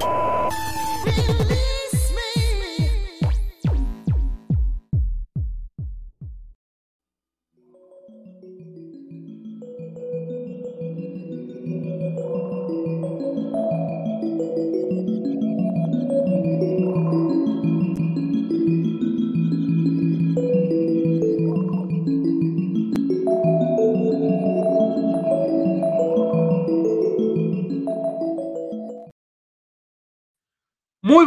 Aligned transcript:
Really? 0.00 1.77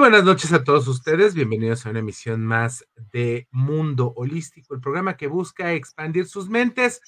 Buenas 0.01 0.23
noches 0.23 0.51
a 0.51 0.63
todos 0.63 0.87
ustedes, 0.87 1.35
bienvenidos 1.35 1.85
a 1.85 1.91
una 1.91 1.99
emisión 1.99 2.43
más 2.43 2.87
de 3.13 3.47
Mundo 3.51 4.13
Holístico, 4.15 4.73
el 4.73 4.81
programa 4.81 5.15
que 5.15 5.27
busca 5.27 5.73
expandir 5.73 6.25
sus 6.25 6.49
mentes. 6.49 7.01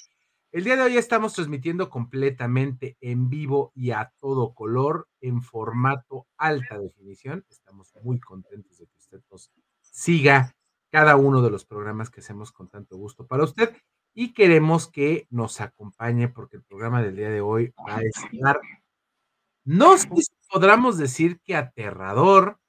El 0.52 0.62
día 0.62 0.76
de 0.76 0.82
hoy 0.82 0.96
estamos 0.96 1.32
transmitiendo 1.32 1.90
completamente 1.90 2.96
en 3.00 3.28
vivo 3.28 3.72
y 3.74 3.90
a 3.90 4.12
todo 4.20 4.54
color, 4.54 5.08
en 5.20 5.42
formato 5.42 6.28
alta 6.36 6.78
definición. 6.78 7.44
Estamos 7.50 7.92
muy 8.04 8.20
contentos 8.20 8.78
de 8.78 8.86
que 8.86 8.96
usted 8.96 9.20
nos 9.28 9.50
siga 9.82 10.54
cada 10.92 11.16
uno 11.16 11.42
de 11.42 11.50
los 11.50 11.64
programas 11.64 12.10
que 12.10 12.20
hacemos 12.20 12.52
con 12.52 12.68
tanto 12.68 12.96
gusto 12.96 13.26
para 13.26 13.42
usted 13.42 13.76
y 14.14 14.34
queremos 14.34 14.86
que 14.88 15.26
nos 15.30 15.60
acompañe 15.60 16.28
porque 16.28 16.58
el 16.58 16.62
programa 16.62 17.02
del 17.02 17.16
día 17.16 17.30
de 17.30 17.40
hoy 17.40 17.74
va 17.88 17.96
a 17.96 18.02
estar, 18.02 18.60
no 19.64 19.98
sé 19.98 20.08
si 20.14 20.32
podamos 20.48 20.96
decir 20.96 21.40
que 21.40 21.56
aterrador, 21.56 22.60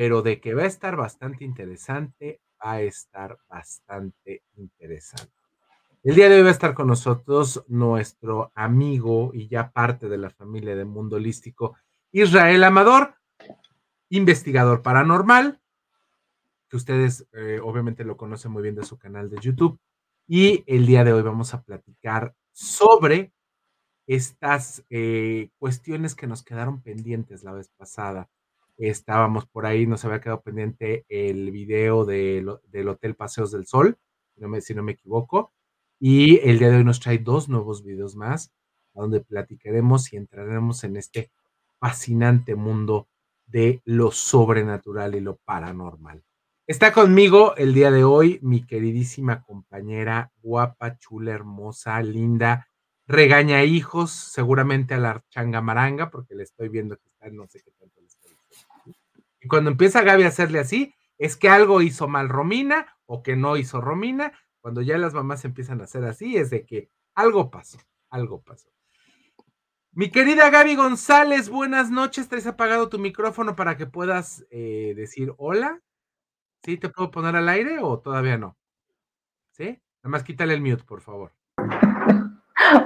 pero 0.00 0.22
de 0.22 0.40
que 0.40 0.54
va 0.54 0.62
a 0.62 0.66
estar 0.66 0.96
bastante 0.96 1.44
interesante, 1.44 2.40
va 2.64 2.72
a 2.72 2.80
estar 2.80 3.38
bastante 3.50 4.44
interesante. 4.56 5.34
El 6.02 6.14
día 6.14 6.30
de 6.30 6.36
hoy 6.36 6.42
va 6.42 6.48
a 6.48 6.52
estar 6.52 6.72
con 6.72 6.86
nosotros 6.86 7.62
nuestro 7.68 8.50
amigo 8.54 9.32
y 9.34 9.46
ya 9.46 9.70
parte 9.72 10.08
de 10.08 10.16
la 10.16 10.30
familia 10.30 10.74
de 10.74 10.86
Mundo 10.86 11.16
Holístico, 11.16 11.76
Israel 12.12 12.64
Amador, 12.64 13.16
investigador 14.08 14.80
paranormal, 14.80 15.60
que 16.70 16.78
ustedes 16.78 17.28
eh, 17.32 17.60
obviamente 17.62 18.02
lo 18.02 18.16
conocen 18.16 18.52
muy 18.52 18.62
bien 18.62 18.76
de 18.76 18.86
su 18.86 18.96
canal 18.96 19.28
de 19.28 19.36
YouTube. 19.38 19.78
Y 20.26 20.64
el 20.66 20.86
día 20.86 21.04
de 21.04 21.12
hoy 21.12 21.20
vamos 21.20 21.52
a 21.52 21.62
platicar 21.62 22.34
sobre 22.52 23.34
estas 24.06 24.82
eh, 24.88 25.50
cuestiones 25.58 26.14
que 26.14 26.26
nos 26.26 26.42
quedaron 26.42 26.80
pendientes 26.80 27.44
la 27.44 27.52
vez 27.52 27.68
pasada 27.76 28.30
estábamos 28.88 29.46
por 29.46 29.66
ahí, 29.66 29.86
nos 29.86 30.04
había 30.04 30.20
quedado 30.20 30.40
pendiente 30.40 31.04
el 31.08 31.50
video 31.50 32.04
del 32.04 32.48
Hotel 32.88 33.14
Paseos 33.14 33.52
del 33.52 33.66
Sol, 33.66 33.98
si 34.34 34.40
no, 34.40 34.48
me, 34.48 34.60
si 34.60 34.74
no 34.74 34.82
me 34.82 34.92
equivoco, 34.92 35.52
y 35.98 36.38
el 36.48 36.58
día 36.58 36.70
de 36.70 36.78
hoy 36.78 36.84
nos 36.84 37.00
trae 37.00 37.18
dos 37.18 37.48
nuevos 37.48 37.84
videos 37.84 38.16
más, 38.16 38.52
donde 38.94 39.20
platicaremos 39.20 40.12
y 40.12 40.16
entraremos 40.16 40.82
en 40.84 40.96
este 40.96 41.30
fascinante 41.78 42.54
mundo 42.54 43.08
de 43.46 43.82
lo 43.84 44.10
sobrenatural 44.10 45.14
y 45.14 45.20
lo 45.20 45.36
paranormal. 45.36 46.24
Está 46.66 46.92
conmigo 46.92 47.56
el 47.56 47.74
día 47.74 47.90
de 47.90 48.04
hoy 48.04 48.38
mi 48.42 48.64
queridísima 48.64 49.42
compañera, 49.42 50.32
guapa, 50.40 50.98
chula, 50.98 51.32
hermosa, 51.32 52.00
linda, 52.00 52.68
regaña 53.08 53.64
hijos, 53.64 54.12
seguramente 54.12 54.94
a 54.94 54.98
la 54.98 55.24
changamaranga, 55.30 56.10
porque 56.10 56.36
le 56.36 56.44
estoy 56.44 56.68
viendo 56.68 56.96
que 56.96 57.08
está 57.08 57.28
no 57.30 57.48
sé 57.48 57.60
qué 57.64 57.72
y 59.40 59.48
cuando 59.48 59.70
empieza 59.70 60.02
Gaby 60.02 60.24
a 60.24 60.28
hacerle 60.28 60.58
así, 60.58 60.94
es 61.18 61.36
que 61.36 61.48
algo 61.48 61.82
hizo 61.82 62.08
mal 62.08 62.28
Romina 62.28 62.96
o 63.06 63.22
que 63.22 63.36
no 63.36 63.56
hizo 63.56 63.80
Romina. 63.80 64.32
Cuando 64.60 64.82
ya 64.82 64.98
las 64.98 65.14
mamás 65.14 65.44
empiezan 65.44 65.80
a 65.80 65.84
hacer 65.84 66.04
así, 66.04 66.36
es 66.36 66.50
de 66.50 66.66
que 66.66 66.90
algo 67.14 67.50
pasó, 67.50 67.78
algo 68.10 68.42
pasó. 68.42 68.68
Mi 69.92 70.10
querida 70.10 70.50
Gaby 70.50 70.76
González, 70.76 71.48
buenas 71.48 71.90
noches. 71.90 72.28
¿Te 72.28 72.36
has 72.36 72.46
apagado 72.46 72.88
tu 72.88 72.98
micrófono 72.98 73.56
para 73.56 73.76
que 73.76 73.86
puedas 73.86 74.46
eh, 74.50 74.92
decir 74.94 75.32
hola? 75.38 75.80
¿Sí? 76.62 76.76
¿Te 76.76 76.90
puedo 76.90 77.10
poner 77.10 77.34
al 77.34 77.48
aire 77.48 77.78
o 77.80 77.98
todavía 77.98 78.36
no? 78.36 78.56
¿Sí? 79.50 79.80
Nada 80.02 80.12
más 80.12 80.22
quítale 80.22 80.54
el 80.54 80.60
mute, 80.60 80.84
por 80.84 81.00
favor. 81.00 81.32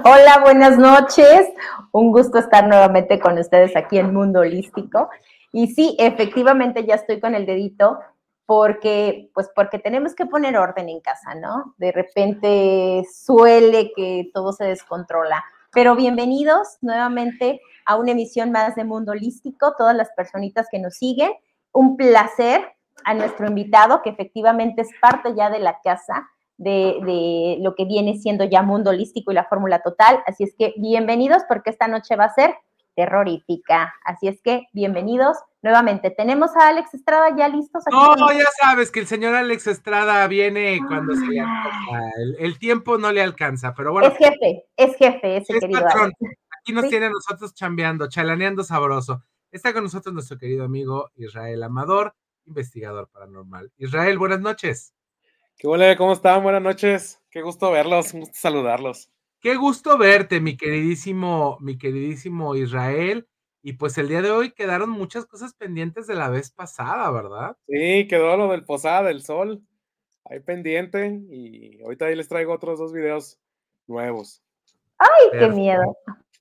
Hola, 0.03 0.39
buenas 0.41 0.77
noches. 0.77 1.47
Un 1.91 2.11
gusto 2.11 2.39
estar 2.39 2.67
nuevamente 2.67 3.19
con 3.19 3.37
ustedes 3.37 3.75
aquí 3.75 3.99
en 3.99 4.13
Mundo 4.13 4.39
Holístico. 4.39 5.09
Y 5.57 5.67
sí, 5.67 5.95
efectivamente 5.99 6.85
ya 6.85 6.95
estoy 6.95 7.21
con 7.21 7.33
el 7.33 7.45
dedito 7.45 7.97
porque, 8.45 9.31
pues 9.33 9.49
porque 9.55 9.79
tenemos 9.79 10.13
que 10.13 10.25
poner 10.25 10.57
orden 10.57 10.89
en 10.89 10.99
casa, 10.99 11.33
¿no? 11.33 11.75
De 11.77 11.93
repente 11.93 13.05
suele 13.09 13.93
que 13.95 14.29
todo 14.33 14.51
se 14.51 14.65
descontrola. 14.65 15.45
Pero 15.71 15.95
bienvenidos 15.95 16.77
nuevamente 16.81 17.61
a 17.85 17.95
una 17.95 18.11
emisión 18.11 18.51
más 18.51 18.75
de 18.75 18.83
Mundo 18.83 19.13
Holístico, 19.13 19.75
todas 19.77 19.95
las 19.95 20.09
personitas 20.11 20.67
que 20.69 20.79
nos 20.79 20.95
siguen. 20.95 21.31
Un 21.71 21.95
placer 21.95 22.73
a 23.05 23.13
nuestro 23.13 23.47
invitado, 23.47 24.01
que 24.01 24.09
efectivamente 24.09 24.81
es 24.81 24.89
parte 25.01 25.35
ya 25.37 25.49
de 25.49 25.59
la 25.59 25.79
casa 25.81 26.27
de, 26.57 26.99
de 27.05 27.59
lo 27.61 27.75
que 27.75 27.85
viene 27.85 28.17
siendo 28.17 28.43
ya 28.43 28.61
Mundo 28.61 28.89
Holístico 28.89 29.31
y 29.31 29.35
la 29.35 29.45
Fórmula 29.45 29.81
Total. 29.81 30.21
Así 30.27 30.43
es 30.43 30.53
que 30.59 30.73
bienvenidos 30.75 31.43
porque 31.47 31.69
esta 31.69 31.87
noche 31.87 32.17
va 32.17 32.25
a 32.25 32.33
ser 32.33 32.55
terrorífica. 32.95 33.93
Así 34.03 34.27
es 34.27 34.41
que 34.41 34.67
bienvenidos 34.73 35.37
nuevamente. 35.61 36.11
Tenemos 36.11 36.55
a 36.55 36.69
Alex 36.69 36.93
Estrada 36.93 37.35
ya 37.37 37.47
listos. 37.47 37.83
no, 37.91 38.31
ya 38.31 38.45
sabes 38.61 38.91
que 38.91 39.01
el 39.01 39.07
señor 39.07 39.35
Alex 39.35 39.67
Estrada 39.67 40.25
viene 40.27 40.79
cuando 40.87 41.13
se 41.15 41.25
le 41.25 41.43
El, 42.39 42.57
tiempo 42.57 42.97
no 42.97 43.11
le 43.11 43.21
alcanza, 43.21 43.73
pero 43.73 43.91
bueno. 43.91 44.07
Es 44.07 44.17
jefe, 44.17 44.65
es 44.77 44.95
jefe, 44.95 45.37
ese 45.37 45.59
querido 45.59 45.85
Aquí 46.61 46.73
nos 46.73 46.89
tiene 46.89 47.05
a 47.05 47.09
nosotros 47.09 47.53
chambeando, 47.53 48.09
chalaneando 48.09 48.63
sabroso. 48.63 49.23
Está 49.51 49.71
con 49.71 49.83
nosotros 49.83 50.13
nuestro 50.13 50.37
querido 50.37 50.65
amigo 50.65 51.11
Israel 51.15 51.61
Amador, 51.61 52.15
investigador 52.45 53.07
paranormal. 53.09 53.71
Israel, 53.77 54.17
buenas 54.17 54.39
noches. 54.39 54.93
¿Qué 55.57 55.67
huele? 55.67 55.95
¿Cómo 55.95 56.13
están? 56.13 56.41
Buenas 56.43 56.61
noches. 56.61 57.21
Qué 57.29 57.41
gusto 57.41 57.71
verlos, 57.71 58.13
un 58.13 58.21
gusto 58.21 58.35
saludarlos. 58.37 59.09
Qué 59.45 59.57
gusto 59.57 59.95
verte, 59.99 60.41
mi 60.41 60.57
queridísimo, 60.57 61.59
mi 61.61 61.77
queridísimo 61.77 62.55
Israel. 62.55 63.27
Y 63.61 63.73
pues 63.73 63.95
el 63.99 64.07
día 64.07 64.23
de 64.23 64.31
hoy 64.31 64.53
quedaron 64.53 64.89
muchas 64.89 65.27
cosas 65.27 65.53
pendientes 65.53 66.07
de 66.07 66.15
la 66.15 66.29
vez 66.29 66.49
pasada, 66.49 67.11
¿verdad? 67.11 67.55
Sí, 67.67 68.07
quedó 68.07 68.37
lo 68.37 68.47
del 68.47 68.65
Posada 68.65 69.03
del 69.03 69.21
Sol 69.21 69.61
ahí 70.23 70.39
pendiente 70.39 71.21
y 71.29 71.79
ahorita 71.83 72.05
ahí 72.05 72.15
les 72.15 72.27
traigo 72.27 72.53
otros 72.53 72.79
dos 72.79 72.91
videos 72.91 73.39
nuevos. 73.85 74.41
¡Ay, 74.97 75.39
qué 75.39 75.47
miedo! 75.49 75.95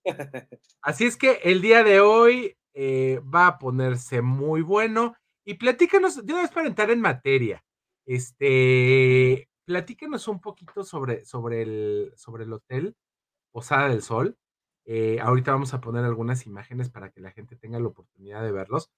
Así 0.80 1.04
es 1.04 1.18
que 1.18 1.40
el 1.44 1.60
día 1.60 1.84
de 1.84 2.00
hoy 2.00 2.56
eh, 2.72 3.20
va 3.22 3.48
a 3.48 3.58
ponerse 3.58 4.22
muy 4.22 4.62
bueno 4.62 5.14
y 5.44 5.56
platícanos, 5.56 6.24
yo 6.24 6.36
vez 6.36 6.50
para 6.50 6.68
entrar 6.68 6.90
en 6.90 7.02
materia, 7.02 7.62
este, 8.06 9.50
platíquenos 9.64 10.28
un 10.28 10.40
poquito 10.40 10.84
sobre, 10.84 11.24
sobre, 11.24 11.62
el, 11.62 12.12
sobre 12.16 12.44
el 12.44 12.52
hotel 12.52 12.96
Posada 13.52 13.88
del 13.88 14.02
Sol. 14.02 14.36
Eh, 14.84 15.18
ahorita 15.20 15.52
vamos 15.52 15.74
a 15.74 15.80
poner 15.80 16.04
algunas 16.04 16.46
imágenes 16.46 16.90
para 16.90 17.10
que 17.10 17.20
la 17.20 17.30
gente 17.30 17.56
tenga 17.56 17.78
la 17.78 17.88
oportunidad 17.88 18.42
de 18.42 18.52
verlos. 18.52 18.90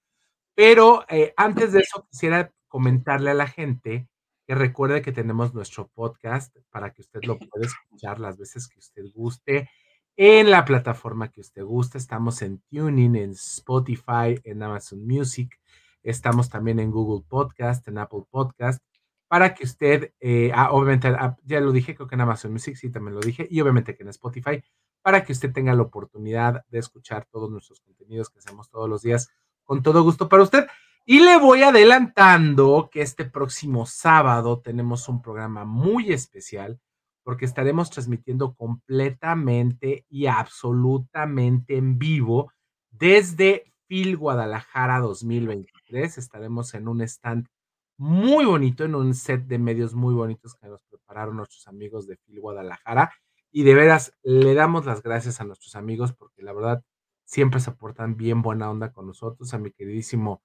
Pero 0.54 1.04
eh, 1.08 1.34
antes 1.36 1.72
de 1.72 1.80
eso, 1.80 2.06
quisiera 2.10 2.52
comentarle 2.68 3.30
a 3.30 3.34
la 3.34 3.46
gente 3.46 4.08
que 4.46 4.54
recuerde 4.54 5.02
que 5.02 5.12
tenemos 5.12 5.54
nuestro 5.54 5.88
podcast 5.88 6.56
para 6.70 6.92
que 6.92 7.02
usted 7.02 7.20
lo 7.24 7.38
pueda 7.38 7.66
escuchar 7.66 8.20
las 8.20 8.38
veces 8.38 8.68
que 8.68 8.78
usted 8.78 9.04
guste 9.12 9.68
en 10.16 10.50
la 10.50 10.64
plataforma 10.64 11.30
que 11.30 11.40
usted 11.40 11.62
guste. 11.62 11.98
Estamos 11.98 12.42
en 12.42 12.62
Tuning, 12.70 13.16
en 13.16 13.30
Spotify, 13.32 14.40
en 14.44 14.62
Amazon 14.62 15.06
Music. 15.06 15.60
Estamos 16.02 16.48
también 16.48 16.78
en 16.78 16.90
Google 16.90 17.24
Podcast, 17.28 17.86
en 17.88 17.98
Apple 17.98 18.24
Podcast 18.30 18.80
para 19.28 19.54
que 19.54 19.64
usted, 19.64 20.12
eh, 20.20 20.50
ah, 20.54 20.70
obviamente, 20.72 21.08
ah, 21.08 21.36
ya 21.44 21.60
lo 21.60 21.72
dije, 21.72 21.94
creo 21.94 22.06
que 22.06 22.14
en 22.14 22.20
Amazon 22.20 22.52
Music 22.52 22.76
sí 22.76 22.90
también 22.90 23.14
lo 23.14 23.20
dije, 23.20 23.46
y 23.50 23.60
obviamente 23.60 23.96
que 23.96 24.02
en 24.02 24.10
Spotify, 24.10 24.62
para 25.02 25.24
que 25.24 25.32
usted 25.32 25.52
tenga 25.52 25.74
la 25.74 25.82
oportunidad 25.82 26.64
de 26.68 26.78
escuchar 26.78 27.26
todos 27.30 27.50
nuestros 27.50 27.80
contenidos 27.80 28.30
que 28.30 28.38
hacemos 28.38 28.70
todos 28.70 28.88
los 28.88 29.02
días 29.02 29.28
con 29.64 29.82
todo 29.82 30.02
gusto 30.02 30.28
para 30.28 30.42
usted. 30.42 30.66
Y 31.04 31.20
le 31.20 31.38
voy 31.38 31.62
adelantando 31.62 32.88
que 32.90 33.02
este 33.02 33.24
próximo 33.24 33.86
sábado 33.86 34.60
tenemos 34.60 35.08
un 35.08 35.22
programa 35.22 35.64
muy 35.64 36.12
especial 36.12 36.80
porque 37.22 37.44
estaremos 37.44 37.90
transmitiendo 37.90 38.54
completamente 38.54 40.04
y 40.08 40.26
absolutamente 40.26 41.76
en 41.76 41.98
vivo 41.98 42.52
desde 42.90 43.72
Phil 43.86 44.16
Guadalajara 44.16 45.00
2023. 45.00 46.18
Estaremos 46.18 46.74
en 46.74 46.88
un 46.88 47.00
stand 47.02 47.48
muy 47.98 48.44
bonito, 48.44 48.84
en 48.84 48.94
un 48.94 49.14
set 49.14 49.46
de 49.46 49.58
medios 49.58 49.94
muy 49.94 50.14
bonitos 50.14 50.54
que 50.54 50.68
nos 50.68 50.82
prepararon 50.84 51.36
nuestros 51.36 51.66
amigos 51.68 52.06
de 52.06 52.16
Phil 52.16 52.40
Guadalajara. 52.40 53.12
Y 53.50 53.62
de 53.62 53.74
veras, 53.74 54.12
le 54.22 54.54
damos 54.54 54.86
las 54.86 55.02
gracias 55.02 55.40
a 55.40 55.44
nuestros 55.44 55.76
amigos 55.76 56.12
porque 56.12 56.42
la 56.42 56.52
verdad 56.52 56.82
siempre 57.24 57.60
se 57.60 57.72
portan 57.72 58.16
bien 58.16 58.42
buena 58.42 58.70
onda 58.70 58.92
con 58.92 59.06
nosotros, 59.06 59.52
a 59.54 59.58
mi 59.58 59.70
queridísimo 59.70 60.42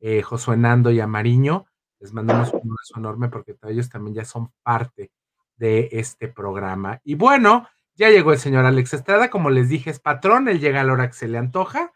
eh, 0.00 0.22
Josué 0.22 0.56
Nando 0.56 0.90
y 0.90 1.00
a 1.00 1.06
Mariño, 1.06 1.66
les 2.00 2.12
mandamos 2.12 2.52
un 2.52 2.60
abrazo 2.60 2.98
enorme 2.98 3.28
porque 3.30 3.56
ellos 3.62 3.88
también 3.88 4.14
ya 4.14 4.24
son 4.26 4.52
parte 4.62 5.10
de 5.56 5.88
este 5.92 6.28
programa. 6.28 7.00
Y 7.04 7.14
bueno, 7.14 7.66
ya 7.94 8.10
llegó 8.10 8.32
el 8.32 8.38
señor 8.38 8.66
Alex 8.66 8.92
Estrada, 8.92 9.30
como 9.30 9.48
les 9.48 9.70
dije, 9.70 9.90
es 9.90 10.00
patrón, 10.00 10.48
él 10.48 10.60
llega 10.60 10.82
a 10.82 10.84
la 10.84 10.92
hora 10.92 11.06
que 11.06 11.14
se 11.14 11.28
le 11.28 11.38
antoja. 11.38 11.92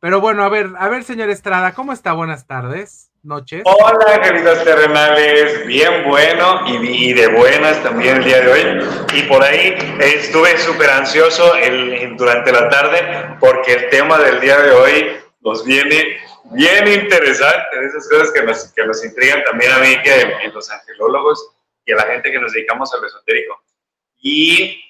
Pero 0.00 0.20
bueno, 0.20 0.42
a 0.42 0.48
ver, 0.48 0.72
a 0.76 0.88
ver, 0.88 1.04
señor 1.04 1.30
Estrada, 1.30 1.74
¿cómo 1.74 1.92
está? 1.92 2.12
Buenas 2.14 2.46
tardes, 2.46 3.12
noches. 3.24 3.62
Hola, 3.64 4.20
queridos 4.22 4.62
terrenales, 4.64 5.66
bien 5.66 6.04
bueno 6.04 6.60
y, 6.66 7.12
de 7.12 7.26
buenas 7.28 7.82
también 7.82 8.18
el 8.18 8.24
día 8.24 8.40
de 8.40 8.52
hoy. 8.52 8.88
Y 9.14 9.22
por 9.22 9.42
ahí 9.42 9.74
estuve 10.00 10.58
súper 10.58 10.90
ansioso 10.90 11.54
el, 11.56 12.16
durante 12.16 12.52
la 12.52 12.68
tarde 12.68 13.36
porque 13.40 13.72
el 13.72 13.90
tema 13.90 14.18
del 14.18 14.40
día 14.40 14.58
de 14.60 14.70
hoy 14.70 15.16
nos 15.40 15.64
viene 15.64 16.18
bien 16.52 16.86
interesante, 16.86 17.86
esas 17.86 18.08
cosas 18.08 18.30
que 18.30 18.42
nos, 18.42 18.64
que 18.72 18.84
nos 18.84 19.04
intrigan 19.04 19.42
también 19.44 19.72
a 19.72 19.78
mí, 19.78 19.96
que 20.02 20.20
en 20.20 20.52
los 20.52 20.70
angelólogos 20.70 21.50
y 21.86 21.92
a 21.92 21.96
la 21.96 22.04
gente 22.04 22.30
que 22.30 22.38
nos 22.38 22.52
dedicamos 22.52 22.92
al 22.94 23.04
esotérico. 23.04 23.62
Y 24.20 24.80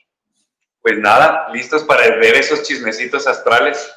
pues 0.82 0.98
nada, 0.98 1.48
listos 1.52 1.82
para 1.84 2.02
ver 2.16 2.34
esos 2.34 2.62
chismecitos 2.62 3.26
astrales. 3.26 3.90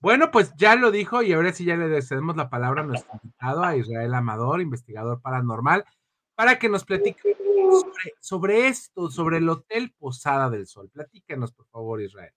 Bueno, 0.00 0.30
pues 0.30 0.52
ya 0.56 0.76
lo 0.76 0.90
dijo 0.90 1.22
y 1.22 1.32
ahora 1.32 1.52
sí 1.52 1.64
ya 1.64 1.76
le 1.76 2.02
cedemos 2.02 2.36
la 2.36 2.48
palabra 2.48 2.82
a 2.82 2.84
nuestro 2.84 3.18
invitado, 3.22 3.64
a 3.64 3.76
Israel 3.76 4.14
Amador, 4.14 4.60
investigador 4.60 5.20
paranormal, 5.20 5.84
para 6.36 6.58
que 6.58 6.68
nos 6.68 6.84
platique 6.84 7.36
sobre, 8.20 8.68
esto, 8.68 9.10
sobre 9.10 9.38
el 9.38 9.48
Hotel 9.48 9.92
Posada 9.98 10.50
del 10.50 10.66
Sol. 10.66 10.88
Platícanos, 10.90 11.52
por 11.52 11.66
favor, 11.66 12.00
Israel. 12.00 12.32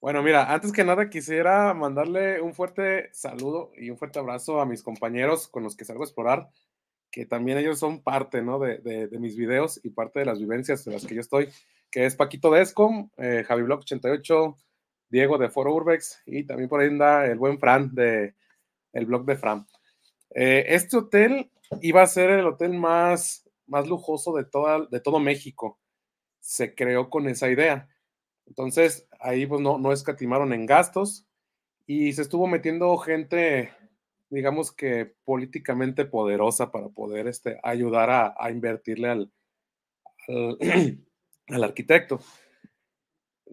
Bueno, 0.00 0.22
mira, 0.22 0.52
antes 0.52 0.72
que 0.72 0.84
nada 0.84 1.10
quisiera 1.10 1.74
mandarle 1.74 2.40
un 2.40 2.54
fuerte 2.54 3.10
saludo 3.12 3.72
y 3.76 3.90
un 3.90 3.98
fuerte 3.98 4.18
abrazo 4.18 4.60
a 4.60 4.66
mis 4.66 4.82
compañeros 4.82 5.48
con 5.48 5.62
los 5.62 5.76
que 5.76 5.84
salgo 5.84 6.02
a 6.02 6.06
explorar 6.06 6.48
que 7.14 7.26
también 7.26 7.58
ellos 7.58 7.78
son 7.78 8.02
parte 8.02 8.42
¿no? 8.42 8.58
de, 8.58 8.78
de, 8.80 9.18
mis 9.20 9.36
videos 9.36 9.78
y 9.84 9.90
parte 9.90 10.18
de 10.18 10.26
las 10.26 10.40
vivencias 10.40 10.84
en 10.88 10.94
las 10.94 11.06
que 11.06 11.14
yo 11.14 11.20
estoy, 11.20 11.48
que 11.88 12.06
es 12.06 12.16
Paquito 12.16 12.50
Descom, 12.50 13.08
eh, 13.18 13.44
Javi 13.46 13.62
Block 13.62 13.82
88, 13.82 14.56
Diego 15.08 15.38
de 15.38 15.48
Foro 15.48 15.74
Urbex 15.74 16.22
y 16.26 16.44
también 16.44 16.68
por 16.68 16.80
ahí 16.80 16.88
anda 16.88 17.26
el 17.26 17.38
buen 17.38 17.58
Fran 17.58 17.94
de 17.94 18.34
el 18.92 19.06
blog 19.06 19.24
de 19.24 19.36
Fran. 19.36 19.66
Eh, 20.34 20.64
este 20.68 20.96
hotel 20.96 21.50
iba 21.80 22.02
a 22.02 22.06
ser 22.06 22.30
el 22.30 22.46
hotel 22.46 22.74
más, 22.74 23.48
más 23.66 23.88
lujoso 23.88 24.34
de, 24.34 24.44
toda, 24.44 24.86
de 24.86 25.00
todo 25.00 25.18
México. 25.18 25.78
Se 26.40 26.74
creó 26.74 27.10
con 27.10 27.28
esa 27.28 27.48
idea. 27.50 27.88
Entonces, 28.46 29.08
ahí 29.20 29.46
pues 29.46 29.60
no, 29.60 29.78
no 29.78 29.92
escatimaron 29.92 30.52
en 30.52 30.66
gastos 30.66 31.26
y 31.86 32.12
se 32.12 32.22
estuvo 32.22 32.46
metiendo 32.46 32.96
gente 32.98 33.72
digamos 34.34 34.72
que 34.72 35.14
políticamente 35.24 36.04
poderosa 36.04 36.72
para 36.72 36.88
poder 36.88 37.28
este, 37.28 37.58
ayudar 37.62 38.34
a, 38.36 38.50
invertirle 38.50 39.08
al, 39.08 39.32
al, 40.28 40.58
arquitecto. 41.64 42.20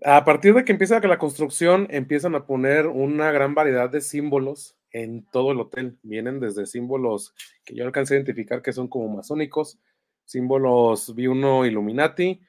A 0.04 0.26
partir 0.26 0.54
de 0.54 0.66
que 0.66 0.72
empieza 0.72 1.00
la 1.00 1.20
construcción, 1.20 1.88
empiezan 1.90 2.34
a 2.36 2.46
poner 2.46 2.88
una 2.88 3.32
gran 3.32 3.54
variedad 3.54 3.90
de 3.90 4.02
símbolos 4.02 4.78
en 4.92 5.26
todo 5.32 5.52
el 5.52 5.60
hotel. 5.60 5.98
Vienen 6.02 6.40
desde 6.40 6.66
símbolos 6.66 7.36
que 7.64 7.76
yo 7.76 7.86
alcancé 7.86 8.16
a 8.16 8.18
identificar 8.18 8.62
que 8.62 8.74
son 8.74 8.88
como 8.88 9.16
masónicos, 9.16 9.80
símbolos, 10.26 11.14
vi 11.14 11.28
uno 11.28 11.66
Illuminati, 11.66 12.42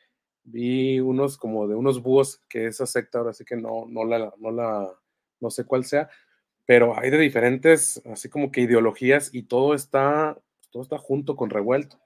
vi 0.44 1.00
unos 1.00 1.36
como 1.36 1.68
de 1.68 1.74
unos 1.74 2.02
búhos, 2.02 2.40
que 2.48 2.66
esa 2.66 2.86
secta 2.86 3.18
ahora 3.18 3.32
sí 3.32 3.44
que 3.44 3.56
no, 3.56 3.86
no 3.86 4.04
la, 4.04 4.32
no 4.38 4.50
la, 4.50 4.90
no 5.40 5.50
sé 5.50 5.64
cuál 5.64 5.84
sea, 5.84 6.08
pero 6.64 6.98
hay 6.98 7.10
de 7.10 7.18
diferentes, 7.18 8.00
así 8.06 8.28
como 8.28 8.50
que 8.50 8.62
ideologías 8.62 9.30
y 9.34 9.42
todo 9.44 9.74
está, 9.74 10.38
todo 10.70 10.82
está 10.82 10.98
junto 10.98 11.36
con 11.36 11.50
revuelto. 11.50 11.98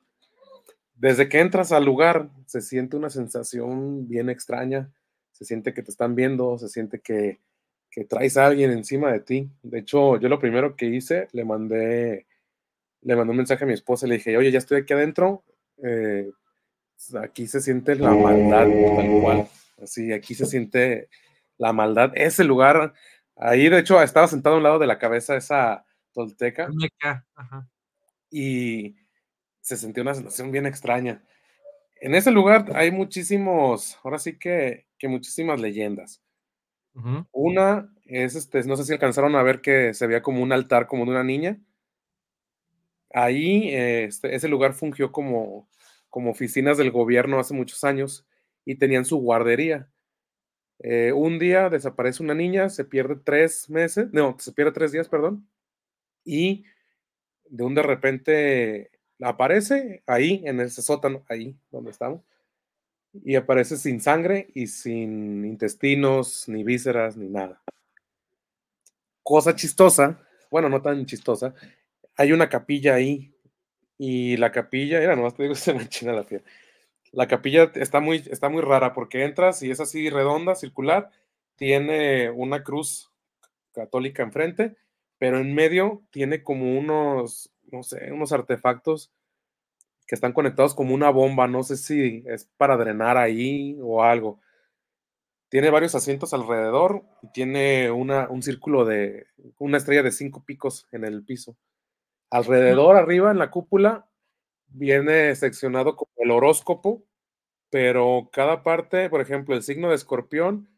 Desde 0.94 1.28
que 1.28 1.40
entras 1.40 1.72
al 1.72 1.84
lugar 1.84 2.30
se 2.46 2.62
siente 2.62 2.96
una 2.96 3.10
sensación 3.10 4.08
bien 4.08 4.30
extraña, 4.30 4.90
se 5.36 5.44
siente 5.44 5.74
que 5.74 5.82
te 5.82 5.90
están 5.90 6.14
viendo, 6.14 6.58
se 6.58 6.68
siente 6.68 7.00
que, 7.00 7.40
que 7.90 8.04
traes 8.04 8.36
a 8.36 8.46
alguien 8.46 8.70
encima 8.70 9.12
de 9.12 9.20
ti. 9.20 9.50
De 9.62 9.80
hecho, 9.80 10.18
yo 10.18 10.28
lo 10.28 10.38
primero 10.38 10.76
que 10.76 10.86
hice, 10.86 11.28
le 11.32 11.44
mandé, 11.44 12.26
le 13.02 13.16
mandé 13.16 13.30
un 13.32 13.36
mensaje 13.36 13.64
a 13.64 13.66
mi 13.66 13.74
esposa, 13.74 14.06
le 14.06 14.16
dije, 14.16 14.36
oye, 14.36 14.50
ya 14.50 14.58
estoy 14.58 14.80
aquí 14.80 14.94
adentro, 14.94 15.44
eh, 15.82 16.30
aquí 17.22 17.46
se 17.46 17.60
siente 17.60 17.96
la 17.96 18.12
maldad 18.12 18.66
tal 18.66 19.20
cual, 19.20 19.48
así, 19.82 20.12
aquí 20.12 20.34
se 20.34 20.46
siente 20.46 21.08
la 21.58 21.72
maldad. 21.72 22.12
Ese 22.14 22.44
lugar 22.44 22.94
Ahí, 23.36 23.68
de 23.68 23.78
hecho, 23.78 24.02
estaba 24.02 24.26
sentado 24.26 24.54
a 24.54 24.58
un 24.58 24.64
lado 24.64 24.78
de 24.78 24.86
la 24.86 24.98
cabeza 24.98 25.36
esa 25.36 25.84
tolteca. 26.12 26.68
Y 28.30 28.96
se 29.60 29.76
sentía 29.76 30.02
una 30.02 30.14
sensación 30.14 30.50
bien 30.50 30.66
extraña. 30.66 31.22
En 32.00 32.14
ese 32.14 32.30
lugar 32.30 32.72
hay 32.74 32.90
muchísimos, 32.90 33.98
ahora 34.02 34.18
sí 34.18 34.38
que, 34.38 34.85
que 34.98 35.08
muchísimas 35.08 35.60
leyendas. 35.60 36.22
Una 37.30 37.92
es, 38.06 38.36
este, 38.36 38.62
no 38.64 38.74
sé 38.76 38.84
si 38.84 38.92
alcanzaron 38.92 39.36
a 39.36 39.42
ver 39.42 39.60
que 39.60 39.92
se 39.92 40.06
veía 40.06 40.22
como 40.22 40.42
un 40.42 40.52
altar 40.52 40.86
como 40.86 41.04
de 41.04 41.10
una 41.10 41.24
niña. 41.24 41.60
Ahí, 43.12 43.68
este, 43.74 44.34
ese 44.34 44.48
lugar 44.48 44.72
fungió 44.72 45.12
como, 45.12 45.68
como 46.08 46.30
oficinas 46.30 46.78
del 46.78 46.90
gobierno 46.90 47.38
hace 47.38 47.52
muchos 47.52 47.84
años 47.84 48.26
y 48.64 48.76
tenían 48.76 49.04
su 49.04 49.18
guardería. 49.18 49.90
Eh, 50.78 51.12
un 51.12 51.38
día 51.38 51.70
desaparece 51.70 52.22
una 52.22 52.34
niña, 52.34 52.68
se 52.68 52.84
pierde 52.84 53.16
tres 53.16 53.68
meses, 53.70 54.08
no, 54.12 54.36
se 54.38 54.52
pierde 54.52 54.72
tres 54.72 54.92
días, 54.92 55.08
perdón, 55.08 55.48
y 56.24 56.64
de 57.48 57.64
un 57.64 57.74
de 57.74 57.82
repente 57.82 58.90
aparece 59.20 60.02
ahí 60.06 60.42
en 60.44 60.60
ese 60.60 60.82
sótano, 60.82 61.24
ahí 61.28 61.56
donde 61.70 61.90
estamos, 61.90 62.22
y 63.24 63.36
aparece 63.36 63.76
sin 63.76 64.00
sangre 64.00 64.48
y 64.54 64.66
sin 64.66 65.44
intestinos, 65.44 66.48
ni 66.48 66.64
vísceras, 66.64 67.16
ni 67.16 67.28
nada. 67.28 67.62
Cosa 69.22 69.54
chistosa, 69.56 70.20
bueno, 70.50 70.68
no 70.68 70.82
tan 70.82 71.04
chistosa, 71.06 71.54
hay 72.16 72.32
una 72.32 72.48
capilla 72.48 72.94
ahí, 72.94 73.32
y 73.98 74.36
la 74.36 74.52
capilla, 74.52 75.02
era 75.02 75.16
nomás 75.16 75.34
te 75.34 75.44
digo, 75.44 75.54
se 75.56 75.74
me 75.74 75.88
china 75.88 76.12
la 76.12 76.24
piel 76.24 76.42
la 77.16 77.26
capilla 77.28 77.72
está 77.76 78.00
muy, 78.00 78.22
está 78.30 78.50
muy 78.50 78.60
rara 78.60 78.92
porque 78.92 79.24
entras 79.24 79.62
y 79.62 79.70
es 79.70 79.80
así 79.80 80.10
redonda, 80.10 80.54
circular, 80.54 81.10
tiene 81.56 82.30
una 82.30 82.62
cruz 82.62 83.10
católica 83.72 84.22
enfrente, 84.22 84.76
pero 85.16 85.38
en 85.38 85.54
medio 85.54 86.02
tiene 86.10 86.42
como 86.42 86.78
unos, 86.78 87.50
no 87.72 87.82
sé, 87.82 88.12
unos 88.12 88.32
artefactos 88.32 89.10
que 90.06 90.14
están 90.14 90.32
conectados 90.32 90.74
como 90.74 90.94
una 90.94 91.10
bomba, 91.10 91.48
no 91.48 91.62
sé 91.62 91.76
si 91.76 92.22
es 92.26 92.48
para 92.56 92.76
drenar 92.76 93.16
ahí 93.16 93.78
o 93.82 94.02
algo. 94.02 94.40
Tiene 95.48 95.70
varios 95.70 95.94
asientos 95.94 96.34
alrededor 96.34 97.04
y 97.22 97.32
tiene 97.32 97.90
una, 97.90 98.28
un 98.28 98.42
círculo 98.42 98.84
de 98.84 99.26
una 99.58 99.78
estrella 99.78 100.02
de 100.02 100.12
cinco 100.12 100.44
picos 100.44 100.86
en 100.92 101.04
el 101.04 101.24
piso. 101.24 101.56
Alrededor, 102.30 102.96
arriba, 102.96 103.30
en 103.30 103.38
la 103.38 103.50
cúpula, 103.50 104.08
viene 104.68 105.34
seccionado 105.36 105.96
como 105.96 106.10
el 106.16 106.30
horóscopo, 106.30 107.04
pero 107.70 108.28
cada 108.32 108.62
parte, 108.62 109.08
por 109.08 109.20
ejemplo, 109.20 109.54
el 109.54 109.62
signo 109.62 109.88
de 109.88 109.96
escorpión 109.96 110.68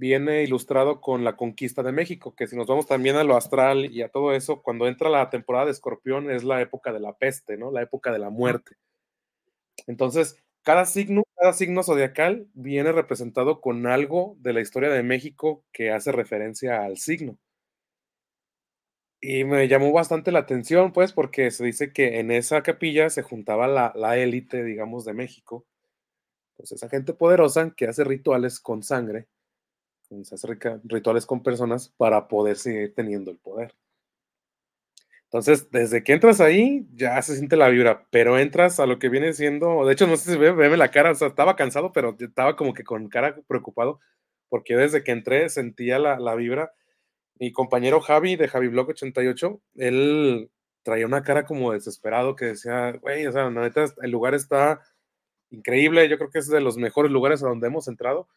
viene 0.00 0.42
ilustrado 0.42 1.02
con 1.02 1.24
la 1.24 1.36
conquista 1.36 1.82
de 1.82 1.92
México, 1.92 2.34
que 2.34 2.46
si 2.46 2.56
nos 2.56 2.66
vamos 2.66 2.86
también 2.86 3.16
a 3.16 3.24
lo 3.24 3.36
astral 3.36 3.84
y 3.92 4.00
a 4.00 4.08
todo 4.08 4.32
eso, 4.32 4.62
cuando 4.62 4.88
entra 4.88 5.10
la 5.10 5.28
temporada 5.28 5.66
de 5.66 5.72
escorpión 5.72 6.30
es 6.30 6.42
la 6.42 6.62
época 6.62 6.90
de 6.90 7.00
la 7.00 7.12
peste, 7.18 7.58
¿no? 7.58 7.70
La 7.70 7.82
época 7.82 8.10
de 8.10 8.18
la 8.18 8.30
muerte. 8.30 8.76
Entonces, 9.86 10.42
cada 10.62 10.86
signo, 10.86 11.22
cada 11.36 11.52
signo 11.52 11.82
zodiacal 11.82 12.48
viene 12.54 12.92
representado 12.92 13.60
con 13.60 13.86
algo 13.86 14.36
de 14.38 14.54
la 14.54 14.62
historia 14.62 14.88
de 14.88 15.02
México 15.02 15.64
que 15.70 15.90
hace 15.90 16.12
referencia 16.12 16.82
al 16.82 16.96
signo. 16.96 17.38
Y 19.20 19.44
me 19.44 19.68
llamó 19.68 19.92
bastante 19.92 20.32
la 20.32 20.38
atención, 20.38 20.94
pues, 20.94 21.12
porque 21.12 21.50
se 21.50 21.62
dice 21.62 21.92
que 21.92 22.20
en 22.20 22.30
esa 22.30 22.62
capilla 22.62 23.10
se 23.10 23.20
juntaba 23.20 23.68
la 23.68 24.16
élite, 24.16 24.64
digamos, 24.64 25.04
de 25.04 25.12
México. 25.12 25.66
Pues 26.56 26.72
esa 26.72 26.88
gente 26.88 27.12
poderosa 27.12 27.74
que 27.76 27.86
hace 27.86 28.04
rituales 28.04 28.60
con 28.60 28.82
sangre, 28.82 29.28
se 30.22 30.34
hace 30.34 30.48
rituales 30.84 31.26
con 31.26 31.42
personas 31.42 31.92
para 31.96 32.28
poder 32.28 32.56
seguir 32.56 32.94
teniendo 32.94 33.30
el 33.30 33.38
poder. 33.38 33.74
Entonces, 35.24 35.70
desde 35.70 36.02
que 36.02 36.12
entras 36.12 36.40
ahí, 36.40 36.88
ya 36.94 37.20
se 37.22 37.36
siente 37.36 37.56
la 37.56 37.68
vibra, 37.68 38.06
pero 38.10 38.38
entras 38.38 38.80
a 38.80 38.86
lo 38.86 38.98
que 38.98 39.08
viene 39.08 39.32
siendo, 39.32 39.86
de 39.86 39.92
hecho, 39.92 40.08
no 40.08 40.16
sé 40.16 40.32
si 40.32 40.38
ve, 40.38 40.52
ve 40.52 40.76
la 40.76 40.90
cara, 40.90 41.12
o 41.12 41.14
sea, 41.14 41.28
estaba 41.28 41.54
cansado, 41.54 41.92
pero 41.92 42.16
estaba 42.18 42.56
como 42.56 42.74
que 42.74 42.82
con 42.82 43.08
cara 43.08 43.36
preocupado, 43.46 44.00
porque 44.48 44.76
desde 44.76 45.04
que 45.04 45.12
entré 45.12 45.48
sentía 45.48 46.00
la, 46.00 46.18
la 46.18 46.34
vibra 46.34 46.72
mi 47.40 47.52
compañero 47.52 48.00
Javi 48.02 48.36
de 48.36 48.48
Javi 48.48 48.68
Blog 48.68 48.90
88, 48.90 49.60
él 49.76 50.50
traía 50.82 51.06
una 51.06 51.22
cara 51.22 51.46
como 51.46 51.72
desesperado 51.72 52.36
que 52.36 52.44
decía, 52.44 52.92
güey, 53.00 53.26
o 53.26 53.32
sea, 53.32 53.48
la 53.50 53.62
neta, 53.62 53.86
el 54.02 54.10
lugar 54.10 54.34
está 54.34 54.82
increíble, 55.48 56.08
yo 56.08 56.18
creo 56.18 56.30
que 56.30 56.38
es 56.38 56.48
de 56.48 56.60
los 56.60 56.76
mejores 56.76 57.10
lugares 57.10 57.42
a 57.42 57.48
donde 57.48 57.66
hemos 57.66 57.88
entrado, 57.88 58.28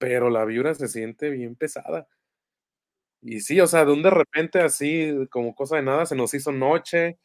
pero 0.00 0.30
la 0.30 0.46
vibra 0.46 0.74
se 0.74 0.88
siente 0.88 1.28
bien 1.28 1.54
pesada. 1.54 2.08
Y 3.20 3.40
sí, 3.40 3.60
o 3.60 3.66
sea, 3.66 3.84
de 3.84 3.92
un 3.92 4.02
de 4.02 4.08
repente 4.08 4.60
así, 4.60 5.14
como 5.30 5.54
cosa 5.54 5.76
de 5.76 5.82
nada, 5.82 6.06
se 6.06 6.16
nos 6.16 6.32
hizo 6.32 6.50
noche. 6.52 7.18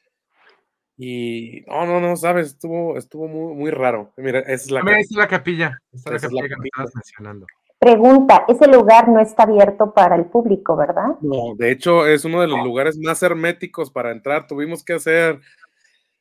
Y 0.98 1.62
no, 1.68 1.86
no, 1.86 2.02
no, 2.02 2.16
sabes, 2.18 2.48
estuvo, 2.48 2.98
estuvo 2.98 3.28
muy, 3.30 3.56
muy 3.56 3.72
raro. 3.72 4.12
Mira, 4.18 4.40
esa 4.40 4.54
es 4.54 4.72
la, 4.72 4.84
Mira, 4.84 4.98
ahí 4.98 5.04
está 5.04 5.20
la 5.20 5.28
capilla. 5.30 5.80
Esa 5.94 6.16
es 6.16 6.22
la 6.24 6.28
capilla 6.28 6.42
que 6.44 6.48
me 6.50 6.50
capilla. 6.56 6.70
estabas 6.74 6.96
mencionando. 6.96 7.48
Pregunta, 7.80 8.46
ese 8.50 8.68
lugar 8.68 9.08
no 9.08 9.22
está 9.22 9.44
abierto 9.44 9.94
para 9.94 10.16
el 10.16 10.26
público, 10.26 10.76
¿verdad? 10.76 11.16
No, 11.22 11.56
de 11.58 11.72
hecho, 11.72 12.06
es 12.08 12.26
uno 12.26 12.42
de 12.42 12.48
los 12.48 12.62
lugares 12.64 12.98
más 12.98 13.24
herméticos 13.24 13.90
para 13.90 14.12
entrar. 14.12 14.48
Tuvimos 14.48 14.84
que 14.84 14.94
hacer, 14.94 15.40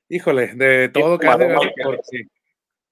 híjole, 0.09 0.55
de 0.55 0.89
todo 0.89 1.19
porque- 1.19 2.29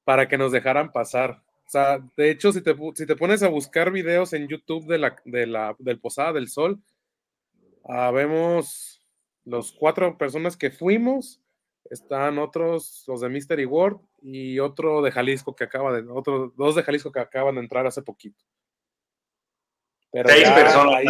para 0.05 0.27
que 0.27 0.37
nos 0.37 0.51
dejaran 0.51 0.91
pasar. 0.91 1.42
O 1.73 1.79
sea, 1.79 2.01
de 2.19 2.31
hecho, 2.31 2.53
si 2.53 2.61
te, 2.61 2.77
si 2.95 3.07
te 3.07 3.17
pones 3.17 3.43
a 3.43 3.49
buscar 3.49 3.91
videos 3.91 4.35
en 4.35 4.47
YouTube 4.47 4.87
de 4.87 4.99
la, 4.99 5.17
de 5.25 5.47
la, 5.47 5.75
del 5.79 5.99
Posada 5.99 6.35
del 6.35 6.49
Sol, 6.49 6.79
ah, 7.89 8.11
vemos 8.11 9.03
los 9.47 9.73
cuatro 9.73 10.19
personas 10.19 10.59
que 10.59 10.71
fuimos. 10.71 11.41
Están 11.89 12.39
otros, 12.39 13.05
los 13.09 13.23
de 13.23 13.31
Mystery 13.31 13.65
World 13.65 14.01
y 14.21 14.59
otro 14.59 15.01
de 15.01 15.13
Jalisco 15.13 15.57
que 15.57 15.65
acaba 15.65 15.93
de, 15.99 16.07
otros 16.11 16.55
dos 16.57 16.75
de 16.75 16.83
Jalisco 16.83 17.11
que 17.11 17.21
acaban 17.21 17.55
de 17.55 17.63
entrar 17.63 17.87
hace 17.87 18.03
poquito. 18.03 18.45
Pero 20.11 20.29
Seis 20.29 20.43
ya 20.43 20.55
personas. 20.55 20.95
ahí-. 20.97 21.07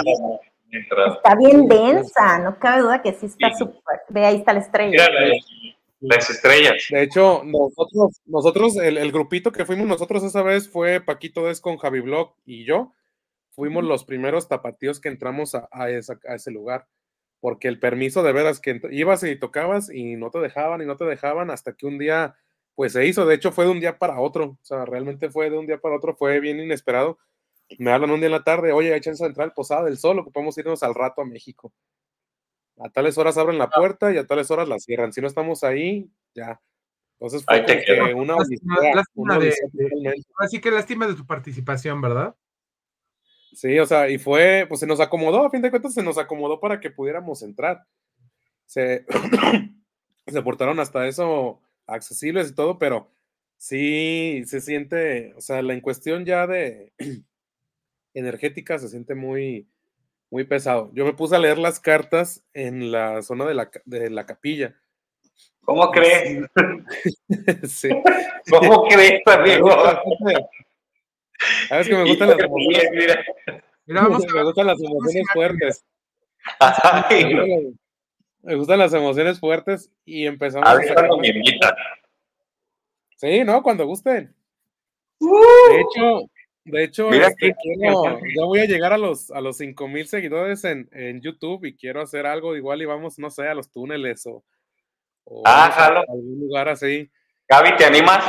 Está 1.16 1.34
bien 1.34 1.66
densa, 1.66 2.38
no 2.38 2.56
cabe 2.60 2.82
duda 2.82 3.02
que 3.02 3.12
sí 3.14 3.26
está 3.26 3.48
Sí. 3.50 3.56
súper. 3.58 4.00
Ve, 4.10 4.26
ahí 4.26 4.36
está 4.36 4.52
la 4.52 4.60
estrella. 4.60 4.90
Mira 4.90 5.10
las, 5.10 5.44
las 6.02 6.28
estrellas. 6.30 6.84
De 6.90 7.02
hecho, 7.02 7.42
nosotros, 7.44 8.20
nosotros 8.26 8.76
el, 8.76 8.98
el 8.98 9.12
grupito 9.12 9.52
que 9.52 9.64
fuimos 9.64 9.86
nosotros 9.86 10.22
esa 10.24 10.42
vez 10.42 10.68
fue 10.68 11.00
Paquito 11.00 11.46
Des 11.46 11.60
con 11.60 11.76
Javi 11.78 12.00
Blog 12.00 12.34
y 12.44 12.64
yo. 12.64 12.92
Fuimos 13.54 13.84
los 13.84 14.04
primeros 14.04 14.48
tapatíos 14.48 15.00
que 15.00 15.08
entramos 15.08 15.54
a, 15.54 15.68
a 15.70 15.90
esa- 15.90 16.18
a 16.28 16.34
ese 16.34 16.50
lugar. 16.50 16.88
Porque 17.40 17.68
el 17.68 17.80
permiso 17.80 18.22
de 18.22 18.32
veras 18.32 18.60
que 18.60 18.80
ibas 18.92 19.22
y 19.24 19.36
tocabas 19.36 19.90
y 19.92 20.16
no 20.16 20.30
te 20.30 20.38
dejaban 20.38 20.80
y 20.82 20.86
no 20.86 20.96
te 20.96 21.04
dejaban 21.04 21.50
hasta 21.50 21.72
que 21.74 21.86
un 21.86 21.98
día, 21.98 22.36
pues 22.74 22.92
se 22.92 23.04
hizo. 23.06 23.26
De 23.26 23.34
hecho, 23.34 23.50
fue 23.52 23.64
de 23.64 23.70
un 23.72 23.80
día 23.80 23.98
para 23.98 24.20
otro. 24.20 24.44
O 24.44 24.58
sea, 24.64 24.84
realmente 24.84 25.28
fue 25.30 25.50
de 25.50 25.58
un 25.58 25.66
día 25.66 25.78
para 25.78 25.96
otro. 25.96 26.14
Fue 26.16 26.38
bien 26.40 26.60
inesperado. 26.60 27.18
Me 27.78 27.90
hablan 27.90 28.10
un 28.10 28.20
día 28.20 28.26
en 28.26 28.32
la 28.32 28.44
tarde, 28.44 28.72
oye, 28.72 28.92
hay 28.92 29.00
chance 29.00 29.22
de 29.24 29.28
entrar 29.28 29.46
al 29.48 29.54
Posada 29.54 29.84
del 29.84 29.96
Sol, 29.96 30.18
ocupamos 30.18 30.58
irnos 30.58 30.82
al 30.82 30.94
rato 30.94 31.22
a 31.22 31.24
México. 31.24 31.72
A 32.78 32.88
tales 32.90 33.18
horas 33.18 33.36
abren 33.38 33.58
la 33.58 33.68
puerta 33.68 34.12
y 34.12 34.16
a 34.18 34.26
tales 34.26 34.50
horas 34.50 34.68
la 34.68 34.78
cierran. 34.78 35.12
Si 35.12 35.20
no 35.20 35.26
estamos 35.26 35.62
ahí, 35.64 36.10
ya. 36.34 36.60
Entonces 37.20 37.44
fue 37.44 37.64
que 37.64 38.12
una 38.14 38.34
Lástima- 38.36 38.76
odisea, 38.76 38.94
lástima 38.96 39.22
una 39.24 39.38
de-. 39.38 39.54
Así 40.38 40.60
que 40.60 40.70
lástima 40.70 41.06
de 41.06 41.14
tu 41.14 41.26
participación, 41.26 42.00
¿verdad? 42.00 42.34
Sí, 43.52 43.78
o 43.78 43.86
sea, 43.86 44.08
y 44.08 44.18
fue, 44.18 44.64
pues 44.68 44.80
se 44.80 44.86
nos 44.86 44.98
acomodó, 45.00 45.44
a 45.44 45.50
fin 45.50 45.60
de 45.62 45.70
cuentas 45.70 45.94
se 45.94 46.02
nos 46.02 46.16
acomodó 46.18 46.58
para 46.58 46.80
que 46.80 46.90
pudiéramos 46.90 47.42
entrar. 47.42 47.84
Se, 48.66 49.04
se 50.26 50.42
portaron 50.42 50.80
hasta 50.80 51.06
eso 51.06 51.60
accesibles 51.86 52.50
y 52.50 52.54
todo, 52.54 52.78
pero 52.78 53.10
sí 53.58 54.42
se 54.46 54.60
siente, 54.62 55.34
o 55.36 55.40
sea, 55.42 55.60
la 55.62 55.74
en 55.74 55.82
cuestión 55.82 56.24
ya 56.24 56.46
de 56.46 56.92
energética 58.14 58.78
se 58.78 58.88
siente 58.88 59.14
muy, 59.14 59.68
muy 60.32 60.44
pesado. 60.44 60.90
Yo 60.94 61.04
me 61.04 61.12
puse 61.12 61.36
a 61.36 61.38
leer 61.38 61.58
las 61.58 61.78
cartas 61.78 62.42
en 62.54 62.90
la 62.90 63.20
zona 63.20 63.44
de 63.44 63.52
la, 63.52 63.70
de 63.84 64.08
la 64.08 64.24
capilla. 64.24 64.74
¿Cómo 65.60 65.90
crees? 65.90 66.46
sí. 67.68 67.90
¿Cómo 68.48 68.84
crees, 68.88 69.20
amigo? 69.26 69.68
Sabes 71.68 71.86
que 71.86 71.94
me 71.94 72.08
gustan 72.08 72.30
las 72.30 72.38
emociones, 72.38 72.90
mira. 72.92 73.24
Mira, 73.84 74.00
vamos 74.00 74.24
a 74.28 74.34
me 74.34 74.42
gustan 74.42 74.66
las 74.68 74.80
emociones 74.80 75.26
fuertes. 75.34 75.84
Ay, 76.58 77.34
no. 77.34 77.44
Me 78.40 78.54
gustan 78.54 78.78
las 78.78 78.94
emociones 78.94 79.38
fuertes 79.38 79.90
y 80.06 80.24
empezamos 80.24 80.66
A 80.66 80.72
a 80.72 80.76
ver 80.76 80.94
cuándo 80.94 81.18
me 81.18 81.28
invitan. 81.28 81.74
Sí, 83.16 83.44
no, 83.44 83.62
cuando 83.62 83.86
gusten. 83.86 84.34
De 85.20 85.80
hecho, 85.80 86.30
de 86.64 86.84
hecho, 86.84 87.08
Mira 87.10 87.28
este, 87.28 87.48
que- 87.48 87.54
quiero- 87.62 88.18
ya 88.36 88.44
voy 88.44 88.60
a 88.60 88.66
llegar 88.66 88.92
a 88.92 88.98
los 88.98 89.30
a 89.30 89.40
los 89.40 89.56
5000 89.56 90.06
seguidores 90.06 90.64
en, 90.64 90.88
en 90.92 91.20
YouTube 91.20 91.64
y 91.64 91.76
quiero 91.76 92.00
hacer 92.00 92.26
algo 92.26 92.56
igual 92.56 92.82
y 92.82 92.84
vamos, 92.86 93.18
no 93.18 93.30
sé, 93.30 93.48
a 93.48 93.54
los 93.54 93.70
túneles 93.70 94.26
o, 94.26 94.44
o 95.24 95.42
Ah, 95.46 95.66
a 95.66 95.86
algún 96.12 96.40
lugar 96.40 96.68
así. 96.68 97.10
Gaby, 97.48 97.76
¿te 97.76 97.84
animas? 97.84 98.24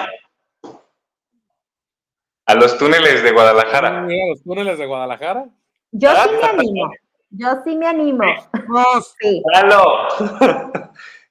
A 2.45 2.55
los 2.55 2.77
túneles 2.77 3.23
de 3.23 3.31
Guadalajara. 3.31 3.99
A 4.03 4.07
los 4.29 4.43
túneles 4.43 4.77
de 4.77 4.85
Guadalajara. 4.85 5.45
Yo 5.91 6.09
Ah, 6.11 6.25
sí 6.27 6.35
me 6.35 6.43
animo. 6.47 6.91
Yo 7.29 7.47
sí 7.63 7.75
me 7.77 7.87
animo. 7.87 8.23
Sí. 9.19 9.41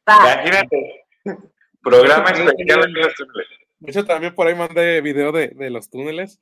Imagínate. 0.06 1.04
Programa 1.82 2.30
especial 2.30 2.84
en 2.84 2.92
los 2.94 3.14
túneles. 3.14 3.48
De 3.80 3.90
hecho, 3.90 4.04
también 4.04 4.34
por 4.34 4.46
ahí 4.46 4.54
mandé 4.54 5.00
video 5.00 5.32
de, 5.32 5.48
de 5.48 5.70
los 5.70 5.90
túneles. 5.90 6.40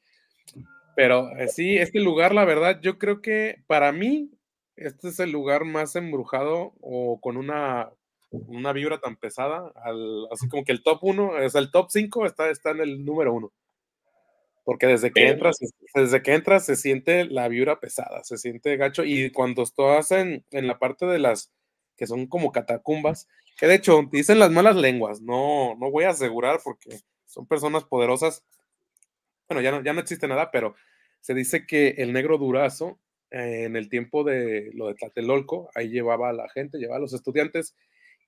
Pero 0.97 1.31
eh, 1.37 1.49
sí, 1.49 1.77
este 1.79 2.01
lugar, 2.01 2.35
la 2.35 2.45
verdad, 2.45 2.81
yo 2.81 2.99
creo 2.99 3.23
que 3.23 3.63
para 3.67 3.93
mí, 3.93 4.31
este 4.77 5.09
es 5.09 5.19
el 5.21 5.31
lugar 5.31 5.65
más 5.65 5.97
embrujado 5.97 6.75
o 6.81 7.21
con 7.21 7.37
una, 7.37 7.91
una 8.31 8.73
vibra 8.73 8.99
tan 9.01 9.17
pesada. 9.17 9.73
al- 9.77 10.27
así 10.31 10.49
como 10.49 10.65
que 10.65 10.73
el 10.73 10.83
top 10.83 10.99
1, 11.03 11.29
o 11.31 11.49
sea, 11.51 11.61
el 11.61 11.71
top 11.71 11.87
5 11.91 12.27
está, 12.27 12.51
está 12.51 12.71
en 12.73 12.81
el 12.81 13.05
número 13.05 13.33
1. 13.33 13.53
Porque 14.65 14.87
desde 14.87 15.11
que 15.13 15.21
entras, 15.33 15.57
desde 15.95 16.23
que 16.23 16.35
entras 16.35 16.67
se 16.67 16.77
siente 16.77 17.25
la 17.25 17.49
vibra 17.49 17.81
pesada, 17.81 18.23
se 18.25 18.37
siente 18.37 18.77
gacho. 18.77 19.05
Y 19.05 19.31
cuando 19.33 19.63
estás 19.63 20.13
en, 20.13 20.45
en 20.51 20.67
la 20.67 20.79
parte 20.79 21.07
de 21.07 21.19
las 21.19 21.51
que 21.97 22.07
son 22.07 22.27
como 22.27 22.53
catacumbas, 22.53 23.27
que 23.59 23.67
de 23.67 23.75
hecho 23.77 24.03
dicen 24.13 24.39
las 24.39 24.51
malas 24.51 24.77
lenguas, 24.77 25.21
no, 25.23 25.75
no 25.77 25.91
voy 25.91 26.05
a 26.05 26.11
asegurar 26.11 26.61
porque 26.63 27.01
son 27.27 27.47
personas 27.47 27.85
poderosas. 27.85 28.45
Bueno, 29.50 29.62
ya 29.62 29.73
no, 29.73 29.83
ya 29.83 29.92
no 29.92 30.00
existe 30.00 30.28
nada, 30.28 30.52
pero 30.52 30.76
se 31.21 31.35
dice 31.35 31.66
que 31.66 31.97
el 31.99 32.12
negro 32.12 32.38
durazo, 32.38 33.00
eh, 33.33 33.64
en 33.64 33.75
el 33.75 33.88
tiempo 33.88 34.23
de 34.23 34.71
lo 34.75 34.87
de 34.87 34.95
Tlatelolco, 34.95 35.71
ahí 35.75 35.88
llevaba 35.88 36.30
a 36.30 36.33
la 36.33 36.49
gente, 36.49 36.78
llevaba 36.78 36.99
a 36.99 37.00
los 37.00 37.12
estudiantes, 37.12 37.75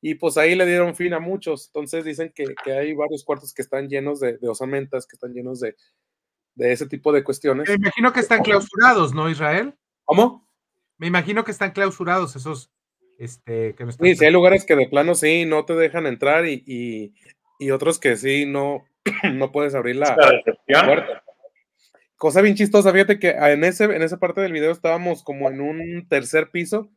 y 0.00 0.16
pues 0.16 0.36
ahí 0.36 0.56
le 0.56 0.66
dieron 0.66 0.96
fin 0.96 1.14
a 1.14 1.20
muchos. 1.20 1.68
Entonces 1.68 2.04
dicen 2.04 2.32
que, 2.34 2.44
que 2.64 2.72
hay 2.72 2.92
varios 2.92 3.22
cuartos 3.22 3.54
que 3.54 3.62
están 3.62 3.88
llenos 3.88 4.18
de, 4.18 4.36
de 4.36 4.48
osamentas, 4.48 5.06
que 5.06 5.14
están 5.14 5.32
llenos 5.32 5.60
de, 5.60 5.76
de 6.56 6.72
ese 6.72 6.86
tipo 6.86 7.12
de 7.12 7.22
cuestiones. 7.22 7.68
Me 7.68 7.76
imagino 7.76 8.12
que 8.12 8.18
están 8.18 8.42
clausurados, 8.42 9.14
¿no, 9.14 9.30
Israel? 9.30 9.74
¿Cómo? 10.04 10.50
Me 10.98 11.06
imagino 11.06 11.44
que 11.44 11.52
están 11.52 11.70
clausurados 11.70 12.34
esos, 12.34 12.72
este, 13.20 13.76
que 13.76 13.84
no 13.84 13.90
están. 13.90 14.08
Sí, 14.08 14.16
sí, 14.16 14.24
hay 14.24 14.32
lugares 14.32 14.64
que 14.64 14.74
de 14.74 14.88
plano 14.88 15.14
sí 15.14 15.44
no 15.44 15.64
te 15.64 15.74
dejan 15.74 16.06
entrar 16.06 16.46
y, 16.46 16.64
y, 16.66 17.14
y 17.60 17.70
otros 17.70 18.00
que 18.00 18.16
sí 18.16 18.44
no, 18.44 18.84
no 19.35 19.52
puedes 19.52 19.75
abrir 19.75 19.97
la, 19.97 20.16
La 20.66 20.85
puerta. 20.85 21.25
Cosa 22.16 22.40
bien 22.40 22.54
chistosa, 22.54 22.92
fíjate 22.92 23.18
que 23.18 23.30
en, 23.30 23.64
ese, 23.64 23.85
en 23.85 24.02
esa 24.02 24.18
parte 24.18 24.40
del 24.40 24.52
video 24.52 24.71
estábamos 24.71 25.25
como 25.25 25.49
en 25.50 25.61
un 25.61 26.06
tercer 26.09 26.50
piso 26.50 26.88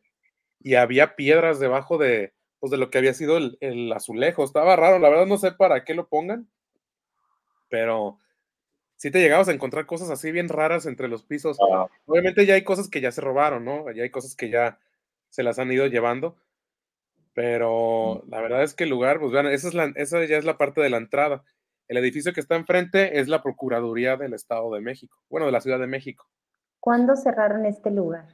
y 0.60 0.74
había 0.74 1.16
piedras 1.16 1.58
debajo 1.58 1.98
de, 1.98 2.32
pues, 2.60 2.70
de 2.70 2.76
lo 2.76 2.90
que 2.90 2.98
había 2.98 3.12
sido 3.12 3.36
el, 3.36 3.58
el 3.60 3.92
azulejo. 3.92 4.44
Estaba 4.44 4.76
raro, 4.76 5.00
la 5.00 5.08
verdad 5.08 5.26
no 5.26 5.36
sé 5.36 5.50
para 5.50 5.84
qué 5.84 5.94
lo 5.94 6.08
pongan, 6.08 6.48
pero 7.68 8.18
sí 8.96 9.10
te 9.10 9.20
llegabas 9.20 9.48
a 9.48 9.52
encontrar 9.52 9.86
cosas 9.86 10.10
así 10.10 10.32
bien 10.32 10.48
raras 10.48 10.86
entre 10.86 11.08
los 11.08 11.24
pisos. 11.24 11.58
Ah, 11.72 11.86
Obviamente 12.06 12.46
ya 12.46 12.54
hay 12.54 12.62
cosas 12.62 12.88
que 12.88 13.00
ya 13.00 13.12
se 13.12 13.20
robaron, 13.20 13.64
¿no? 13.64 13.90
Ya 13.92 14.02
hay 14.02 14.10
cosas 14.10 14.34
que 14.34 14.48
ya 14.50 14.78
se 15.28 15.42
las 15.42 15.58
han 15.58 15.70
ido 15.72 15.86
llevando. 15.86 16.36
Pero 17.34 18.24
la 18.28 18.40
verdad 18.40 18.62
es 18.62 18.74
que 18.74 18.84
el 18.84 18.90
lugar, 18.90 19.20
pues 19.20 19.30
vean, 19.30 19.46
esa, 19.46 19.68
es 19.68 19.74
la, 19.74 19.92
esa 19.96 20.24
ya 20.24 20.38
es 20.38 20.44
la 20.44 20.56
parte 20.56 20.80
de 20.80 20.88
la 20.88 20.96
entrada. 20.96 21.44
El 21.88 21.98
edificio 21.98 22.32
que 22.32 22.40
está 22.40 22.56
enfrente 22.56 23.20
es 23.20 23.28
la 23.28 23.42
Procuraduría 23.42 24.16
del 24.16 24.34
Estado 24.34 24.72
de 24.74 24.80
México, 24.80 25.16
bueno, 25.30 25.46
de 25.46 25.52
la 25.52 25.60
Ciudad 25.60 25.78
de 25.78 25.86
México. 25.86 26.28
¿Cuándo 26.80 27.16
cerraron 27.16 27.66
este 27.66 27.90
lugar? 27.90 28.26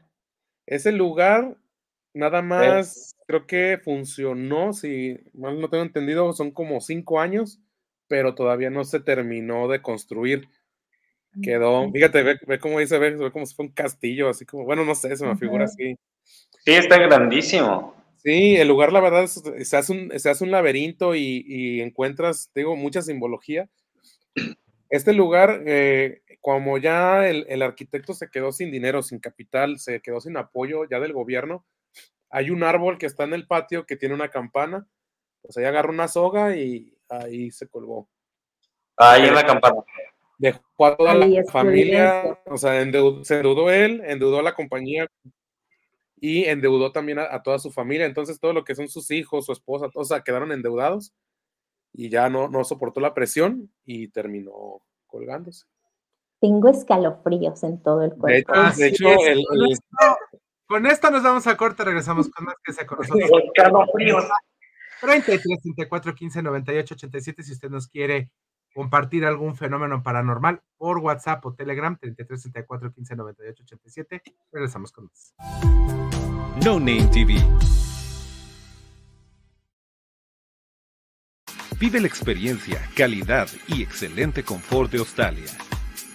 Ese 0.67 0.93
lugar 0.93 1.57
nada 2.15 2.43
más 2.43 3.15
creo 3.27 3.47
que 3.47 3.81
funcionó, 3.83 4.73
si 4.73 5.19
mal 5.33 5.61
no 5.61 5.71
tengo 5.71 5.85
entendido, 5.85 6.33
son 6.33 6.51
como 6.51 6.81
cinco 6.81 7.21
años, 7.21 7.61
pero 8.09 8.35
todavía 8.35 8.71
no 8.71 8.85
se 8.85 9.01
terminó 9.01 9.69
de 9.69 9.81
construir. 9.81 10.49
Quedó, 11.43 11.91
fíjate, 11.91 12.23
ve, 12.23 12.39
ve 12.47 12.59
cómo 12.59 12.79
dice, 12.79 12.99
ve, 12.99 13.17
ve 13.17 13.33
como 13.33 13.47
si 13.47 13.55
fue 13.55 13.65
un 13.65 13.73
castillo, 13.73 14.29
así 14.29 14.45
como, 14.45 14.65
bueno, 14.65 14.85
no 14.85 14.95
sé, 14.95 15.17
se 15.17 15.25
me 15.25 15.35
figura 15.35 15.65
así. 15.65 15.97
Sí, 16.23 16.73
está 16.73 16.99
grandísimo. 16.99 17.95
Sí, 18.23 18.57
el 18.57 18.69
lugar, 18.69 18.93
la 18.93 19.01
verdad, 19.01 19.25
es- 19.25 19.43
se 19.69 19.77
hace 19.77 19.93
un, 19.93 20.19
se 20.19 20.31
hace 20.31 20.45
un 20.45 20.51
laberinto 20.53 21.15
y, 21.15 21.45
y 21.47 21.81
encuentras, 21.81 22.51
digo, 22.55 22.77
mucha 22.77 23.03
simbología. 23.03 23.69
Este 24.91 25.13
lugar, 25.13 25.63
eh, 25.67 26.23
como 26.41 26.79
ya 26.79 27.29
el, 27.29 27.47
el 27.49 27.63
arquitecto 27.63 28.15
se 28.15 28.29
quedó 28.31 28.53
sin 28.53 28.71
dinero, 28.71 29.03
sin 29.03 29.19
capital, 29.19 29.79
se 29.79 30.01
quedó 30.01 30.21
sin 30.21 30.37
apoyo 30.37 30.85
ya 30.89 31.01
del 31.01 31.13
gobierno, 31.13 31.65
hay 32.31 32.51
un 32.51 32.63
árbol 32.63 32.99
que 32.99 33.07
está 33.07 33.25
en 33.25 33.33
el 33.35 33.47
patio 33.47 33.87
que 33.87 33.97
tiene 33.97 34.15
una 34.15 34.29
campana, 34.31 34.87
pues 35.41 35.57
ahí 35.57 35.65
agarró 35.65 35.91
una 35.93 36.09
soga 36.09 36.55
y 36.57 36.95
ahí 37.09 37.51
se 37.51 37.69
colgó. 37.69 38.09
Ahí 38.97 39.27
en 39.27 39.35
la 39.35 39.45
campana. 39.47 39.83
Dejó 40.39 40.87
a 40.87 40.97
toda 40.97 41.13
Ahí 41.13 41.35
la 41.37 41.45
familia, 41.51 42.39
o 42.47 42.57
sea, 42.57 42.83
endeu- 42.83 43.25
se 43.25 43.37
endeudó 43.37 43.71
él, 43.71 44.03
endeudó 44.05 44.39
a 44.41 44.43
la 44.43 44.55
compañía 44.55 45.07
y 46.25 46.45
endeudó 46.45 46.93
también 46.93 47.19
a, 47.19 47.43
toda 47.43 47.59
su 47.59 47.73
familia. 47.73 48.07
Entonces, 48.07 48.39
todo 48.39 48.53
lo 48.53 48.63
que 48.63 48.77
son 48.77 48.87
sus 48.87 49.11
hijos, 49.11 49.45
su 49.45 49.51
esposa, 49.51 49.91
todos 49.93 50.13
quedaron 50.25 50.53
endeudados 50.53 51.13
y 51.93 52.11
ya 52.11 52.31
no, 52.31 52.47
no 52.47 52.63
soportó 52.63 53.01
la 53.01 53.13
presión 53.13 53.73
y 53.85 54.07
terminó 54.07 54.83
colgándose. 55.09 55.67
Tengo 56.41 56.69
escalofríos 56.69 57.65
en 57.65 57.83
todo 57.83 58.05
el 58.05 58.13
cuerpo. 58.13 58.53
De 58.77 58.87
hecho, 58.87 59.05
con, 60.67 60.87
esto, 60.87 61.11
nos 61.11 61.25
vamos 61.25 61.45
a 61.49 61.57
corte, 61.57 61.83
regresamos 61.83 62.29
con 62.29 62.45
más 62.45 62.55
que 62.63 62.73
sea 62.73 62.87
con 62.87 62.99
nosotros. 62.99 63.29
Escalofríos. 63.45 64.25
33 65.01 65.61
34 65.61 66.15
15 66.15 66.41
98 66.41 66.95
87 66.95 67.43
si 67.43 67.53
usted 67.53 67.69
nos 67.69 67.89
quiere 67.89 68.31
compartir 68.73 69.25
algún 69.25 69.57
fenómeno 69.57 70.03
paranormal 70.03 70.63
por 70.77 70.99
WhatsApp 70.99 71.45
o 71.47 71.55
Telegram 71.55 71.97
33 71.97 72.43
34 72.43 72.93
15 72.93 73.17
98 73.17 73.65
87. 73.65 74.23
Regresamos 74.53 74.93
con 74.93 75.05
más. 75.07 75.35
No 76.65 76.79
Name 76.79 77.09
TV. 77.13 77.35
Vive 81.79 82.01
la 82.01 82.07
experiencia, 82.07 82.81
calidad 82.97 83.49
y 83.67 83.83
excelente 83.83 84.45
confort 84.45 84.93
de 84.93 84.99
Australia. 84.99 85.51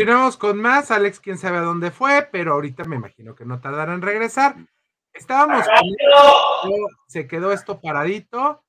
Continuamos 0.00 0.38
con 0.38 0.56
más. 0.56 0.90
Alex, 0.90 1.20
quién 1.20 1.36
sabe 1.36 1.58
a 1.58 1.60
dónde 1.60 1.90
fue, 1.90 2.26
pero 2.32 2.54
ahorita 2.54 2.84
me 2.84 2.96
imagino 2.96 3.34
que 3.34 3.44
no 3.44 3.60
tardará 3.60 3.92
en 3.92 4.00
regresar. 4.00 4.56
Estábamos 5.12 5.66
se 7.06 7.26
quedó 7.26 7.52
esto 7.52 7.82
paradito, 7.82 8.64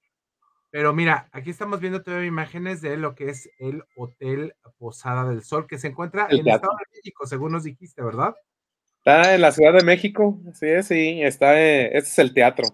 pero 0.71 0.91
mira, 0.91 1.29
aquí 1.31 1.49
estamos 1.49 1.79
viendo 1.79 2.03
todavía 2.03 2.27
imágenes 2.27 2.81
de 2.81 2.97
lo 2.97 3.15
que 3.15 3.29
es 3.29 3.49
el 3.59 3.85
Hotel 3.95 4.55
Posada 4.77 5.23
del 5.23 5.41
Sol, 5.41 5.67
que 5.67 5.77
se 5.77 5.87
encuentra 5.87 6.27
en 6.29 6.39
el 6.39 6.49
Estado 6.49 6.73
de 6.77 6.97
México, 6.97 7.25
según 7.25 7.53
nos 7.53 7.63
dijiste, 7.63 8.03
¿verdad? 8.03 8.35
Está 8.97 9.33
en 9.33 9.39
la 9.39 9.53
Ciudad 9.53 9.71
de 9.71 9.85
México, 9.85 10.37
sí, 10.53 10.83
sí, 10.83 11.21
está, 11.23 11.57
este 11.57 11.97
es 11.97 12.19
el 12.19 12.33
teatro. 12.33 12.67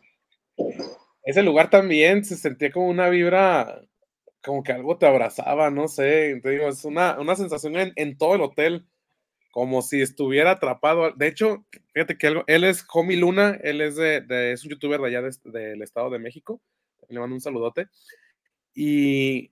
Ese 1.21 1.43
lugar 1.43 1.69
también 1.69 2.25
se 2.25 2.35
sentía 2.35 2.71
como 2.71 2.87
una 2.87 3.07
vibra 3.09 3.83
como 4.43 4.63
que 4.63 4.71
algo 4.71 4.97
te 4.97 5.05
abrazaba, 5.05 5.69
no 5.69 5.87
sé, 5.87 6.39
te 6.41 6.49
digo, 6.51 6.67
es 6.67 6.85
una, 6.85 7.17
sensación 7.35 7.73
en, 7.75 8.17
todo 8.17 8.35
el 8.35 8.41
hotel, 8.41 8.85
como 9.51 9.81
si 9.81 10.01
estuviera 10.01 10.51
atrapado. 10.51 11.11
De 11.11 11.27
hecho, 11.27 11.65
fíjate 11.93 12.17
que 12.17 12.43
él 12.47 12.63
es 12.63 12.85
Homie 12.93 13.17
Luna, 13.17 13.59
él 13.63 13.81
es, 13.81 13.95
de, 13.95 14.51
es 14.51 14.63
un 14.63 14.71
youtuber 14.71 15.01
de 15.01 15.07
allá 15.07 15.21
del 15.21 15.81
Estado 15.81 16.09
de 16.09 16.19
México, 16.19 16.61
le 17.09 17.19
mando 17.19 17.35
un 17.35 17.41
saludote, 17.41 17.87
y 18.73 19.51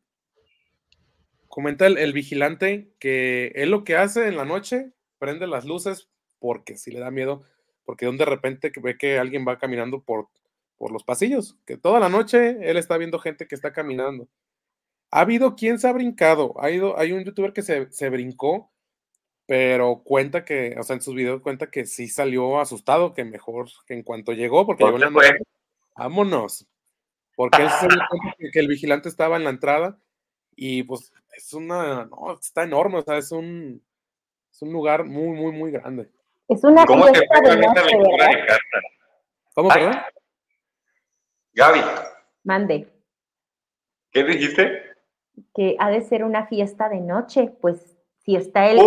comenta 1.48 1.88
el, 1.88 2.14
vigilante 2.14 2.92
que 3.00 3.54
él 3.56 3.72
lo 3.72 3.84
que 3.84 3.96
hace 3.96 4.28
en 4.28 4.38
la 4.38 4.46
noche, 4.46 4.92
prende 5.18 5.48
las 5.48 5.66
luces 5.66 6.10
porque 6.38 6.78
si 6.78 6.92
le 6.92 7.00
da 7.00 7.12
miedo, 7.12 7.44
porque 7.86 8.06
de 8.06 8.26
repente 8.26 8.72
ve 8.82 8.98
que 8.98 9.18
alguien 9.18 9.48
va 9.48 9.58
caminando 9.58 10.04
por, 10.04 10.28
por 10.78 10.92
los 10.92 11.04
pasillos, 11.04 11.58
que 11.66 11.78
toda 11.78 12.00
la 12.00 12.10
noche 12.10 12.58
él 12.62 12.78
está 12.78 12.98
viendo 12.98 13.20
gente 13.20 13.48
que 13.48 13.56
está 13.56 13.74
caminando. 13.74 14.28
Ha 15.16 15.22
habido 15.22 15.56
quien 15.56 15.80
se 15.80 15.88
ha 15.88 15.94
brincado. 15.94 16.56
Ha 16.60 16.70
ido, 16.72 17.00
hay 17.00 17.14
un 17.14 17.24
youtuber 17.24 17.54
que 17.54 17.62
se, 17.62 18.10
brincó, 18.10 18.70
pero 19.46 20.02
cuenta 20.04 20.44
que, 20.44 20.76
o 20.78 20.84
sea, 20.84 20.98
en 20.98 21.02
sus 21.02 21.16
videos 21.16 21.42
cuenta 21.42 21.72
que 21.72 21.86
sí 21.86 22.10
salió 22.10 22.60
asustado, 22.60 23.14
que 23.14 23.24
mejor 23.24 23.70
que 23.88 23.94
en 23.94 24.04
cuanto 24.04 24.34
llegó, 24.34 24.66
porque 24.66 24.84
llegó 24.84 24.98
la 24.98 25.10
noche, 25.10 25.38
vámonos. 25.96 26.68
Porque 27.34 27.62
él 27.62 27.70
se 27.70 27.88
dio 27.88 27.98
cuenta 28.10 28.36
que, 28.52 28.60
el 28.60 28.68
vigilante 28.68 29.08
estaba 29.08 29.38
en 29.38 29.46
la 29.46 29.52
entrada 29.52 29.98
y 30.54 30.84
pues 30.84 31.14
es 31.34 31.54
una, 31.54 32.08
no, 32.08 32.34
está 32.38 32.64
enorme, 32.64 32.98
o 32.98 33.02
sea, 33.02 33.18
es 33.18 33.32
un, 33.32 33.82
es 34.52 34.62
un 34.64 34.74
lugar 34.74 35.06
muy, 35.06 35.30
muy, 35.30 35.54
muy 35.54 35.72
grande. 35.72 36.10
Es 36.50 36.62
una 36.62 36.86
¿Cómo 36.86 37.10
te 37.14 37.26
fue 37.26 37.42
con 37.42 37.64
esta 37.64 37.86
lectura 37.86 38.28
de 38.28 38.46
carta? 38.46 38.82
¿Cómo, 39.54 39.70
perdón? 39.70 39.96
Gaby. 41.54 41.80
Mande. 42.44 42.90
¿Qué 44.12 44.22
dijiste? 44.26 44.85
Que 45.54 45.76
ha 45.80 45.90
de 45.90 46.02
ser 46.02 46.24
una 46.24 46.48
fiesta 46.48 46.90
de 46.90 47.02
noche, 47.02 47.54
pues 47.62 47.96
si 48.20 48.36
está 48.36 48.70
el... 48.70 48.80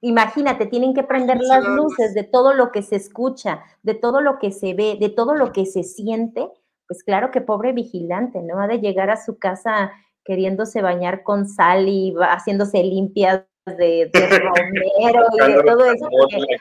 imagínate, 0.00 0.66
tienen 0.66 0.94
que 0.94 1.02
prender 1.02 1.38
las 1.40 1.64
luces 1.64 2.14
de 2.14 2.24
todo 2.24 2.54
lo 2.54 2.70
que 2.70 2.82
se 2.82 2.96
escucha, 2.96 3.62
de 3.82 3.94
todo 3.94 4.20
lo 4.20 4.38
que 4.38 4.52
se 4.52 4.74
ve, 4.74 4.96
de 4.98 5.08
todo 5.08 5.34
lo 5.34 5.52
que 5.52 5.66
se 5.66 5.82
siente, 5.82 6.48
pues 6.86 7.02
claro 7.02 7.30
que 7.30 7.40
pobre 7.40 7.72
vigilante, 7.72 8.40
¿no? 8.40 8.60
Ha 8.60 8.66
de 8.66 8.80
llegar 8.80 9.10
a 9.10 9.22
su 9.22 9.38
casa 9.38 9.92
queriéndose 10.24 10.82
bañar 10.82 11.22
con 11.22 11.48
sal 11.48 11.88
y 11.88 12.14
haciéndose 12.18 12.82
limpias 12.82 13.44
de, 13.66 14.10
romero 14.12 15.26
y 15.32 15.52
de 15.52 15.62
todo 15.62 15.84
eso. 15.90 16.08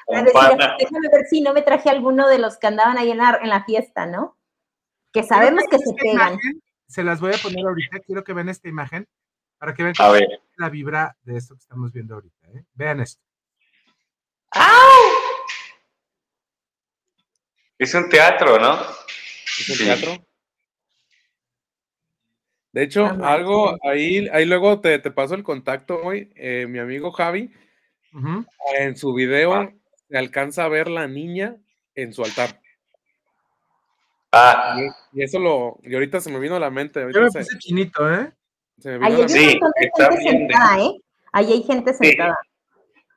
déjame 0.08 1.10
ver 1.12 1.26
si 1.30 1.41
no 1.41 1.54
me 1.54 1.62
traje 1.62 1.89
alguno 1.89 2.28
de 2.28 2.39
los 2.39 2.58
que 2.58 2.67
andaban 2.67 2.97
ahí 2.97 3.12
en 3.12 3.17
la, 3.17 3.39
en 3.41 3.50
la 3.50 3.63
fiesta, 3.63 4.06
¿no? 4.06 4.38
Que 5.13 5.23
sabemos 5.23 5.63
que 5.69 5.80
se 5.80 5.93
pegan 5.93 6.38
se 6.88 7.04
las 7.04 7.19
voy 7.19 7.34
a 7.34 7.38
poner 7.38 7.65
ahorita. 7.65 8.00
Quiero 8.00 8.23
que 8.23 8.34
vean 8.34 8.50
esta 8.50 8.67
imagen 8.67 9.08
para 9.58 9.73
que 9.73 9.84
vean 9.84 9.95
la 10.56 10.69
vibra 10.69 11.17
de 11.23 11.38
esto 11.38 11.56
que 11.56 11.60
estamos 11.60 11.91
viendo 11.91 12.15
ahorita. 12.15 12.47
¿eh? 12.54 12.63
Vean 12.73 13.02
esto. 13.02 13.21
Es 17.78 17.93
un 17.93 18.10
teatro, 18.10 18.58
¿no? 18.60 18.80
Es 19.60 19.69
un 19.69 19.78
teatro. 19.78 20.28
De 22.71 22.84
hecho, 22.84 23.06
algo 23.06 23.78
ahí, 23.84 24.28
ahí 24.32 24.45
luego 24.45 24.82
te, 24.82 25.00
paso 25.12 25.36
el 25.36 25.43
contacto 25.43 26.00
hoy. 26.02 26.32
Eh, 26.36 26.65
mi 26.67 26.80
amigo 26.80 27.12
Javi, 27.12 27.52
en 28.78 28.95
su 28.97 29.13
video, 29.13 29.73
se 30.10 30.17
alcanza 30.17 30.63
a 30.63 30.69
ver 30.69 30.88
la 30.88 31.08
niña 31.08 31.58
en 31.95 32.13
su 32.13 32.23
altar. 32.23 32.62
Ah. 34.38 34.78
Y, 35.13 35.23
eso 35.23 35.39
lo. 35.39 35.78
Y 35.84 35.93
ahorita 35.93 36.19
se 36.19 36.30
me 36.30 36.39
vino 36.39 36.56
a 36.56 36.60
la 36.60 36.69
mente. 36.69 37.06
Yo 37.13 37.21
me 37.21 37.28
puse 37.28 37.58
chinito, 37.58 38.12
¿eh? 38.12 38.32
Se 38.80 38.97
me 38.97 39.06
Ahí 39.06 39.13
vino 39.13 39.15
hay 39.15 39.21
la- 39.23 39.30
Sí, 39.30 39.60
está 39.76 40.04
gente 40.10 40.17
bien 40.23 40.38
sentada, 40.39 40.80
¿eh? 40.80 40.91
Ahí 41.34 41.52
hay 41.52 41.63
gente 41.63 41.93
sentada. 41.93 42.39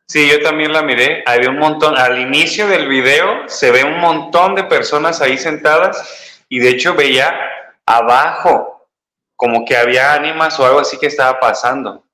Sí, 0.06 0.28
yo 0.28 0.42
también 0.42 0.72
la 0.72 0.82
miré. 0.82 1.22
Había 1.26 1.50
un 1.50 1.58
montón. 1.58 1.96
Al 1.96 2.18
inicio 2.18 2.66
del 2.66 2.88
video 2.88 3.48
se 3.48 3.70
ve 3.70 3.84
un 3.84 4.00
montón 4.00 4.54
de 4.54 4.64
personas 4.64 5.20
ahí 5.20 5.38
sentadas 5.38 6.42
y 6.48 6.58
de 6.58 6.70
hecho 6.70 6.94
veía 6.94 7.32
abajo 7.86 8.88
como 9.36 9.64
que 9.64 9.76
había 9.76 10.12
ánimas 10.14 10.58
o 10.58 10.66
algo 10.66 10.80
así 10.80 10.98
que 10.98 11.06
estaba 11.06 11.38
pasando. 11.38 12.04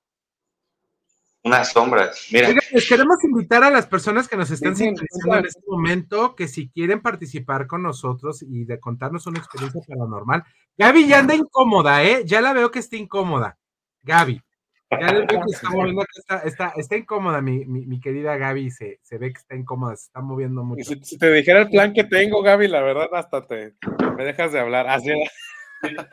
Unas 1.47 1.71
sombras. 1.71 2.27
Mira, 2.33 2.49
Oigan, 2.49 2.65
les 2.73 2.89
queremos 2.89 3.23
invitar 3.23 3.63
a 3.63 3.71
las 3.71 3.87
personas 3.87 4.27
que 4.27 4.37
nos 4.37 4.51
están 4.51 4.75
sintonizando 4.75 5.37
en 5.39 5.47
este 5.47 5.63
momento 5.65 6.35
que 6.35 6.49
si 6.49 6.69
quieren 6.71 7.01
participar 7.01 7.69
con 7.69 7.85
nosotros 7.85 8.43
y 8.43 8.65
de 8.65 8.81
contarnos 8.81 9.29
una 9.29 9.39
experiencia 9.39 9.81
paranormal. 9.87 10.43
Gaby 10.77 11.07
ya 11.07 11.21
anda 11.21 11.37
incómoda, 11.37 12.03
¿eh? 12.03 12.23
Ya 12.25 12.41
la 12.41 12.53
veo 12.53 12.73
que 12.73 12.81
está 12.81 12.97
incómoda. 12.97 13.57
Gaby. 14.03 14.43
Ya 14.91 15.13
le 15.13 15.19
veo 15.21 15.27
que 15.27 15.53
está 15.53 15.71
moviendo, 15.71 16.03
que 16.03 16.21
está, 16.21 16.39
está, 16.39 16.73
está 16.77 16.97
incómoda, 16.97 17.41
mi, 17.41 17.65
mi, 17.65 17.87
mi 17.87 18.01
querida 18.01 18.37
Gaby. 18.37 18.73
Se, 18.73 18.99
se 19.05 19.17
ve 19.17 19.33
que 19.33 19.39
está 19.39 19.55
incómoda, 19.55 19.95
se 19.95 20.07
está 20.07 20.21
moviendo 20.23 20.63
Y 20.63 20.65
mucho. 20.65 20.85
Si, 20.85 21.05
si 21.05 21.17
te 21.17 21.33
dijera 21.33 21.61
el 21.61 21.71
plan 21.71 21.93
que 21.93 22.03
tengo, 22.03 22.43
Gaby, 22.43 22.67
la 22.67 22.83
verdad, 22.83 23.09
hasta 23.13 23.47
te 23.47 23.77
me 24.17 24.25
dejas 24.25 24.51
de 24.51 24.59
hablar. 24.59 24.89
Así 24.89 25.11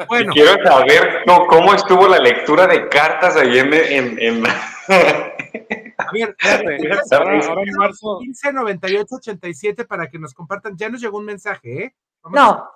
Bueno, 0.08 0.34
quiero 0.34 0.64
saber 0.66 1.22
no, 1.26 1.46
cómo 1.48 1.74
estuvo 1.74 2.08
la 2.08 2.20
lectura 2.20 2.68
de 2.68 2.88
cartas 2.90 3.36
ahí 3.38 3.60
en... 3.60 3.74
en- 3.74 4.20
en- 4.22 4.44
a 4.46 6.12
ver, 6.12 6.36
ahora, 7.12 7.36
en 7.64 7.74
marzo, 7.78 8.20
15 8.20 8.54
98 8.54 9.16
87 9.16 9.86
para 9.86 10.08
que 10.08 10.20
nos 10.20 10.34
compartan. 10.34 10.76
Ya 10.76 10.90
nos 10.90 11.00
llegó 11.02 11.18
un 11.20 11.26
mensaje, 11.26 11.84
¿eh? 11.86 11.96
Vamos 12.24 12.40
No, 12.40 12.72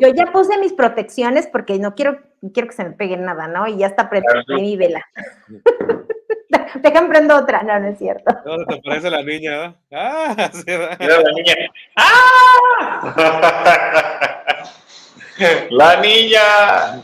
yo 0.00 0.08
ya 0.14 0.26
puse 0.32 0.58
mis 0.58 0.72
protecciones 0.72 1.46
porque 1.46 1.78
no 1.78 1.94
quiero, 1.94 2.18
no 2.40 2.52
quiero 2.52 2.68
que 2.68 2.74
se 2.74 2.84
me 2.84 2.90
pegue 2.92 3.16
nada, 3.16 3.46
¿no? 3.48 3.66
Y 3.66 3.78
ya 3.78 3.86
está 3.86 4.08
prendida 4.10 4.42
mi 4.48 4.76
vela. 4.76 5.04
Déjame 6.82 7.08
prendo 7.08 7.36
otra, 7.36 7.62
no, 7.62 7.78
no 7.80 7.88
es 7.88 7.98
cierto. 7.98 8.34
¿dónde 8.44 8.64
te 8.76 8.82
parece 8.82 9.10
la 9.10 9.22
niña? 9.22 9.50
¿verdad? 9.58 9.76
Ah, 9.92 10.50
sí. 10.52 10.64
Mira 10.66 11.20
la 11.20 11.32
niña. 11.32 11.54
¡Ah! 11.96 13.12
La 15.70 16.00
niña. 16.00 17.02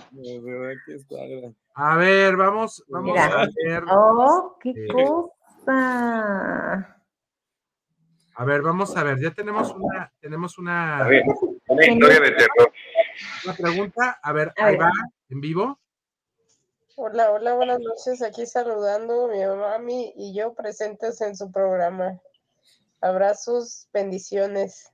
A 1.74 1.96
ver, 1.96 2.36
vamos, 2.36 2.84
vamos 2.88 3.12
Mira. 3.12 3.42
a 3.42 3.46
ver. 3.64 3.84
Oh, 3.90 4.56
qué 4.60 4.72
Sí. 4.74 4.86
cosa. 4.88 5.34
A 8.34 8.44
ver, 8.44 8.62
vamos 8.62 8.96
a 8.96 9.02
ver. 9.02 9.18
Ya 9.20 9.30
tenemos 9.32 9.72
una, 9.74 10.12
tenemos 10.20 10.58
una, 10.58 11.04
A 11.04 11.08
ver, 11.08 11.22
una 11.68 11.86
historia 11.86 12.20
de 12.20 12.30
terror. 12.32 12.72
una 13.44 13.54
pregunta. 13.54 14.18
A 14.22 14.32
ver, 14.32 14.52
A 14.56 14.66
ahí 14.66 14.76
va, 14.76 14.90
en 15.28 15.40
vivo. 15.40 15.78
Hola, 16.96 17.30
hola, 17.30 17.54
buenas 17.54 17.78
noches. 17.80 18.22
Aquí 18.22 18.46
saludando 18.46 19.28
mi 19.28 19.44
mami 19.44 20.12
y 20.16 20.34
yo 20.34 20.54
presentes 20.54 21.20
en 21.20 21.36
su 21.36 21.50
programa. 21.52 22.18
Abrazos, 23.00 23.88
bendiciones. 23.92 24.92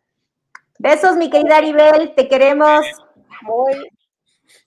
Besos, 0.79 1.17
mi 1.17 1.31
querida 1.31 1.57
Aribel, 1.59 2.15
te 2.15 2.29
queremos. 2.29 2.85
Moy, 3.43 3.89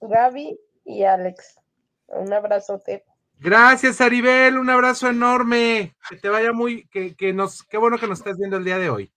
Gaby 0.01 0.60
y 0.86 1.03
Alex. 1.03 1.60
Un 2.08 2.32
abrazote. 2.34 3.03
Gracias, 3.39 4.01
Aribel. 4.01 4.58
Un 4.58 4.69
abrazo 4.69 5.10
enorme. 5.10 5.95
Que 6.10 6.15
te 6.15 6.30
vaya 6.30 6.53
muy, 6.53 6.88
que, 6.88 7.15
que 7.15 7.34
nos, 7.34 7.63
qué 7.63 7.77
bueno 7.77 7.97
que 7.97 8.08
nos 8.08 8.19
estás 8.19 8.38
viendo 8.38 8.58
el 8.58 8.63
día 8.63 8.77
de 8.77 8.89
hoy. 8.89 9.12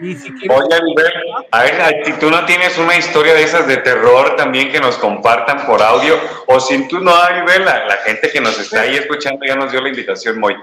Y 0.00 0.14
si 0.14 0.32
quieres, 0.32 0.56
Oye, 0.56 0.74
Anibel, 0.74 1.12
a 1.50 1.62
ver, 1.62 2.04
si 2.04 2.12
tú 2.14 2.30
no 2.30 2.44
tienes 2.46 2.78
una 2.78 2.96
historia 2.96 3.34
de 3.34 3.42
esas 3.42 3.66
de 3.66 3.78
terror 3.78 4.36
también 4.36 4.70
que 4.70 4.78
nos 4.78 4.96
compartan 4.98 5.66
por 5.66 5.82
audio, 5.82 6.14
o 6.46 6.60
si 6.60 6.86
tú 6.86 7.00
no, 7.00 7.14
Anibel, 7.14 7.64
la, 7.64 7.86
la 7.86 7.96
gente 7.98 8.30
que 8.30 8.40
nos 8.40 8.58
está 8.58 8.82
ahí 8.82 8.96
escuchando 8.96 9.44
ya 9.44 9.56
nos 9.56 9.72
dio 9.72 9.80
la 9.80 9.88
invitación, 9.88 10.38
Moy. 10.38 10.56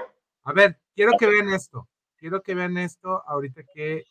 a 0.44 0.54
ver, 0.54 0.78
quiero 0.96 1.12
que 1.20 1.28
vean 1.28 1.50
esto. 1.50 1.88
Quiero 2.18 2.42
que 2.42 2.56
vean 2.56 2.78
esto 2.78 3.22
ahorita 3.28 3.62
que 3.74 4.06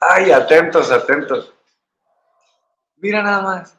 Ay, 0.00 0.32
atentos, 0.32 0.90
atentos. 0.90 1.54
Mira 3.02 3.20
nada 3.20 3.42
más. 3.42 3.78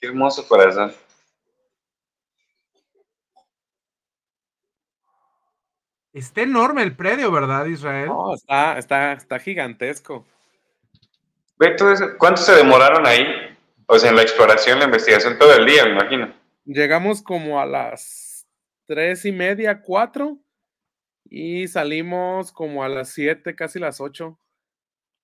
Qué 0.00 0.08
hermoso 0.08 0.46
corazón. 0.46 0.92
está 6.12 6.42
enorme 6.42 6.82
el 6.82 6.94
predio, 6.96 7.30
¿verdad, 7.32 7.66
Israel? 7.66 8.06
No, 8.06 8.34
está, 8.34 8.78
está, 8.78 9.12
está 9.12 9.38
gigantesco. 9.38 10.24
Ve 11.58 11.70
todo 11.76 11.92
eso. 11.92 12.06
¿Cuánto 12.18 12.40
se 12.40 12.54
demoraron 12.54 13.06
ahí? 13.06 13.24
O 13.86 13.98
sea, 13.98 14.10
en 14.10 14.16
la 14.16 14.22
exploración, 14.22 14.78
la 14.78 14.86
investigación, 14.86 15.38
todo 15.38 15.54
el 15.54 15.66
día, 15.66 15.84
me 15.84 15.92
imagino. 15.92 16.34
Llegamos 16.64 17.22
como 17.22 17.60
a 17.60 17.66
las 17.66 18.46
tres 18.86 19.24
y 19.24 19.32
media, 19.32 19.82
cuatro, 19.82 20.38
y 21.24 21.68
salimos 21.68 22.52
como 22.52 22.82
a 22.82 22.88
las 22.88 23.10
siete, 23.10 23.54
casi 23.54 23.78
las 23.78 24.00
ocho. 24.00 24.38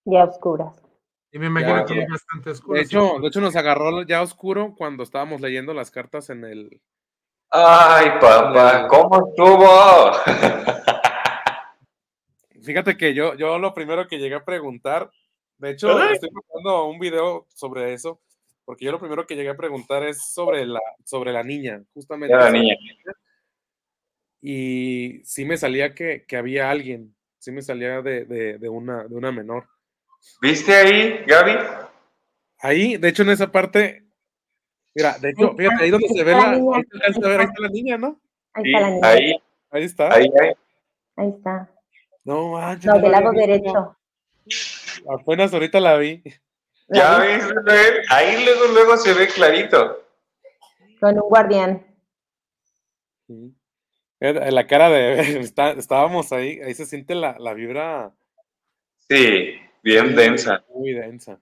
Ya 0.04 0.24
oscuras. 0.24 0.89
Y 1.32 1.38
me 1.38 1.46
imagino 1.46 1.76
Ya, 1.78 1.84
que 1.84 1.94
ya. 1.96 2.02
es 2.02 2.08
bastante 2.08 2.50
oscuro. 2.50 2.76
De 2.76 2.82
hecho, 2.84 3.18
de 3.20 3.28
hecho 3.28 3.40
nos 3.40 3.54
agarró 3.56 4.02
ya 4.02 4.22
oscuro 4.22 4.74
cuando 4.76 5.02
estábamos 5.04 5.40
leyendo 5.40 5.72
las 5.74 5.90
cartas 5.90 6.30
en 6.30 6.44
el. 6.44 6.80
Ay, 7.50 8.10
papá, 8.20 8.86
¿cómo 8.88 9.28
estuvo? 9.28 10.12
Fíjate 12.62 12.96
que 12.96 13.14
yo, 13.14 13.34
yo 13.34 13.58
lo 13.58 13.74
primero 13.74 14.06
que 14.06 14.18
llegué 14.18 14.34
a 14.36 14.44
preguntar, 14.44 15.10
de 15.58 15.70
hecho, 15.70 15.96
Ay. 15.96 16.14
estoy 16.14 16.30
preparando 16.30 16.86
un 16.86 16.98
video 16.98 17.46
sobre 17.54 17.92
eso, 17.94 18.20
porque 18.64 18.84
yo 18.84 18.92
lo 18.92 19.00
primero 19.00 19.26
que 19.26 19.34
llegué 19.34 19.48
a 19.50 19.56
preguntar 19.56 20.02
es 20.04 20.30
sobre 20.32 20.66
la, 20.66 20.80
sobre 21.04 21.32
la 21.32 21.42
niña, 21.42 21.82
justamente. 21.94 22.36
La 22.36 22.50
niña. 22.50 22.76
Y 24.42 25.20
sí 25.24 25.44
me 25.44 25.56
salía 25.56 25.94
que, 25.94 26.24
que 26.26 26.36
había 26.36 26.70
alguien, 26.70 27.14
sí 27.38 27.50
me 27.52 27.62
salía 27.62 28.02
de, 28.02 28.24
de, 28.24 28.58
de 28.58 28.68
una, 28.68 29.04
de 29.04 29.14
una 29.14 29.32
menor. 29.32 29.66
¿Viste 30.40 30.74
ahí, 30.74 31.24
Gaby? 31.26 31.52
Ahí, 32.60 32.96
de 32.96 33.08
hecho, 33.08 33.22
en 33.22 33.30
esa 33.30 33.50
parte, 33.50 34.04
mira, 34.94 35.18
de 35.18 35.30
hecho, 35.30 35.54
fíjate, 35.56 35.84
ahí 35.84 35.90
donde 35.90 36.08
se 36.08 36.24
ve 36.24 36.32
la, 36.32 36.50
ahí 36.52 36.60
ver, 37.20 37.40
ahí 37.40 37.46
está 37.46 37.60
la 37.62 37.68
niña, 37.68 37.96
¿no? 37.98 38.20
Ahí 38.52 38.64
Sí, 38.64 38.70
está 38.74 38.80
la 38.80 38.90
niña. 38.90 39.08
ahí, 39.08 39.42
Ahí 39.70 39.84
está. 39.84 40.14
ahí, 40.14 40.30
ahí. 40.40 40.52
Ahí 41.16 41.28
está. 41.36 41.70
No, 42.24 42.48
manches, 42.52 42.86
No, 42.86 42.94
no 42.96 43.00
del 43.02 43.12
la 43.12 43.20
lado 43.20 43.32
derecho. 43.32 43.96
Apenas 45.08 45.52
ahorita 45.52 45.80
la 45.80 45.96
vi. 45.96 46.22
Ya 46.88 47.18
ves, 47.18 47.44
ahí 48.10 48.44
luego, 48.44 48.66
luego 48.74 48.96
se 48.96 49.14
ve 49.14 49.28
clarito. 49.28 50.04
Con 51.00 51.14
un 51.14 51.28
guardián. 51.28 51.86
Sí. 53.26 53.54
La 54.18 54.66
cara 54.66 54.90
de 54.90 55.20
está- 55.40 55.70
estábamos 55.70 56.32
ahí, 56.32 56.60
ahí 56.60 56.74
se 56.74 56.84
siente 56.84 57.14
la, 57.14 57.36
la 57.38 57.54
vibra 57.54 58.12
Sí, 59.08 59.54
bien 59.82 60.14
densa. 60.14 60.64
muy 60.74 60.92
densa. 60.92 61.38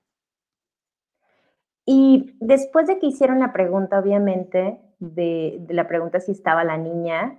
Y 1.84 2.36
después 2.40 2.86
de 2.86 2.98
que 2.98 3.06
hicieron 3.06 3.40
la 3.40 3.52
pregunta, 3.52 3.98
obviamente, 3.98 4.80
de, 4.98 5.56
de 5.60 5.74
la 5.74 5.88
pregunta 5.88 6.20
si 6.20 6.32
estaba 6.32 6.62
la 6.64 6.76
niña, 6.76 7.38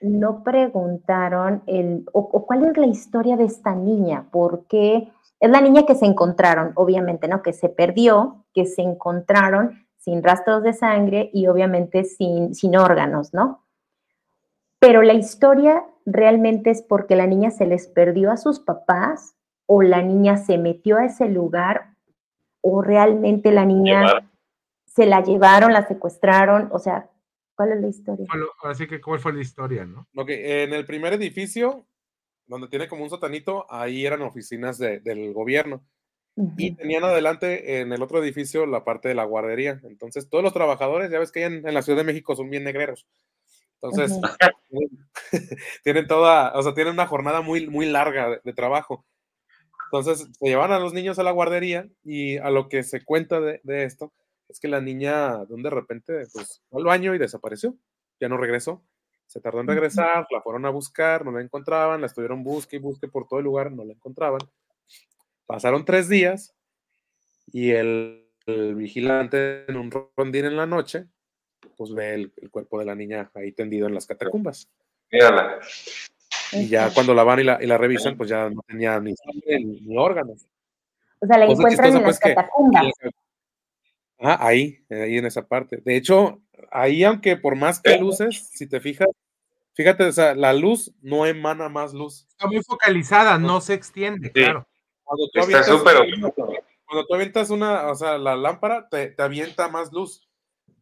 no 0.00 0.42
preguntaron 0.42 1.62
el, 1.66 2.04
o, 2.12 2.20
o 2.20 2.46
cuál 2.46 2.64
es 2.64 2.76
la 2.76 2.86
historia 2.86 3.36
de 3.36 3.44
esta 3.44 3.74
niña, 3.74 4.26
porque 4.30 5.12
es 5.40 5.50
la 5.50 5.60
niña 5.60 5.84
que 5.86 5.94
se 5.94 6.06
encontraron, 6.06 6.72
obviamente, 6.74 7.28
¿no? 7.28 7.42
Que 7.42 7.52
se 7.52 7.68
perdió, 7.68 8.44
que 8.52 8.66
se 8.66 8.82
encontraron 8.82 9.86
sin 9.98 10.22
rastros 10.22 10.62
de 10.62 10.72
sangre 10.72 11.30
y 11.32 11.46
obviamente 11.46 12.04
sin, 12.04 12.54
sin 12.54 12.76
órganos, 12.76 13.32
¿no? 13.32 13.64
Pero 14.78 15.02
la 15.02 15.14
historia 15.14 15.84
realmente 16.04 16.70
es 16.70 16.82
porque 16.82 17.16
la 17.16 17.26
niña 17.26 17.50
se 17.50 17.64
les 17.64 17.88
perdió 17.88 18.30
a 18.30 18.36
sus 18.36 18.60
papás 18.60 19.34
o 19.66 19.82
la 19.82 20.02
niña 20.02 20.36
se 20.36 20.58
metió 20.58 20.96
a 20.98 21.06
ese 21.06 21.28
lugar 21.28 21.94
o 22.60 22.82
realmente 22.82 23.52
la 23.52 23.64
niña 23.64 24.00
Llevar. 24.00 24.24
se 24.86 25.06
la 25.06 25.22
llevaron, 25.22 25.72
la 25.72 25.86
secuestraron, 25.86 26.68
o 26.72 26.78
sea, 26.78 27.10
¿cuál 27.54 27.72
es 27.72 27.80
la 27.80 27.88
historia? 27.88 28.26
Así 28.62 28.86
que, 28.86 29.00
¿cuál 29.00 29.20
fue 29.20 29.32
la 29.32 29.42
historia, 29.42 29.84
no? 29.84 30.08
Ok, 30.16 30.30
en 30.30 30.72
el 30.72 30.86
primer 30.86 31.12
edificio, 31.12 31.86
donde 32.46 32.68
tiene 32.68 32.88
como 32.88 33.04
un 33.04 33.10
sotanito, 33.10 33.66
ahí 33.70 34.06
eran 34.06 34.22
oficinas 34.22 34.78
de- 34.78 35.00
del 35.00 35.32
gobierno. 35.32 35.82
Y 36.56 36.70
Ujú. 36.72 36.76
tenían 36.76 37.04
adelante 37.04 37.80
en 37.80 37.92
el 37.92 38.02
otro 38.02 38.22
edificio 38.22 38.66
la 38.66 38.84
parte 38.84 39.08
de 39.08 39.14
la 39.14 39.24
guardería. 39.24 39.80
Entonces, 39.84 40.28
todos 40.28 40.42
los 40.44 40.52
trabajadores, 40.52 41.10
ya 41.10 41.18
ves 41.18 41.32
que 41.32 41.44
en, 41.44 41.66
en 41.66 41.74
la 41.74 41.82
Ciudad 41.82 41.98
de 41.98 42.04
México 42.04 42.34
son 42.36 42.50
bien 42.50 42.64
negreros. 42.64 43.06
Entonces, 43.80 44.18
Ujú. 44.18 44.26
tienen, 44.68 45.08
tienen 45.84 46.06
toda, 46.06 46.52
o 46.54 46.62
sea, 46.62 46.74
tienen 46.74 46.94
una 46.94 47.06
jornada 47.06 47.40
muy, 47.40 47.66
muy 47.68 47.86
larga 47.86 48.30
de, 48.30 48.40
de 48.42 48.52
trabajo. 48.52 49.04
Entonces, 49.96 50.28
se 50.38 50.46
llevan 50.46 50.72
a 50.72 50.78
los 50.78 50.92
niños 50.92 51.18
a 51.18 51.22
la 51.22 51.30
guardería 51.30 51.88
y 52.02 52.38
a 52.38 52.50
lo 52.50 52.68
que 52.68 52.82
se 52.82 53.04
cuenta 53.04 53.40
de, 53.40 53.60
de 53.62 53.84
esto 53.84 54.12
es 54.48 54.60
que 54.60 54.68
la 54.68 54.80
niña 54.80 55.44
de 55.44 55.54
un 55.54 55.62
de 55.62 55.70
repente 55.70 56.24
pues, 56.32 56.62
fue 56.68 56.80
al 56.80 56.86
baño 56.86 57.14
y 57.14 57.18
desapareció. 57.18 57.76
Ya 58.20 58.28
no 58.28 58.36
regresó. 58.36 58.82
Se 59.26 59.40
tardó 59.40 59.60
en 59.60 59.68
regresar, 59.68 60.26
la 60.30 60.42
fueron 60.42 60.66
a 60.66 60.70
buscar, 60.70 61.24
no 61.24 61.32
la 61.32 61.40
encontraban, 61.40 62.00
la 62.00 62.06
estuvieron 62.08 62.44
busque 62.44 62.76
y 62.76 62.78
busque 62.78 63.08
por 63.08 63.26
todo 63.26 63.38
el 63.38 63.44
lugar, 63.44 63.72
no 63.72 63.84
la 63.84 63.92
encontraban. 63.92 64.40
Pasaron 65.46 65.84
tres 65.84 66.08
días 66.08 66.54
y 67.52 67.70
el 67.70 68.24
el 68.46 68.74
vigilante 68.74 69.64
en 69.70 69.76
un 69.76 69.90
rondín 69.90 70.44
en 70.44 70.56
la 70.56 70.66
noche, 70.66 71.06
pues 71.76 71.92
ve 71.94 72.14
el, 72.14 72.32
el 72.36 72.50
cuerpo 72.50 72.78
de 72.78 72.84
la 72.84 72.94
niña 72.94 73.30
ahí 73.34 73.52
tendido 73.52 73.86
en 73.86 73.94
las 73.94 74.06
catacumbas. 74.06 74.68
Mírala. 75.10 75.60
Y 76.54 76.68
ya 76.68 76.92
cuando 76.92 77.14
la 77.14 77.24
van 77.24 77.40
y 77.40 77.44
la, 77.44 77.58
y 77.62 77.66
la 77.66 77.78
revisan, 77.78 78.16
pues 78.16 78.30
ya 78.30 78.48
no 78.50 78.62
tenía 78.66 78.98
ni 79.00 79.14
sangre 79.16 79.58
ni, 79.60 79.80
ni 79.80 79.96
órganos. 79.98 80.46
O 81.20 81.26
sea, 81.26 81.38
la 81.38 81.46
Cosa 81.46 81.62
encuentran 81.62 81.70
chistosa, 81.70 81.88
en 81.88 81.94
las 81.94 82.02
pues, 82.02 82.20
que- 82.20 82.34
catacumbas. 82.34 82.86
Ajá, 84.18 84.46
ahí, 84.46 84.78
ahí 84.90 85.18
en 85.18 85.26
esa 85.26 85.46
parte. 85.46 85.82
De 85.84 85.96
hecho, 85.96 86.40
ahí 86.70 87.04
aunque 87.04 87.36
por 87.36 87.56
más 87.56 87.80
que 87.80 87.98
luces, 87.98 88.48
si 88.52 88.66
te 88.66 88.80
fijas, 88.80 89.08
fíjate, 89.74 90.04
o 90.04 90.12
sea, 90.12 90.34
la 90.34 90.52
luz 90.52 90.92
no 91.02 91.26
emana 91.26 91.68
más 91.68 91.92
luz. 91.92 92.26
Está 92.28 92.46
muy 92.46 92.62
focalizada, 92.62 93.38
no 93.38 93.60
se 93.60 93.74
extiende, 93.74 94.28
Sí. 94.28 94.32
claro. 94.34 94.66
Cuando 95.02 95.28
tú 95.32 95.40
Está 95.40 95.58
avientas 95.58 95.82
una- 95.82 96.34
Cuando 96.86 97.06
tú 97.06 97.14
avientas 97.14 97.50
una, 97.50 97.88
o 97.90 97.94
sea, 97.94 98.18
la 98.18 98.36
lámpara 98.36 98.88
te, 98.88 99.08
te 99.08 99.22
avienta 99.22 99.68
más 99.68 99.92
luz. 99.92 100.26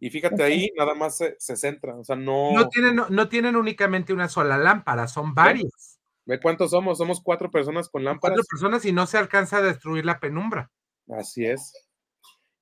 Y 0.05 0.11
fíjate 0.11 0.43
ahí, 0.43 0.69
nada 0.77 0.95
más 0.97 1.17
se, 1.17 1.37
se 1.39 1.57
centra. 1.57 1.95
O 1.95 2.03
sea, 2.03 2.17
no. 2.17 2.51
No 2.53 2.69
tienen, 2.69 3.01
no 3.09 3.29
tienen 3.29 3.55
únicamente 3.55 4.13
una 4.13 4.29
sola 4.29 4.59
lámpara, 4.59 5.07
son 5.07 5.33
varias. 5.33 6.01
¿Ve 6.27 6.41
cuántos 6.41 6.73
somos? 6.73 6.99
Somos 6.99 7.21
cuatro 7.21 7.53
personas 7.53 7.89
con 7.89 8.03
lámparas. 8.03 8.39
Cuatro 8.39 8.49
personas 8.51 8.85
y 8.85 8.91
no 8.91 9.07
se 9.07 9.19
alcanza 9.19 9.59
a 9.59 9.63
destruir 9.63 10.05
la 10.05 10.19
penumbra. 10.19 10.73
Así 11.09 11.47
es. 11.47 11.73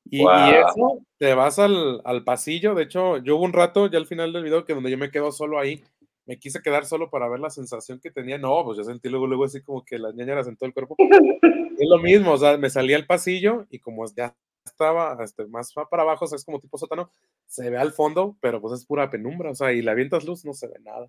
Y, 0.04 0.22
Wow. 0.22 0.32
y 0.34 0.50
eso, 0.50 1.06
te 1.16 1.32
vas 1.32 1.58
al, 1.58 2.02
al 2.04 2.24
pasillo. 2.24 2.74
De 2.74 2.82
hecho, 2.82 3.16
yo 3.16 3.36
hubo 3.36 3.46
un 3.46 3.54
rato 3.54 3.86
ya 3.86 3.96
al 3.96 4.06
final 4.06 4.34
del 4.34 4.44
video 4.44 4.66
que 4.66 4.74
donde 4.74 4.90
yo 4.90 4.98
me 4.98 5.10
quedo 5.10 5.32
solo 5.32 5.58
ahí. 5.58 5.82
Me 6.26 6.38
quise 6.38 6.60
quedar 6.60 6.84
solo 6.84 7.08
para 7.08 7.26
ver 7.30 7.40
la 7.40 7.48
sensación 7.48 8.00
que 8.00 8.10
tenía. 8.10 8.36
No, 8.36 8.62
pues 8.66 8.76
yo 8.76 8.84
sentí 8.84 9.08
luego, 9.08 9.26
luego 9.26 9.44
así 9.46 9.62
como 9.62 9.82
que 9.82 9.98
las 9.98 10.14
ñañaras 10.14 10.46
en 10.46 10.58
todo 10.58 10.66
el 10.66 10.74
cuerpo. 10.74 10.94
Es 11.80 11.88
lo 11.88 11.96
mismo, 11.96 12.32
o 12.32 12.36
sea, 12.36 12.58
me 12.58 12.68
salí 12.68 12.92
al 12.92 13.06
pasillo 13.06 13.66
y 13.70 13.78
como 13.78 14.04
ya 14.14 14.36
estaba 14.64 15.16
este, 15.22 15.46
más 15.46 15.72
para 15.90 16.02
abajo, 16.02 16.24
o 16.24 16.28
sea, 16.28 16.36
es 16.36 16.44
como 16.44 16.60
tipo 16.60 16.78
sótano, 16.78 17.10
se 17.46 17.68
ve 17.70 17.78
al 17.78 17.92
fondo, 17.92 18.36
pero 18.40 18.60
pues 18.60 18.80
es 18.80 18.86
pura 18.86 19.10
penumbra, 19.10 19.50
o 19.50 19.54
sea, 19.54 19.72
y 19.72 19.82
la 19.82 19.92
avientas 19.92 20.24
luz, 20.24 20.44
no 20.44 20.52
se 20.52 20.68
ve 20.68 20.78
nada. 20.80 21.08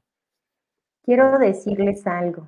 Quiero 1.04 1.40
decirles 1.40 2.06
algo. 2.06 2.48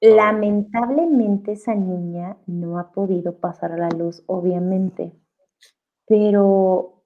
Lamentablemente 0.00 1.52
esa 1.52 1.74
niña 1.74 2.36
no 2.46 2.78
ha 2.78 2.92
podido 2.92 3.38
pasar 3.38 3.72
a 3.72 3.76
la 3.76 3.88
luz, 3.88 4.22
obviamente, 4.26 5.12
pero 6.06 7.04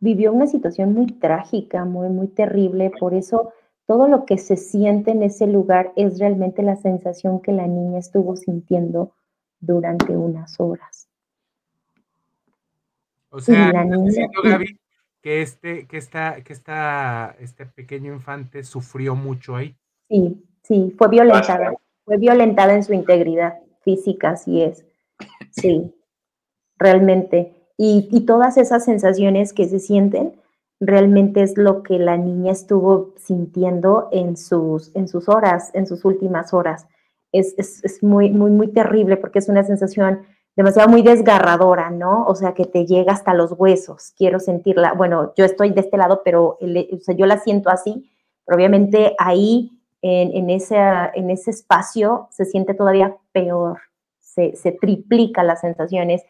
vivió 0.00 0.32
una 0.32 0.46
situación 0.46 0.94
muy 0.94 1.06
trágica, 1.06 1.84
muy, 1.84 2.08
muy 2.08 2.28
terrible. 2.28 2.90
Por 2.98 3.14
eso 3.14 3.52
todo 3.86 4.08
lo 4.08 4.24
que 4.24 4.38
se 4.38 4.56
siente 4.56 5.10
en 5.10 5.22
ese 5.22 5.46
lugar 5.46 5.92
es 5.96 6.18
realmente 6.18 6.62
la 6.62 6.76
sensación 6.76 7.40
que 7.40 7.52
la 7.52 7.66
niña 7.66 7.98
estuvo 7.98 8.36
sintiendo 8.36 9.12
durante 9.60 10.16
unas 10.16 10.58
horas. 10.60 11.08
O 13.30 13.40
sea, 13.40 13.68
Y 13.68 13.72
la 13.72 13.82
¿estás 13.82 13.86
niña- 13.98 14.04
diciendo, 14.08 14.40
Gaby, 14.42 14.80
que 15.20 15.42
este, 15.42 15.86
que 15.86 15.96
esta, 15.98 16.42
que 16.42 16.52
esta, 16.52 17.36
este 17.40 17.66
pequeño 17.66 18.12
infante 18.14 18.62
sufrió 18.64 19.14
mucho 19.14 19.56
ahí. 19.56 19.76
Sí, 20.08 20.42
sí, 20.62 20.94
fue 20.96 21.08
violentada. 21.08 21.72
Fue 22.04 22.16
violentada 22.16 22.74
en 22.74 22.82
su 22.84 22.94
integridad 22.94 23.58
física, 23.82 24.30
así 24.30 24.62
es. 24.62 24.84
Sí, 25.50 25.94
realmente. 26.78 27.54
Y, 27.76 28.08
y 28.10 28.24
todas 28.24 28.56
esas 28.56 28.84
sensaciones 28.84 29.52
que 29.52 29.68
se 29.68 29.78
sienten, 29.78 30.40
realmente 30.80 31.42
es 31.42 31.58
lo 31.58 31.82
que 31.82 31.98
la 31.98 32.16
niña 32.16 32.52
estuvo 32.52 33.12
sintiendo 33.18 34.08
en 34.10 34.36
sus, 34.36 34.94
en 34.96 35.06
sus 35.08 35.28
horas, 35.28 35.70
en 35.74 35.86
sus 35.86 36.04
últimas 36.06 36.54
horas. 36.54 36.86
Es, 37.32 37.54
es, 37.58 37.84
es 37.84 38.02
muy, 38.02 38.30
muy, 38.30 38.50
muy 38.50 38.68
terrible 38.68 39.16
porque 39.16 39.38
es 39.38 39.48
una 39.48 39.64
sensación 39.64 40.22
demasiado 40.56 40.88
muy 40.88 41.02
desgarradora, 41.02 41.90
¿no? 41.90 42.24
O 42.24 42.34
sea, 42.34 42.52
que 42.52 42.64
te 42.64 42.84
llega 42.84 43.12
hasta 43.12 43.32
los 43.32 43.54
huesos. 43.56 44.12
Quiero 44.16 44.40
sentirla. 44.40 44.92
Bueno, 44.92 45.32
yo 45.36 45.44
estoy 45.44 45.70
de 45.70 45.82
este 45.82 45.96
lado, 45.96 46.22
pero 46.24 46.58
o 46.60 46.98
sea, 47.00 47.14
yo 47.14 47.26
la 47.26 47.38
siento 47.38 47.70
así, 47.70 48.10
pero 48.44 48.56
obviamente 48.56 49.14
ahí 49.18 49.70
en, 50.02 50.36
en, 50.36 50.50
ese, 50.50 50.76
en 51.14 51.30
ese 51.30 51.52
espacio 51.52 52.28
se 52.30 52.44
siente 52.44 52.74
todavía 52.74 53.16
peor, 53.32 53.80
se, 54.18 54.56
se 54.56 54.72
triplica 54.72 55.44
las 55.44 55.60
sensaciones, 55.60 56.24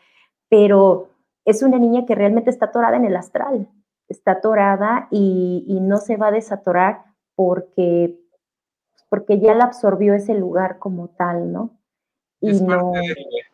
pero 0.50 1.08
es 1.44 1.62
una 1.62 1.78
niña 1.78 2.04
que 2.04 2.14
realmente 2.14 2.50
está 2.50 2.66
atorada 2.66 2.96
en 2.96 3.06
el 3.06 3.16
astral, 3.16 3.66
está 4.08 4.32
atorada 4.32 5.08
y, 5.10 5.64
y 5.66 5.80
no 5.80 5.96
se 5.96 6.16
va 6.16 6.28
a 6.28 6.32
desatorar 6.32 7.04
porque, 7.34 8.18
porque 9.08 9.40
ya 9.40 9.54
la 9.54 9.64
absorbió 9.64 10.14
ese 10.14 10.34
lugar 10.34 10.78
como 10.78 11.08
tal, 11.08 11.52
¿no? 11.52 11.78
Y 12.40 12.50
Es 12.50 12.62
no, 12.62 12.92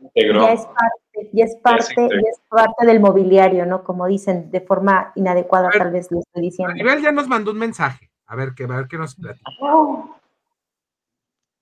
Integró. 0.00 0.42
ya 0.42 0.52
es 0.52 0.66
parte, 0.66 1.30
ya 1.32 1.44
es 1.44 1.56
parte, 1.56 1.94
ya 1.96 2.30
es 2.30 2.40
parte 2.48 2.86
del 2.86 3.00
mobiliario, 3.00 3.64
¿no? 3.64 3.82
Como 3.82 4.06
dicen, 4.06 4.50
de 4.50 4.60
forma 4.60 5.12
inadecuada, 5.14 5.68
ver, 5.70 5.78
tal 5.78 5.92
vez 5.92 6.10
lo 6.10 6.20
estoy 6.20 6.42
diciendo. 6.42 6.74
Maribel 6.74 7.02
ya 7.02 7.12
nos 7.12 7.28
mandó 7.28 7.52
un 7.52 7.58
mensaje. 7.58 8.10
A 8.26 8.36
ver, 8.36 8.54
que, 8.54 8.64
a 8.64 8.66
ver 8.68 8.86
qué 8.88 8.98
nos 8.98 9.14
platica. 9.16 9.50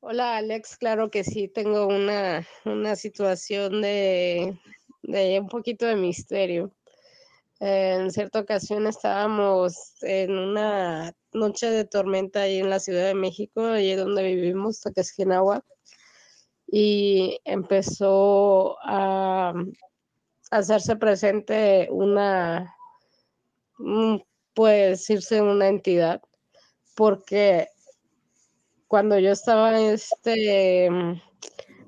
Hola 0.00 0.36
Alex, 0.38 0.76
claro 0.78 1.10
que 1.10 1.22
sí, 1.22 1.46
tengo 1.48 1.86
una, 1.86 2.44
una 2.64 2.96
situación 2.96 3.82
de, 3.82 4.58
de 5.02 5.40
un 5.40 5.48
poquito 5.48 5.86
de 5.86 5.94
misterio. 5.94 6.72
En 7.60 8.10
cierta 8.10 8.40
ocasión 8.40 8.88
estábamos 8.88 9.94
en 10.02 10.36
una 10.36 11.12
noche 11.32 11.70
de 11.70 11.84
tormenta 11.84 12.42
ahí 12.42 12.58
en 12.58 12.70
la 12.70 12.80
Ciudad 12.80 13.06
de 13.06 13.14
México, 13.14 13.64
allí 13.64 13.94
donde 13.94 14.22
vivimos, 14.22 14.80
Taquesquinahua, 14.80 15.64
y 16.66 17.38
empezó 17.44 18.76
a, 18.82 19.54
hacerse 20.50 20.96
presente 20.96 21.88
una, 21.90 22.74
un- 23.78 24.24
puede 24.54 24.90
decirse 24.90 25.40
una 25.40 25.68
entidad, 25.68 26.20
porque 26.94 27.68
cuando 28.86 29.18
yo 29.18 29.30
estaba 29.30 29.80
este 29.80 30.90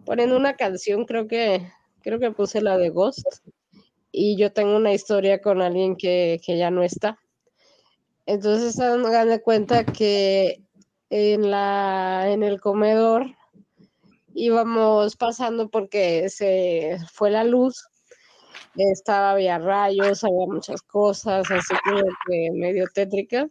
poniendo 0.07 0.37
una 0.37 0.57
canción, 0.57 1.05
creo 1.05 1.29
que 1.29 1.67
creo 2.03 2.19
que 2.19 2.31
puse 2.31 2.61
la 2.61 2.79
de 2.79 2.91
Ghost 2.91 3.27
y 4.13 4.37
yo 4.37 4.53
tengo 4.53 4.77
una 4.77 4.93
historia 4.93 5.41
con 5.41 5.61
alguien 5.61 5.97
que, 5.97 6.41
que 6.45 6.57
ya 6.57 6.71
no 6.71 6.83
está. 6.83 7.19
Entonces 8.27 8.79
hagan 8.81 9.29
de 9.29 9.43
cuenta 9.43 9.85
que 9.85 10.61
en 11.11 11.51
la 11.51 12.25
en 12.31 12.43
el 12.43 12.61
comedor 12.61 13.27
íbamos 14.35 15.17
pasando 15.17 15.69
porque 15.69 16.29
se 16.29 16.99
fue 17.13 17.31
la 17.31 17.45
luz, 17.45 17.85
estaba 18.77 19.33
había 19.33 19.59
rayos, 19.59 20.25
había 20.25 20.47
muchas 20.47 20.83
cosas, 20.83 21.51
así 21.51 21.75
como 21.85 22.03
que 22.27 22.51
medio 22.53 22.87
tétricas 22.93 23.51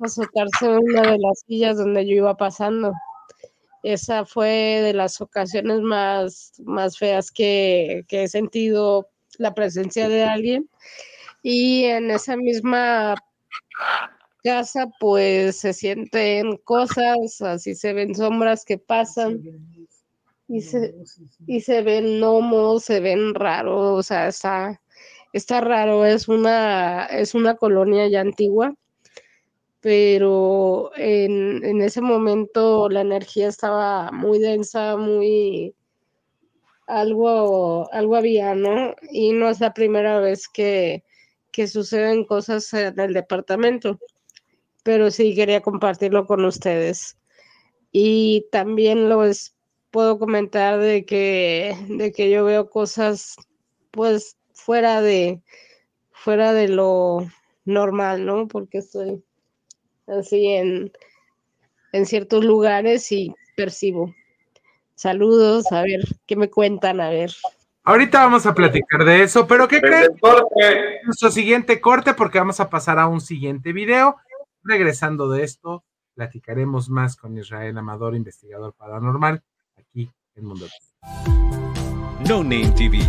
a 0.00 0.06
azotarse 0.06 0.68
una 0.68 1.02
de 1.02 1.18
las 1.18 1.40
sillas 1.46 1.76
donde 1.76 2.06
yo 2.06 2.16
iba 2.16 2.36
pasando. 2.36 2.92
Esa 3.82 4.24
fue 4.24 4.80
de 4.82 4.94
las 4.94 5.20
ocasiones 5.20 5.80
más, 5.80 6.52
más 6.64 6.96
feas 6.96 7.30
que, 7.30 8.04
que 8.08 8.24
he 8.24 8.28
sentido 8.28 9.08
la 9.36 9.54
presencia 9.54 10.08
de 10.08 10.24
alguien. 10.24 10.70
Y 11.44 11.84
en 11.84 12.10
esa 12.10 12.36
misma 12.36 13.14
casa, 14.42 14.86
pues 14.98 15.60
se 15.60 15.74
sienten 15.74 16.56
cosas, 16.64 17.40
así 17.42 17.74
se 17.74 17.92
ven 17.92 18.14
sombras 18.14 18.64
que 18.64 18.78
pasan 18.78 19.42
y 20.48 20.62
se, 20.62 20.94
y 21.46 21.60
se 21.60 21.82
ven 21.82 22.18
gnomos, 22.18 22.84
se 22.84 23.00
ven 23.00 23.34
raros, 23.34 24.00
o 24.00 24.02
sea, 24.02 24.28
está, 24.28 24.80
está 25.34 25.60
raro, 25.60 26.06
es 26.06 26.28
una, 26.28 27.04
es 27.06 27.34
una 27.34 27.56
colonia 27.56 28.08
ya 28.08 28.22
antigua 28.22 28.74
pero 29.80 30.92
en, 30.96 31.62
en 31.62 31.82
ese 31.82 32.00
momento 32.00 32.88
la 32.88 33.02
energía 33.02 33.48
estaba 33.48 34.10
muy 34.12 34.38
densa, 34.38 34.96
muy 34.96 35.74
algo, 36.86 37.92
algo 37.92 38.16
había, 38.16 38.54
¿no? 38.54 38.94
Y 39.10 39.32
no 39.32 39.50
es 39.50 39.60
la 39.60 39.74
primera 39.74 40.20
vez 40.20 40.48
que, 40.48 41.04
que 41.54 41.68
suceden 41.68 42.24
cosas 42.24 42.74
en 42.74 42.98
el 42.98 43.14
departamento, 43.14 44.00
pero 44.82 45.12
sí 45.12 45.36
quería 45.36 45.60
compartirlo 45.60 46.26
con 46.26 46.44
ustedes. 46.44 47.16
Y 47.92 48.48
también 48.50 49.08
les 49.08 49.54
puedo 49.92 50.18
comentar 50.18 50.80
de 50.80 51.04
que, 51.04 51.76
de 51.88 52.10
que 52.10 52.28
yo 52.28 52.44
veo 52.44 52.68
cosas 52.68 53.36
pues 53.92 54.36
fuera 54.52 55.00
de, 55.00 55.40
fuera 56.10 56.52
de 56.52 56.66
lo 56.66 57.24
normal, 57.64 58.26
¿no? 58.26 58.48
Porque 58.48 58.78
estoy 58.78 59.22
así 60.08 60.48
en, 60.48 60.90
en 61.92 62.04
ciertos 62.04 62.44
lugares 62.44 63.12
y 63.12 63.32
percibo. 63.54 64.12
Saludos, 64.96 65.70
a 65.70 65.82
ver, 65.82 66.00
¿qué 66.26 66.34
me 66.34 66.50
cuentan? 66.50 67.00
A 67.00 67.10
ver. 67.10 67.30
Ahorita 67.86 68.20
vamos 68.20 68.46
a 68.46 68.54
platicar 68.54 69.04
de 69.04 69.24
eso, 69.24 69.46
pero 69.46 69.68
¿qué 69.68 69.78
creen? 69.82 70.08
Nuestro 71.04 71.30
siguiente 71.30 71.82
corte 71.82 72.14
porque 72.14 72.38
vamos 72.38 72.58
a 72.58 72.70
pasar 72.70 72.98
a 72.98 73.08
un 73.08 73.20
siguiente 73.20 73.74
video. 73.74 74.16
Regresando 74.62 75.28
de 75.28 75.44
esto, 75.44 75.84
platicaremos 76.14 76.88
más 76.88 77.14
con 77.14 77.36
Israel 77.36 77.76
Amador, 77.76 78.16
investigador 78.16 78.72
paranormal, 78.72 79.42
aquí 79.78 80.10
en 80.34 80.46
Mundo. 80.46 80.66
No 82.26 82.42
Name 82.42 82.72
TV. 82.74 83.00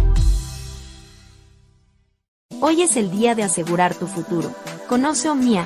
Hoy 2.60 2.82
es 2.82 2.98
el 2.98 3.12
día 3.12 3.34
de 3.34 3.44
asegurar 3.44 3.96
tu 3.96 4.08
futuro. 4.08 4.54
Conoce 4.90 5.30
Omnia, 5.30 5.66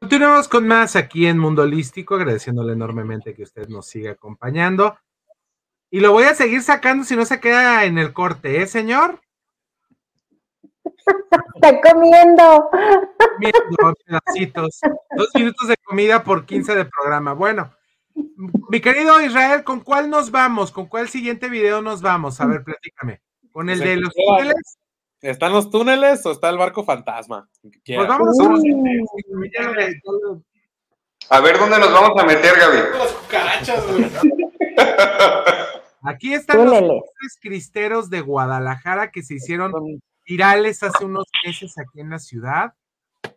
Continuamos 0.00 0.46
con 0.46 0.66
más 0.66 0.94
aquí 0.94 1.26
en 1.26 1.38
Mundo 1.38 1.62
Holístico, 1.62 2.14
agradeciéndole 2.14 2.72
enormemente 2.72 3.34
que 3.34 3.42
usted 3.42 3.68
nos 3.68 3.88
siga 3.88 4.12
acompañando. 4.12 4.96
Y 5.90 5.98
lo 5.98 6.12
voy 6.12 6.24
a 6.24 6.34
seguir 6.34 6.62
sacando 6.62 7.04
si 7.04 7.16
no 7.16 7.24
se 7.24 7.40
queda 7.40 7.84
en 7.84 7.98
el 7.98 8.12
corte, 8.12 8.62
¿eh, 8.62 8.66
señor? 8.68 9.20
Está 10.84 11.80
comiendo. 11.80 12.70
Comiendo 12.70 13.94
pedacitos. 14.06 14.80
Dos 15.16 15.30
minutos 15.34 15.66
de 15.66 15.76
comida 15.84 16.22
por 16.22 16.46
15 16.46 16.76
de 16.76 16.84
programa. 16.84 17.32
Bueno, 17.32 17.74
mi 18.70 18.80
querido 18.80 19.20
Israel, 19.20 19.64
¿con 19.64 19.80
cuál 19.80 20.10
nos 20.10 20.30
vamos? 20.30 20.70
¿Con 20.70 20.86
cuál 20.86 21.08
siguiente 21.08 21.48
video 21.48 21.82
nos 21.82 22.02
vamos? 22.02 22.40
A 22.40 22.46
ver, 22.46 22.62
platícame. 22.62 23.20
¿Con 23.50 23.68
el 23.68 23.80
de 23.80 23.96
los 23.96 24.14
túneles? 24.14 24.77
¿Están 25.20 25.52
los 25.52 25.70
túneles 25.70 26.24
o 26.26 26.30
está 26.32 26.48
el 26.50 26.58
barco 26.58 26.84
fantasma? 26.84 27.48
Pues 27.62 28.06
vamos 28.08 28.38
a 28.40 28.44
los 28.44 28.62
A 31.30 31.40
ver 31.40 31.58
dónde 31.58 31.78
nos 31.78 31.92
vamos 31.92 32.22
a 32.22 32.24
meter, 32.24 32.54
Gaby. 32.58 32.78
Las 32.98 33.12
cucarachas, 33.12 33.86
güey. 33.92 34.06
Aquí 36.02 36.32
están 36.34 36.64
los 36.64 36.78
Túneles. 36.78 37.02
cristeros 37.40 38.08
de 38.10 38.20
Guadalajara 38.20 39.10
que 39.10 39.22
se 39.22 39.34
hicieron 39.34 39.72
virales 40.26 40.82
hace 40.82 41.04
unos 41.04 41.24
meses 41.44 41.74
aquí 41.78 42.00
en 42.00 42.10
la 42.10 42.18
ciudad. 42.20 42.72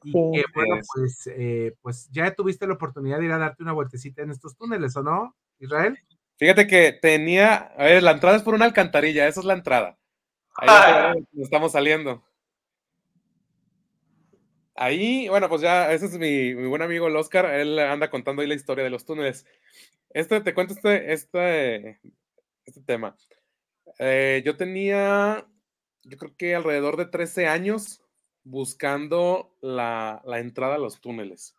Y 0.03 0.11
Sí. 0.11 0.17
que, 0.33 0.43
bueno, 0.53 0.75
Es. 0.77 0.87
pues, 0.95 1.27
eh, 1.35 1.73
pues 1.81 2.07
ya 2.11 2.33
tuviste 2.35 2.67
la 2.67 2.73
oportunidad 2.75 3.17
de 3.19 3.25
ir 3.25 3.31
a 3.31 3.37
darte 3.39 3.63
una 3.63 3.71
vueltecita 3.73 4.21
en 4.21 4.29
estos 4.31 4.55
túneles, 4.55 4.95
¿o 4.95 5.01
no, 5.03 5.35
Israel? 5.59 5.97
Fíjate 6.37 6.67
que 6.67 6.93
tenía, 7.01 7.55
a 7.77 7.83
ver, 7.83 8.03
la 8.03 8.11
entrada 8.11 8.37
es 8.37 8.43
por 8.43 8.53
una 8.53 8.65
alcantarilla, 8.65 9.27
esa 9.27 9.39
es 9.41 9.45
la 9.45 9.53
entrada. 9.53 9.97
Ahí 10.55 11.13
donde 11.13 11.43
estamos 11.43 11.71
saliendo. 11.71 12.23
Ahí, 14.75 15.27
bueno, 15.29 15.47
pues 15.49 15.61
ya, 15.61 15.91
ese 15.91 16.05
es 16.05 16.17
mi, 16.17 16.55
mi 16.55 16.67
buen 16.67 16.81
amigo 16.81 17.07
el 17.07 17.15
Oscar, 17.15 17.45
él 17.45 17.77
anda 17.77 18.09
contando 18.09 18.41
ahí 18.41 18.47
la 18.47 18.55
historia 18.55 18.83
de 18.83 18.89
los 18.89 19.05
túneles. 19.05 19.45
Este, 20.09 20.41
te 20.41 20.53
cuento 20.53 20.73
este, 20.73 21.13
este, 21.13 21.99
este 22.65 22.81
tema. 22.81 23.15
Eh, 23.99 24.41
yo 24.45 24.57
tenía, 24.57 25.45
yo 26.03 26.17
creo 26.17 26.35
que 26.35 26.55
alrededor 26.55 26.97
de 26.97 27.05
13 27.05 27.47
años 27.47 28.01
buscando 28.43 29.55
la, 29.61 30.21
la 30.25 30.39
entrada 30.39 30.75
a 30.75 30.79
los 30.79 30.99
túneles. 30.99 31.55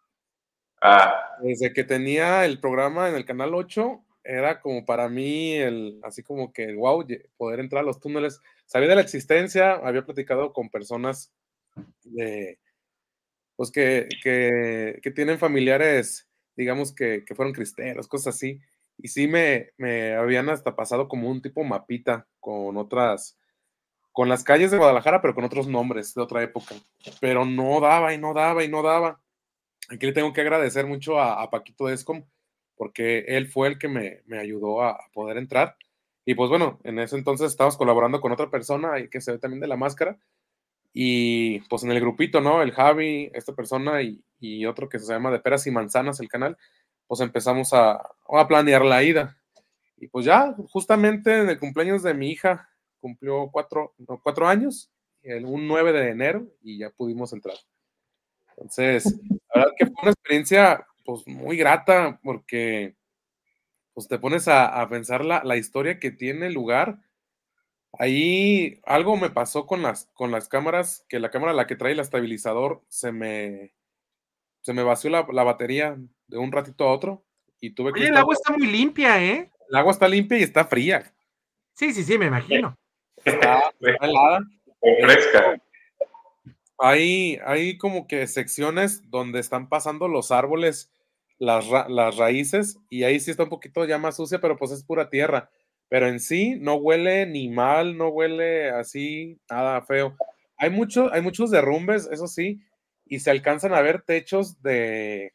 Ah, 0.80 1.36
Desde 1.40 1.72
que 1.72 1.84
tenía 1.84 2.44
el 2.44 2.58
programa 2.58 3.08
en 3.08 3.14
el 3.14 3.24
canal 3.24 3.54
8, 3.54 4.04
era 4.24 4.60
como 4.60 4.84
para 4.84 5.08
mí 5.08 5.54
el, 5.54 6.00
así 6.02 6.22
como 6.22 6.52
que, 6.52 6.74
wow, 6.74 7.06
poder 7.36 7.60
entrar 7.60 7.82
a 7.82 7.86
los 7.86 8.00
túneles. 8.00 8.40
Sabía 8.72 8.88
de 8.88 8.94
la 8.94 9.02
existencia, 9.02 9.74
había 9.74 10.06
platicado 10.06 10.54
con 10.54 10.70
personas 10.70 11.30
de, 12.04 12.58
pues 13.54 13.70
que, 13.70 14.08
que, 14.22 14.98
que 15.02 15.10
tienen 15.10 15.38
familiares, 15.38 16.26
digamos 16.56 16.94
que, 16.94 17.22
que 17.26 17.34
fueron 17.34 17.52
cristeros, 17.52 18.08
cosas 18.08 18.34
así. 18.34 18.60
Y 18.96 19.08
sí 19.08 19.28
me, 19.28 19.72
me 19.76 20.14
habían 20.14 20.48
hasta 20.48 20.74
pasado 20.74 21.06
como 21.06 21.28
un 21.28 21.42
tipo 21.42 21.62
mapita 21.64 22.26
con 22.40 22.78
otras, 22.78 23.38
con 24.10 24.30
las 24.30 24.42
calles 24.42 24.70
de 24.70 24.78
Guadalajara, 24.78 25.20
pero 25.20 25.34
con 25.34 25.44
otros 25.44 25.68
nombres 25.68 26.14
de 26.14 26.22
otra 26.22 26.42
época. 26.42 26.74
Pero 27.20 27.44
no 27.44 27.78
daba 27.78 28.14
y 28.14 28.18
no 28.18 28.32
daba 28.32 28.64
y 28.64 28.68
no 28.68 28.82
daba. 28.82 29.20
Aquí 29.90 30.06
le 30.06 30.12
tengo 30.14 30.32
que 30.32 30.40
agradecer 30.40 30.86
mucho 30.86 31.20
a, 31.20 31.42
a 31.42 31.50
Paquito 31.50 31.90
Escom, 31.90 32.24
porque 32.74 33.26
él 33.28 33.48
fue 33.48 33.68
el 33.68 33.78
que 33.78 33.88
me, 33.88 34.22
me 34.24 34.38
ayudó 34.38 34.80
a, 34.80 34.92
a 34.92 35.10
poder 35.12 35.36
entrar. 35.36 35.76
Y 36.24 36.34
pues 36.34 36.50
bueno, 36.50 36.78
en 36.84 36.98
ese 36.98 37.16
entonces 37.16 37.50
estábamos 37.50 37.76
colaborando 37.76 38.20
con 38.20 38.32
otra 38.32 38.50
persona 38.50 38.92
que 39.10 39.20
se 39.20 39.32
ve 39.32 39.38
también 39.38 39.60
de 39.60 39.66
la 39.66 39.76
máscara. 39.76 40.18
Y 40.94 41.60
pues 41.68 41.84
en 41.84 41.90
el 41.90 42.00
grupito, 42.00 42.40
¿no? 42.40 42.62
El 42.62 42.72
Javi, 42.72 43.30
esta 43.34 43.54
persona 43.54 44.02
y, 44.02 44.22
y 44.40 44.66
otro 44.66 44.88
que 44.88 44.98
se 44.98 45.12
llama 45.12 45.30
De 45.30 45.40
Peras 45.40 45.66
y 45.66 45.70
Manzanas, 45.70 46.20
el 46.20 46.28
canal, 46.28 46.56
pues 47.06 47.20
empezamos 47.20 47.72
a, 47.72 47.92
a 47.92 48.48
planear 48.48 48.84
la 48.84 49.02
ida. 49.02 49.36
Y 49.96 50.08
pues 50.08 50.26
ya, 50.26 50.54
justamente 50.68 51.40
en 51.40 51.48
el 51.48 51.58
cumpleaños 51.58 52.02
de 52.02 52.14
mi 52.14 52.30
hija, 52.30 52.68
cumplió 53.00 53.50
cuatro, 53.52 53.94
no, 53.98 54.20
cuatro 54.22 54.48
años, 54.48 54.90
el, 55.22 55.44
un 55.44 55.66
9 55.68 55.92
de 55.92 56.08
enero, 56.10 56.46
y 56.62 56.78
ya 56.78 56.90
pudimos 56.90 57.32
entrar. 57.32 57.56
Entonces, 58.50 59.18
la 59.54 59.60
verdad 59.60 59.72
que 59.76 59.86
fue 59.86 59.94
una 60.02 60.10
experiencia 60.12 60.86
pues 61.04 61.26
muy 61.26 61.56
grata 61.56 62.20
porque 62.22 62.94
pues 63.94 64.08
te 64.08 64.18
pones 64.18 64.48
a, 64.48 64.80
a 64.80 64.88
pensar 64.88 65.24
la, 65.24 65.42
la, 65.44 65.56
historia 65.56 65.98
que 66.00 66.10
tiene 66.10 66.50
lugar. 66.50 66.98
Ahí 67.98 68.80
algo 68.84 69.16
me 69.16 69.30
pasó 69.30 69.66
con 69.66 69.82
las, 69.82 70.06
con 70.14 70.30
las 70.30 70.48
cámaras, 70.48 71.04
que 71.08 71.20
la 71.20 71.30
cámara 71.30 71.52
la 71.52 71.66
que 71.66 71.76
trae 71.76 71.92
el 71.92 72.00
estabilizador 72.00 72.82
se 72.88 73.12
me, 73.12 73.74
se 74.62 74.72
me 74.72 74.82
vació 74.82 75.10
la, 75.10 75.26
la 75.30 75.42
batería 75.42 75.98
de 76.26 76.38
un 76.38 76.52
ratito 76.52 76.84
a 76.84 76.92
otro 76.92 77.24
y 77.60 77.74
tuve 77.74 77.92
que... 77.92 78.00
Oye, 78.00 78.08
el 78.08 78.16
agua 78.16 78.34
está 78.34 78.56
muy 78.56 78.66
limpia, 78.66 79.22
¿eh? 79.22 79.50
El 79.68 79.76
agua 79.76 79.92
está 79.92 80.08
limpia 80.08 80.38
y 80.38 80.42
está 80.42 80.64
fría. 80.64 81.12
Sí, 81.74 81.92
sí, 81.92 82.02
sí, 82.04 82.18
me 82.18 82.26
imagino. 82.26 82.76
Está, 83.24 83.72
está 83.80 84.06
helada. 84.06 84.40
fresca. 85.00 85.62
Hay, 86.78 87.38
hay 87.44 87.78
como 87.78 88.06
que 88.06 88.26
secciones 88.26 89.08
donde 89.10 89.38
están 89.38 89.68
pasando 89.68 90.08
los 90.08 90.32
árboles, 90.32 90.91
las, 91.42 91.66
ra 91.66 91.88
las 91.88 92.18
raíces, 92.18 92.78
y 92.88 93.02
ahí 93.02 93.18
sí 93.18 93.32
está 93.32 93.42
un 93.42 93.48
poquito 93.48 93.84
ya 93.84 93.98
más 93.98 94.14
sucia, 94.14 94.40
pero 94.40 94.56
pues 94.56 94.70
es 94.70 94.84
pura 94.84 95.10
tierra. 95.10 95.50
pero 95.88 96.06
en 96.06 96.20
sí 96.20 96.54
no 96.60 96.76
huele 96.76 97.26
ni 97.26 97.48
mal, 97.48 97.96
no 97.96 98.08
huele 98.10 98.70
así, 98.70 99.40
nada 99.50 99.82
feo. 99.82 100.16
Hay, 100.56 100.70
mucho, 100.70 101.12
hay 101.12 101.20
muchos 101.20 101.50
derrumbes, 101.50 102.08
eso 102.12 102.28
sí, 102.28 102.60
y 103.06 103.18
se 103.18 103.32
alcanzan 103.32 103.74
a 103.74 103.82
ver 103.82 104.02
techos 104.02 104.62
de, 104.62 105.34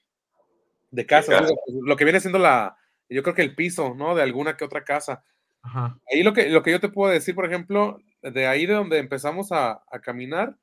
de 0.91 1.05
casas, 1.05 1.41
casa. 1.41 1.53
lo 1.67 1.97
que 1.97 2.05
viene 2.05 2.21
siendo 2.21 2.39
la, 2.39 2.77
yo 3.09 3.21
creo 3.21 3.35
que 3.35 3.41
el 3.41 3.53
piso, 3.53 3.93
¿no? 3.93 4.15
De 4.15 4.23
alguna 4.23 4.55
que 4.55 4.63
otra 4.63 4.85
casa. 4.85 5.25
Ajá. 5.61 5.99
Ahí 6.09 6.23
lo 6.23 6.31
que, 6.31 6.49
lo 6.49 6.63
que 6.63 6.71
yo 6.71 6.79
te 6.79 6.87
puedo 6.87 7.11
decir, 7.11 7.35
por 7.35 7.45
ejemplo, 7.45 7.99
de 8.21 8.47
ahí 8.47 8.65
de 8.65 8.75
donde 8.75 8.99
empezamos 8.99 9.51
a, 9.51 9.83
a 9.91 9.99
caminar, 9.99 10.55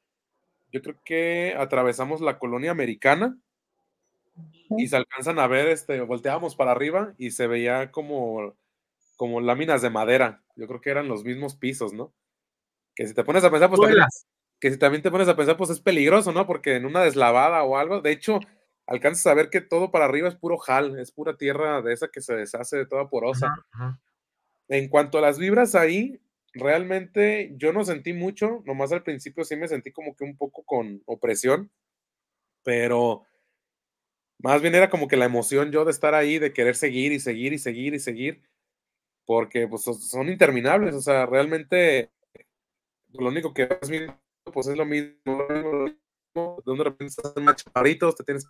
yo 0.72 0.80
creo 0.80 0.97
que 1.05 1.55
atravesamos 1.59 2.22
la 2.22 2.38
colonia 2.38 2.70
americana 2.70 3.36
y 4.70 4.89
se 4.89 4.97
alcanzan 4.97 5.39
a 5.39 5.47
ver, 5.47 5.68
este, 5.68 6.01
volteábamos 6.01 6.57
para 6.57 6.72
arriba 6.72 7.14
y 7.18 7.30
se 7.30 7.47
veía 7.47 7.91
como, 7.91 8.55
como 9.16 9.41
láminas 9.41 9.82
de 9.82 9.91
madera. 9.91 10.43
Yo 10.57 10.66
creo 10.66 10.80
que 10.80 10.91
eran 10.91 11.09
los 11.09 11.24
mismos 11.24 11.57
pisos, 11.57 11.93
¿no? 11.93 12.12
Que 12.95 13.07
si 13.07 13.14
te 13.14 13.24
pones 13.24 13.45
a 13.45 13.51
pensar, 13.51 13.68
pues 13.68 13.80
también, 13.80 14.05
que 14.61 14.70
si 14.70 14.78
también 14.78 15.03
te 15.03 15.11
pones 15.11 15.28
a 15.28 15.37
pensar, 15.37 15.57
pues 15.57 15.70
es 15.70 15.80
peligroso, 15.80 16.32
¿no? 16.32 16.47
Porque 16.47 16.76
en 16.76 16.87
una 16.87 17.03
deslavada 17.03 17.62
o 17.64 17.76
algo, 17.76 18.01
de 18.01 18.12
hecho, 18.12 18.41
alcanzas 18.87 19.26
a 19.26 19.35
ver 19.35 19.51
que 19.51 19.61
todo 19.61 19.91
para 19.91 20.05
arriba 20.05 20.28
es 20.28 20.37
puro 20.37 20.59
jal, 20.59 20.99
es 20.99 21.11
pura 21.11 21.37
tierra 21.37 21.82
de 21.82 21.93
esa 21.93 22.09
que 22.09 22.20
se 22.20 22.35
deshace 22.35 22.76
de 22.76 22.87
toda 22.87 23.09
porosa. 23.09 23.47
Ajá, 23.47 23.66
ajá. 23.72 24.01
En 24.68 24.89
cuanto 24.89 25.18
a 25.18 25.20
las 25.20 25.39
vibras 25.39 25.74
ahí, 25.74 26.20
realmente 26.55 27.53
yo 27.57 27.72
no 27.72 27.85
sentí 27.85 28.12
mucho, 28.12 28.62
nomás 28.64 28.93
al 28.93 29.03
principio 29.03 29.45
sí 29.45 29.57
me 29.57 29.68
sentí 29.68 29.93
como 29.93 30.16
que 30.16 30.24
un 30.24 30.37
poco 30.37 30.62
con 30.62 31.03
opresión, 31.05 31.70
pero 32.62 33.24
más 34.45 34.61
bien 34.61 34.74
era 34.74 34.90
como 34.90 35.09
que 35.09 35.16
la 35.16 35.24
emoción 35.24 35.72
yo 35.72 35.86
de 35.86 35.90
estar 35.90 36.14
ahí, 36.14 36.38
de 36.38 36.53
querer 36.53 36.76
seguir 36.76 37.12
y 37.12 37.18
seguir 37.18 37.55
y 37.55 37.59
seguir 37.59 37.95
y 37.95 37.99
seguir, 37.99 38.42
porque 39.26 39.66
pues 39.68 39.84
son- 39.84 40.28
interminables, 40.28 40.95
o 40.95 41.01
sea, 41.01 41.26
realmente 41.26 42.11
lo 43.14 43.28
único 43.28 43.55
que 43.55 43.64
vas 43.66 43.88
viendo 43.88 44.14
pues 44.53 44.66
es 44.66 44.76
lo 44.76 44.84
mismo, 44.84 45.14
lo 45.24 45.49
mismo, 45.49 45.72
lo 45.72 45.84
mismo, 45.86 46.62
de 46.76 46.84
repente 46.84 47.07
estás 47.07 47.34
más 47.42 47.57
chaparritos, 47.57 48.14
te 48.16 48.24
tienes 48.24 48.47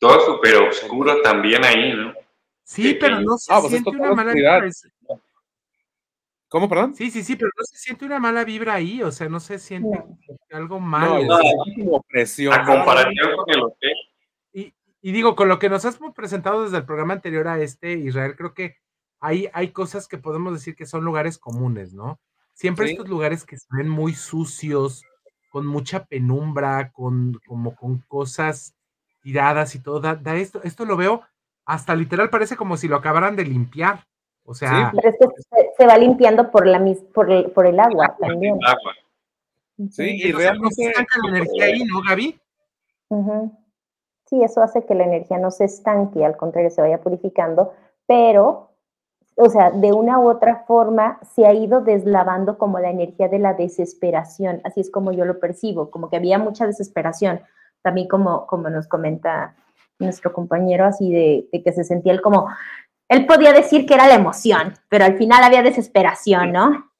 Todo 0.00 0.20
súper 0.20 0.56
oscuro 0.56 1.22
también 1.22 1.64
ahí, 1.64 1.92
¿no? 1.94 2.12
Sí, 2.64 2.94
pero 2.94 3.20
no 3.20 3.38
se 3.38 3.52
Ah, 3.52 3.60
pues 3.60 3.74
es 3.74 3.80
siente 3.82 3.90
una 3.90 4.12
mala 4.12 4.32
oscuridad. 4.32 4.62
Es- 6.54 6.60
¿Cómo, 6.60 6.68
perdón? 6.68 6.94
Sí, 6.94 7.10
sí, 7.10 7.24
sí, 7.24 7.34
pero 7.36 7.50
no 7.56 7.64
se 7.64 7.76
siente 7.76 8.04
una 8.04 8.20
mala 8.20 8.44
vibra 8.44 8.74
ahí, 8.74 9.02
o 9.02 9.10
sea, 9.10 9.28
no 9.28 9.40
se 9.40 9.58
siente 9.58 9.88
No. 9.98 10.18
algo 10.52 10.76
No, 10.76 10.86
malo. 10.86 11.20
yo 11.20 11.36
sentí 11.36 11.80
como 11.80 11.96
opresión. 11.96 12.52
A 12.54 12.64
comparación 12.64 13.36
con 13.36 13.50
el 13.54 13.60
hotel. 13.62 13.92
Y, 14.52 14.72
y 15.02 15.12
digo, 15.12 15.34
con 15.34 15.48
lo 15.48 15.58
que 15.58 15.68
nos 15.68 15.84
has 15.84 15.98
presentado 16.14 16.62
desde 16.62 16.76
el 16.76 16.84
programa 16.84 17.14
anterior 17.14 17.48
a 17.48 17.58
este, 17.60 17.94
Israel, 17.94 18.36
creo 18.36 18.54
que 18.54 18.76
hay, 19.20 19.48
hay 19.52 19.70
cosas 19.72 20.06
que 20.06 20.18
podemos 20.18 20.52
decir 20.52 20.76
que 20.76 20.86
son 20.86 21.04
lugares 21.04 21.38
comunes, 21.38 21.92
¿no? 21.92 22.20
Siempre 22.52 22.86
Sí. 22.86 22.92
estos 22.92 23.08
lugares 23.08 23.44
que 23.44 23.56
se 23.56 23.66
ven 23.70 23.88
muy 23.88 24.14
sucios, 24.14 25.02
con 25.50 25.66
mucha 25.66 26.04
penumbra, 26.04 26.90
con, 26.92 27.40
como 27.46 27.74
con 27.74 27.98
cosas 28.06 28.74
tiradas 29.22 29.74
y 29.74 29.80
todo, 29.80 29.98
da, 30.00 30.14
da 30.14 30.36
esto, 30.36 30.60
esto 30.62 30.84
lo 30.84 30.96
veo 30.96 31.22
hasta 31.64 31.94
literal, 31.96 32.28
parece 32.30 32.56
como 32.56 32.76
si 32.76 32.86
lo 32.88 32.96
acabaran 32.96 33.34
de 33.36 33.44
limpiar. 33.44 34.06
O 34.46 34.52
sea, 34.54 34.92
Pero 34.94 35.08
es 35.08 35.16
que 35.18 35.24
se, 35.76 35.86
va 35.86 35.98
limpiando 35.98 36.50
por, 36.50 36.66
la, 36.66 36.78
mis- 36.78 37.02
por, 37.12 37.30
el, 37.30 37.50
por 37.50 37.66
el 37.66 37.78
agua 37.80 38.16
también. 38.18 38.56
El 38.60 38.66
agua. 38.66 38.92
Sí, 39.90 40.16
y 40.16 40.20
se 40.30 40.32
realmente 40.32 40.84
estanca 40.84 41.18
la 41.24 41.30
energía 41.30 41.64
ahí, 41.64 41.84
¿no, 41.84 42.00
Gaby? 42.08 42.40
Sí, 44.26 44.42
eso 44.42 44.62
hace 44.62 44.84
que 44.84 44.94
la 44.94 45.04
energía 45.04 45.38
no 45.38 45.50
se 45.50 45.64
estanque, 45.64 46.24
al 46.24 46.36
contrario, 46.36 46.70
se 46.70 46.80
vaya 46.80 47.00
purificando, 47.00 47.74
pero, 48.06 48.70
o 49.36 49.48
sea, 49.50 49.70
de 49.70 49.92
una 49.92 50.18
u 50.18 50.28
otra 50.28 50.64
forma 50.66 51.20
se 51.34 51.46
ha 51.46 51.52
ido 51.52 51.80
deslavando 51.80 52.56
como 52.56 52.78
la 52.78 52.90
energía 52.90 53.28
de 53.28 53.38
la 53.38 53.54
desesperación, 53.54 54.60
así 54.64 54.80
es 54.80 54.90
como 54.90 55.12
yo 55.12 55.24
lo 55.24 55.38
percibo, 55.38 55.90
como 55.90 56.08
que 56.08 56.16
había 56.16 56.38
mucha 56.38 56.66
desesperación, 56.66 57.40
también 57.82 58.08
como, 58.08 58.46
como 58.46 58.70
nos 58.70 58.88
comenta 58.88 59.54
nuestro 59.98 60.32
compañero, 60.32 60.86
así 60.86 61.12
de, 61.12 61.48
de 61.52 61.62
que 61.62 61.72
se 61.72 61.84
sentía 61.84 62.12
él 62.12 62.22
como, 62.22 62.48
él 63.08 63.26
podía 63.26 63.52
decir 63.52 63.86
que 63.86 63.94
era 63.94 64.08
la 64.08 64.14
emoción, 64.14 64.74
pero 64.88 65.04
al 65.04 65.16
final 65.16 65.42
había 65.42 65.62
desesperación, 65.62 66.52
¿no? 66.52 66.90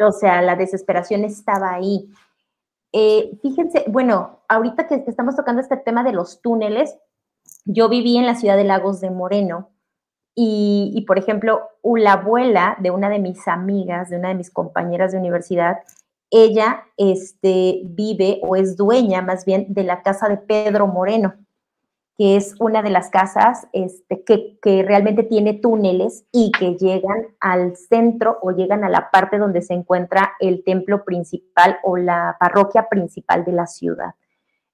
O 0.00 0.12
sea, 0.12 0.40
la 0.42 0.56
desesperación 0.56 1.24
estaba 1.24 1.74
ahí. 1.74 2.08
Eh, 2.92 3.38
fíjense, 3.42 3.84
bueno, 3.88 4.40
ahorita 4.48 4.86
que, 4.88 5.04
estamos 5.06 5.36
tocando 5.36 5.60
este 5.60 5.76
tema 5.76 6.02
de 6.02 6.12
los 6.12 6.40
túneles, 6.40 6.96
yo 7.64 7.88
viví 7.88 8.16
en 8.16 8.26
la 8.26 8.34
ciudad 8.34 8.56
de 8.56 8.64
Lagos 8.64 9.00
de 9.00 9.10
Moreno 9.10 9.70
y, 10.34 10.92
y, 10.94 11.02
por 11.02 11.18
ejemplo, 11.18 11.68
la 11.82 12.14
abuela 12.14 12.76
de 12.80 12.90
una 12.90 13.10
de 13.10 13.18
mis 13.18 13.46
amigas, 13.46 14.08
de 14.10 14.16
una 14.16 14.28
de 14.28 14.34
mis 14.34 14.50
compañeras 14.50 15.12
de 15.12 15.18
universidad, 15.18 15.78
ella 16.30 16.84
este, 16.96 17.80
vive 17.84 18.40
o 18.42 18.56
es 18.56 18.76
dueña 18.76 19.20
más 19.20 19.44
bien 19.44 19.66
de 19.68 19.84
la 19.84 20.02
casa 20.02 20.28
de 20.28 20.36
Pedro 20.38 20.86
Moreno, 20.86 21.34
que 22.20 22.36
es 22.36 22.54
una 22.60 22.82
de 22.82 22.90
las 22.90 23.08
casas 23.08 23.66
este, 23.72 24.24
que, 24.24 24.58
que 24.60 24.82
realmente 24.82 25.22
tiene 25.22 25.54
túneles 25.54 26.26
y 26.30 26.52
que 26.52 26.76
llegan 26.76 27.28
al 27.40 27.78
centro 27.78 28.36
o 28.42 28.50
llegan 28.50 28.84
a 28.84 28.90
la 28.90 29.10
parte 29.10 29.38
donde 29.38 29.62
se 29.62 29.72
encuentra 29.72 30.32
el 30.38 30.62
templo 30.62 31.02
principal 31.06 31.78
o 31.82 31.96
la 31.96 32.36
parroquia 32.38 32.90
principal 32.90 33.46
de 33.46 33.52
la 33.52 33.66
ciudad. 33.66 34.10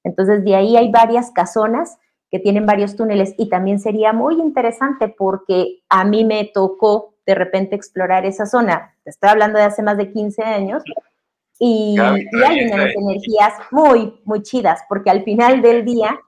Entonces, 0.02 0.42
de 0.42 0.56
ahí 0.56 0.76
hay 0.76 0.90
varias 0.90 1.30
casonas 1.30 1.98
que 2.32 2.40
tienen 2.40 2.66
varios 2.66 2.96
túneles 2.96 3.32
y 3.38 3.48
también 3.48 3.78
sería 3.78 4.12
muy 4.12 4.40
interesante 4.40 5.14
porque 5.16 5.84
a 5.88 6.04
mí 6.04 6.24
me 6.24 6.50
tocó 6.52 7.14
de 7.26 7.36
repente 7.36 7.76
explorar 7.76 8.26
esa 8.26 8.46
zona. 8.46 8.96
Te 9.04 9.10
estoy 9.10 9.30
hablando 9.30 9.60
de 9.60 9.66
hace 9.66 9.84
más 9.84 9.96
de 9.98 10.10
15 10.10 10.42
años 10.42 10.82
y, 11.60 11.94
y 11.94 11.98
hay 12.00 12.64
unas 12.72 12.92
energías 12.96 13.52
muy, 13.70 14.20
muy 14.24 14.42
chidas 14.42 14.80
porque 14.88 15.10
al 15.10 15.22
final 15.22 15.62
del 15.62 15.84
día 15.84 16.18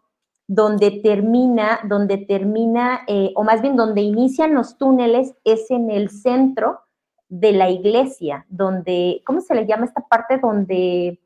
donde 0.49 1.03
termina, 1.03 1.79
donde 1.85 2.17
termina, 2.17 3.03
eh, 3.07 3.33
o 3.37 3.45
más 3.45 3.61
bien 3.61 3.77
donde 3.77 4.01
inician 4.01 4.55
los 4.55 4.79
túneles, 4.79 5.35
es 5.45 5.71
en 5.71 5.91
el 5.91 6.09
centro 6.09 6.81
de 7.29 7.53
la 7.53 7.69
iglesia, 7.69 8.47
donde, 8.49 9.23
¿cómo 9.27 9.43
se 9.43 9.55
le 9.55 9.67
llama 9.67 9.85
esta 9.85 10.01
parte 10.01 10.39
donde, 10.39 11.21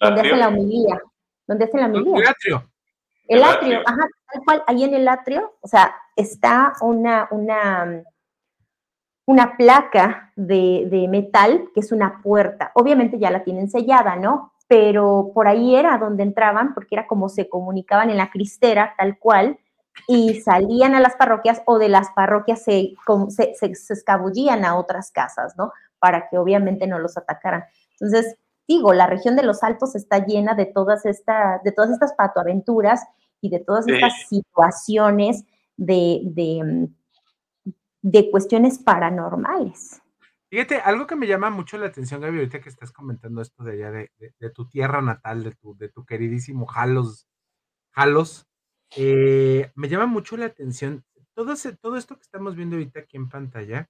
donde 0.00 0.20
hacen 0.20 0.38
la 0.38 0.48
homilía? 0.48 1.02
Donde 1.48 1.64
hacen 1.64 1.80
la 1.80 1.86
homilía. 1.86 2.18
El 2.18 2.28
atrio. 2.28 2.70
El 3.26 3.38
El 3.38 3.44
atrio, 3.44 3.78
atrio. 3.78 3.82
ajá, 3.84 4.08
tal 4.32 4.44
cual, 4.44 4.62
ahí 4.68 4.84
en 4.84 4.94
el 4.94 5.08
atrio, 5.08 5.56
o 5.60 5.66
sea, 5.66 5.92
está 6.14 6.74
una, 6.80 7.26
una, 7.32 8.04
una 9.26 9.56
placa 9.56 10.32
de, 10.36 10.86
de 10.88 11.08
metal 11.08 11.68
que 11.74 11.80
es 11.80 11.90
una 11.90 12.22
puerta. 12.22 12.70
Obviamente 12.74 13.18
ya 13.18 13.32
la 13.32 13.42
tienen 13.42 13.68
sellada, 13.68 14.14
¿no? 14.14 14.52
Pero 14.68 15.30
por 15.34 15.48
ahí 15.48 15.74
era 15.74 15.96
donde 15.98 16.22
entraban, 16.22 16.74
porque 16.74 16.94
era 16.94 17.06
como 17.06 17.28
se 17.28 17.48
comunicaban 17.48 18.10
en 18.10 18.18
la 18.18 18.30
cristera, 18.30 18.94
tal 18.98 19.18
cual, 19.18 19.58
y 20.06 20.40
salían 20.42 20.94
a 20.94 21.00
las 21.00 21.16
parroquias 21.16 21.62
o 21.66 21.78
de 21.78 21.88
las 21.88 22.10
parroquias 22.10 22.62
se, 22.62 22.92
se, 23.30 23.54
se- 23.54 23.74
se 23.74 23.92
escabullían 23.94 24.64
a 24.64 24.76
otras 24.76 25.10
casas, 25.10 25.54
¿no? 25.56 25.72
Para 25.98 26.28
que 26.28 26.38
obviamente 26.38 26.86
no 26.86 26.98
los 26.98 27.16
atacaran. 27.16 27.64
Entonces, 27.98 28.36
digo, 28.68 28.92
la 28.92 29.06
región 29.06 29.34
de 29.34 29.42
los 29.42 29.62
Altos 29.64 29.96
está 29.96 30.24
llena 30.24 30.54
de 30.54 30.66
todas 30.66 31.04
estas, 31.06 31.62
de 31.64 31.72
todas 31.72 31.90
estas 31.90 32.12
patoaventuras 32.12 33.02
y 33.40 33.48
de 33.50 33.58
todas 33.60 33.86
Sí. 33.86 33.92
estas 33.94 34.12
situaciones 34.28 35.44
de, 35.76 36.20
de, 36.24 36.88
de 38.02 38.30
cuestiones 38.30 38.78
paranormales. 38.78 40.00
Fíjate, 40.50 40.76
algo 40.80 41.06
que 41.06 41.16
me 41.16 41.26
llama 41.26 41.50
mucho 41.50 41.76
la 41.78 41.86
atención, 41.86 42.20
Gaby, 42.20 42.38
ahorita 42.38 42.60
que 42.60 42.70
estás 42.70 42.90
comentando 42.92 43.42
esto 43.42 43.64
de 43.64 43.72
allá 43.72 43.90
de, 43.90 44.10
tu 44.54 44.66
tierra 44.68 45.02
natal, 45.02 45.44
de 45.44 45.88
tu, 45.88 46.04
queridísimo 46.06 46.66
Jalos, 46.66 47.28
Jalos, 47.92 48.46
eh, 48.96 49.72
me 49.74 49.88
llama 49.88 50.06
mucho 50.06 50.36
la 50.38 50.46
atención 50.46 51.04
todo, 51.34 51.96
esto 51.96 52.16
que 52.16 52.22
estamos 52.22 52.56
viendo 52.56 52.76
ahorita 52.76 53.00
aquí 53.00 53.16
en 53.16 53.28
pantalla. 53.28 53.88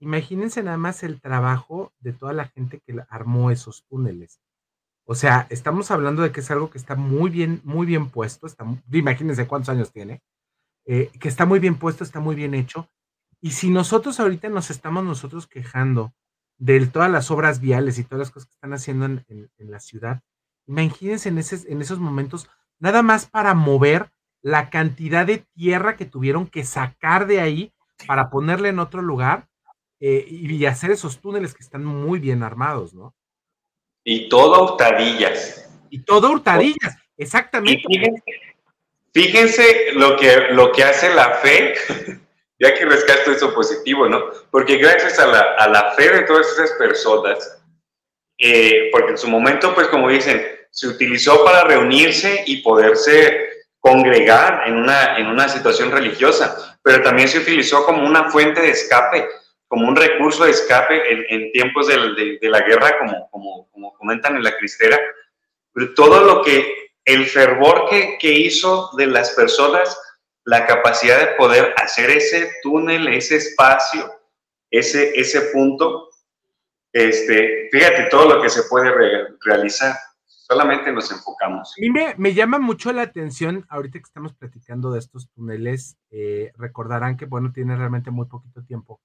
Imagínense 0.00 0.62
nada 0.62 0.76
más 0.78 1.02
el 1.02 1.20
trabajo 1.20 1.92
de 2.00 2.12
toda 2.12 2.32
la 2.34 2.46
gente 2.48 2.80
que 2.80 2.94
armó 3.08 3.50
esos 3.50 3.84
túneles. 3.86 4.40
O 5.06 5.14
sea, 5.14 5.46
estamos 5.50 5.90
hablando 5.90 6.22
de 6.22 6.32
que 6.32 6.40
es 6.40 6.50
algo 6.50 6.70
que 6.70 6.78
está 6.78 6.94
muy 6.96 7.30
bien, 7.30 7.60
muy 7.64 7.86
bien 7.86 8.10
puesto. 8.10 8.46
Imagínense 8.92 9.46
cuántos 9.48 9.70
años 9.70 9.92
tiene. 9.92 10.22
eh, 10.86 11.10
que 11.20 11.28
está 11.28 11.46
muy 11.46 11.60
bien 11.60 11.78
puesto, 11.78 12.04
está 12.04 12.20
muy 12.20 12.36
bien 12.36 12.54
hecho. 12.54 12.88
Y 13.40 13.52
si 13.52 13.70
nosotros 13.70 14.18
ahorita 14.20 14.48
nos 14.48 14.70
estamos 14.70 15.04
nosotros 15.04 15.46
quejando 15.46 16.12
de 16.58 16.84
todas 16.86 17.10
las 17.10 17.30
obras 17.30 17.60
viales 17.60 17.98
y 17.98 18.04
todas 18.04 18.18
las 18.18 18.30
cosas 18.30 18.48
que 18.48 18.54
están 18.54 18.72
haciendo 18.72 19.04
en, 19.06 19.24
en- 19.28 19.50
en 19.58 19.70
la 19.70 19.78
ciudad, 19.80 20.22
imagínense 20.66 21.28
en, 21.28 21.38
ese- 21.38 21.70
en 21.70 21.80
esos 21.80 21.98
momentos, 22.00 22.48
nada 22.80 23.02
más 23.02 23.26
para 23.26 23.54
mover 23.54 24.10
la 24.42 24.70
cantidad 24.70 25.24
de 25.26 25.38
tierra 25.54 25.96
que 25.96 26.04
tuvieron 26.04 26.46
que 26.46 26.64
sacar 26.64 27.26
de 27.26 27.40
ahí 27.40 27.72
para 28.06 28.30
ponerle 28.30 28.68
en 28.70 28.78
otro 28.78 29.02
lugar 29.02 29.48
eh, 30.00 30.24
y, 30.28 30.64
hacer 30.66 30.92
esos 30.92 31.20
túneles 31.20 31.54
que 31.54 31.62
están 31.64 31.84
muy 31.84 32.20
bien 32.20 32.44
armados, 32.44 32.94
¿no? 32.94 33.14
Y 34.04 34.28
todo 34.28 34.62
hurtadillas. 34.64 35.68
Y 35.90 36.00
todo 36.02 36.30
hurtadillas, 36.30 36.96
exactamente. 37.16 37.82
fíjense, 37.88 38.22
fíjense 39.12 39.92
lo 39.94 40.16
que, 40.16 40.52
lo 40.52 40.70
que 40.70 40.84
hace 40.84 41.12
la 41.14 41.30
fe 41.34 41.74
ya 42.58 42.74
que 42.74 42.84
rescato 42.84 43.30
eso 43.30 43.54
positivo, 43.54 44.08
¿no? 44.08 44.30
Porque 44.50 44.76
gracias 44.76 45.18
a 45.18 45.26
la, 45.26 45.40
a 45.58 45.68
la 45.68 45.92
fe 45.92 46.10
de 46.10 46.22
todas 46.22 46.46
esas 46.52 46.72
personas, 46.72 47.62
eh, 48.38 48.88
porque 48.92 49.12
en 49.12 49.18
su 49.18 49.28
momento, 49.28 49.74
pues 49.74 49.88
como 49.88 50.08
dicen, 50.08 50.44
se 50.70 50.88
utilizó 50.88 51.44
para 51.44 51.64
reunirse 51.64 52.44
y 52.46 52.62
poderse 52.62 53.48
congregar 53.80 54.64
en 54.66 54.76
una, 54.76 55.16
en 55.18 55.26
una 55.26 55.48
situación 55.48 55.90
religiosa, 55.90 56.78
pero 56.82 57.02
también 57.02 57.28
se 57.28 57.38
utilizó 57.38 57.84
como 57.84 58.06
una 58.06 58.30
fuente 58.30 58.60
de 58.60 58.70
escape, 58.70 59.28
como 59.66 59.86
un 59.86 59.96
recurso 59.96 60.44
de 60.44 60.50
escape 60.50 61.12
en, 61.12 61.26
en 61.28 61.52
tiempos 61.52 61.86
de, 61.86 61.96
de, 62.14 62.38
de, 62.40 62.48
la 62.48 62.60
guerra, 62.60 62.98
como, 62.98 63.30
como, 63.30 63.68
como 63.70 63.94
comentan 63.94 64.36
en 64.36 64.42
la 64.42 64.56
cristera. 64.56 64.98
Pero 65.72 65.94
todo 65.94 66.24
lo 66.24 66.42
que, 66.42 66.90
el 67.04 67.26
fervor 67.26 67.88
que, 67.88 68.16
que 68.18 68.32
hizo 68.32 68.90
de 68.96 69.06
las 69.06 69.30
personas, 69.30 69.98
la 70.48 70.64
capacidad 70.64 71.20
de 71.20 71.36
poder 71.36 71.74
hacer 71.76 72.08
ese 72.08 72.50
túnel, 72.62 73.06
ese 73.08 73.36
espacio, 73.36 74.10
ese, 74.70 75.12
ese 75.14 75.42
punto, 75.52 76.08
este, 76.90 77.68
fíjate 77.70 78.04
todo 78.04 78.34
lo 78.34 78.40
que 78.40 78.48
se 78.48 78.62
puede 78.62 78.90
re 78.90 79.36
realizar. 79.44 79.94
Solamente 80.24 80.90
nos 80.90 81.12
enfocamos. 81.12 81.74
A 81.76 81.80
mí 81.82 81.90
me, 81.90 82.14
me, 82.16 82.32
llama 82.32 82.58
mucho 82.58 82.90
la 82.94 83.02
atención, 83.02 83.66
ahorita 83.68 83.98
que 83.98 84.04
estamos 84.04 84.32
platicando 84.32 84.90
de 84.90 85.00
estos 85.00 85.28
túneles, 85.32 85.98
eh, 86.10 86.50
recordarán 86.56 87.18
que, 87.18 87.26
bueno, 87.26 87.52
tiene 87.52 87.76
realmente 87.76 88.10
muy 88.10 88.24
poquito 88.24 88.64
tiempo 88.64 89.02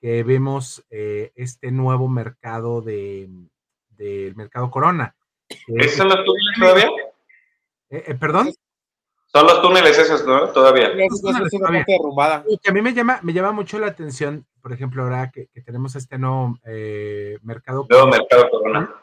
que 0.00 0.24
vemos 0.24 0.84
eh, 0.90 1.30
este 1.36 1.70
nuevo 1.70 2.08
mercado 2.08 2.82
de, 2.82 3.28
del 3.90 4.34
mercado 4.34 4.72
Corona. 4.72 5.14
¿Esos 5.68 5.98
son 5.98 6.08
los 6.08 6.24
túneles 6.24 6.58
todavía? 6.58 6.88
Eh, 7.90 8.04
eh, 8.08 8.14
¿Perdón? 8.16 8.50
Son 9.32 9.46
los 9.46 9.62
túneles 9.62 9.96
esos, 9.96 10.26
¿no? 10.26 10.48
Todavía. 10.48 10.90
Parte 11.62 11.84
derrumbada. 11.86 12.44
Y 12.48 12.58
que 12.58 12.70
a 12.70 12.72
mí 12.72 12.82
me 12.82 12.92
llama, 12.92 13.20
me 13.22 13.32
llama 13.32 13.52
mucho 13.52 13.78
la 13.78 13.86
atención, 13.86 14.44
por 14.60 14.72
ejemplo, 14.72 15.02
ahora 15.04 15.30
que, 15.30 15.46
que 15.54 15.60
tenemos 15.60 15.94
este 15.94 16.18
nuevo 16.18 16.58
eh, 16.64 17.38
mercado. 17.42 17.86
Nuevo 17.88 18.08
mercado 18.08 18.50
Corona. 18.50 18.94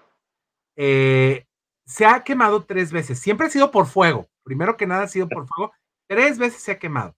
Eh, 0.76 1.46
se 1.86 2.06
ha 2.06 2.24
quemado 2.24 2.66
tres 2.66 2.92
veces. 2.92 3.20
Siempre 3.20 3.48
ha 3.48 3.50
sido 3.50 3.72
por 3.72 3.86
fuego. 3.86 4.28
Primero 4.44 4.76
que 4.76 4.86
nada 4.86 5.04
ha 5.04 5.08
sido 5.08 5.30
por 5.30 5.48
fuego. 5.48 5.72
Tres 6.08 6.38
veces 6.38 6.62
se 6.62 6.74
ha 6.74 6.80
quemado. 6.80 7.16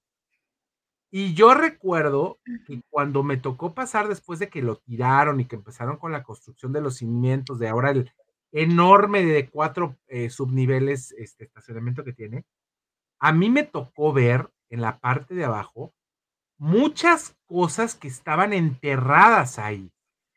Y 1.11 1.33
yo 1.33 1.55
recuerdo 1.55 2.37
que 2.67 2.81
cuando 2.89 3.23
me 3.23 3.37
tocó 3.37 3.73
pasar 3.73 4.07
después 4.07 4.37
de 4.37 4.49
que 4.49 4.61
lo 4.61 4.77
tiraron 4.77 5.39
y 5.39 5.45
que 5.45 5.55
empezaron 5.55 5.97
con 5.97 6.11
la 6.11 6.21
construcción 6.21 6.71
de 6.71 6.81
los 6.81 6.97
cimientos, 6.97 7.57
de 7.57 7.67
ahora 7.67 7.89
el 7.89 8.11
enorme 8.51 9.25
de 9.25 9.49
cuatro 9.49 9.97
eh, 10.07 10.29
subniveles 10.29 11.11
este 11.13 11.45
estacionamiento 11.45 12.03
que 12.03 12.13
tiene, 12.13 12.45
a 13.19 13.31
mí 13.31 13.49
me 13.49 13.63
tocó 13.63 14.13
ver 14.13 14.49
en 14.69 14.81
la 14.81 14.99
parte 14.99 15.35
de 15.35 15.45
abajo 15.45 15.93
muchas 16.57 17.35
cosas 17.45 17.95
que 17.95 18.07
estaban 18.07 18.53
enterradas 18.53 19.59
ahí. 19.59 19.91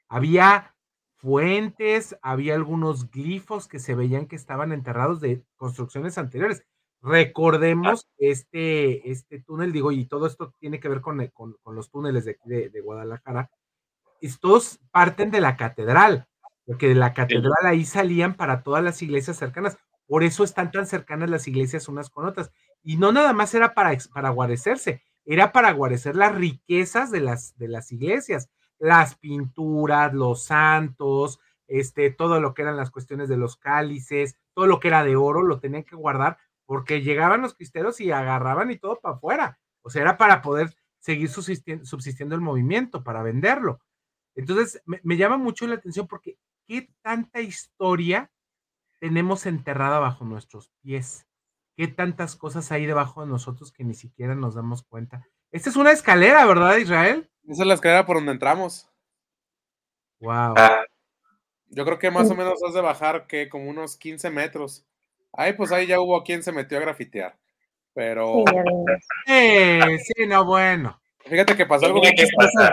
Había 0.09 0.75
fuentes, 1.17 2.17
había 2.23 2.55
algunos 2.55 3.11
glifos 3.11 3.69
que 3.69 3.79
se 3.79 3.95
veían 3.95 4.27
que 4.27 4.37
estaban 4.37 4.73
enterrados 4.73 5.21
de 5.21 5.45
construcciones 5.57 6.19
anteriores. 6.19 6.65
Recordemos 7.01 8.07
este, 8.19 9.11
este 9.11 9.41
túnel, 9.41 9.73
digo, 9.73 9.93
y 9.93 10.07
todo 10.07 10.27
esto 10.27 10.55
tiene 10.59 10.81
que 10.81 10.89
ver 10.89 11.01
con, 11.01 11.27
con, 11.29 11.57
con 11.63 11.75
los 11.75 11.91
túneles 11.91 12.25
de, 12.25 12.39
de, 12.45 12.71
de 12.71 12.81
Guadalajara. 12.81 13.51
Estos 14.21 14.81
parten 14.93 15.31
de 15.31 15.41
la 15.41 15.57
catedral, 15.57 16.29
porque 16.65 16.89
de 16.89 16.95
la 16.95 17.13
catedral 17.13 17.55
ahí 17.65 17.85
salían 17.85 18.35
para 18.35 18.63
todas 18.63 18.85
las 18.85 19.03
iglesias 19.03 19.37
cercanas. 19.37 19.79
Por 20.07 20.23
eso 20.23 20.45
están 20.45 20.71
tan 20.71 20.87
cercanas 20.87 21.31
las 21.31 21.49
iglesias 21.49 21.89
unas 21.89 22.11
con 22.11 22.27
otras. 22.27 22.53
Y 22.83 22.97
no 22.97 23.13
nada 23.13 23.33
más 23.33 23.55
era 23.55 23.75
para, 23.75 23.97
para 24.13 24.31
guarecerse, 24.31 25.03
era 25.25 25.53
para 25.53 25.73
guarecer 25.73 26.17
las 26.17 26.35
riquezas 26.35 27.11
de 27.11 27.21
las, 27.21 27.57
de 27.57 27.69
las 27.69 27.93
iglesias, 27.93 28.51
las 28.79 29.15
pinturas, 29.15 30.13
los 30.13 30.45
santos, 30.45 31.39
este, 31.69 32.11
todo 32.11 32.41
lo 32.41 32.55
que 32.55 32.63
eran 32.63 32.77
las 32.77 32.91
cuestiones 32.91 33.29
de 33.29 33.37
los 33.37 33.57
cálices, 33.57 34.37
todo 34.55 34.67
lo 34.67 34.81
que 34.81 34.89
era 34.89 35.05
de 35.05 35.17
oro, 35.17 35.43
lo 35.43 35.61
tenían 35.61 35.85
que 35.85 35.97
guardar 35.97 36.39
porque 36.67 37.03
llegaban 37.03 37.43
los 37.43 37.55
cristeros 37.55 38.01
y 38.01 38.11
agarraban 38.11 38.71
y 38.71 38.79
todo 38.79 38.99
para 39.01 39.17
afuera. 39.17 39.59
O 39.83 39.91
sea, 39.91 40.03
era 40.03 40.17
para 40.17 40.43
poder 40.43 40.75
seguir 40.99 41.29
subsistiendo, 41.29 42.35
el 42.35 42.41
movimiento, 42.41 43.03
para 43.03 43.23
venderlo. 43.23 43.81
Entonces, 44.35 44.83
me, 44.87 45.01
me, 45.03 45.17
llama 45.17 45.37
mucho 45.37 45.67
la 45.67 45.75
atención 45.75 46.07
porque 46.07 46.39
qué 46.67 46.89
tanta 47.03 47.41
historia 47.41 48.31
tenemos 49.01 49.47
enterrada 49.47 49.99
bajo 49.99 50.25
nuestros 50.25 50.71
pies. 50.81 51.27
Qué 51.77 51.89
tantas 51.89 52.37
cosas 52.37 52.71
hay 52.71 52.87
debajo 52.87 53.23
de 53.23 53.29
nosotros 53.29 53.73
que 53.73 53.85
ni 53.85 53.95
siquiera 53.95 54.35
nos 54.35 54.55
damos 54.55 54.83
cuenta. 54.83 55.27
Esta 55.51 55.71
es 55.71 55.77
una 55.77 55.93
escalera, 55.93 56.45
¿verdad, 56.47 56.77
Israel? 56.77 57.31
Esa 57.49 57.63
es 57.63 57.69
la 57.69 57.75
escalera 57.75 58.07
por 58.07 58.17
donde 58.17 58.33
entramos. 58.33 58.89
Wow. 60.21 60.55
Yo 61.69 61.85
creo 61.85 61.99
que 61.99 62.11
más 62.11 62.31
o 62.31 62.35
menos 62.35 62.63
has 62.63 62.75
de 62.75 62.81
bajar 62.81 63.27
que 63.27 63.49
como 63.49 63.69
unos 63.69 63.97
15 63.97 64.31
metros. 64.31 64.87
Ahí 65.33 65.55
pues 65.55 65.73
ahí 65.73 65.87
ya 65.87 66.01
hubo 66.01 66.23
quien 66.23 66.43
se 66.43 66.53
metió 66.53 66.79
a 66.79 66.83
grafitear. 66.83 67.39
Pero. 67.95 68.45
Eh, 69.27 69.99
sí, 70.05 70.27
no, 70.27 70.45
bueno. 70.45 71.01
Fíjate 71.25 71.57
que 71.57 71.67
pasó 71.67 71.87
algo 71.87 72.01
chistoso. 72.03 72.71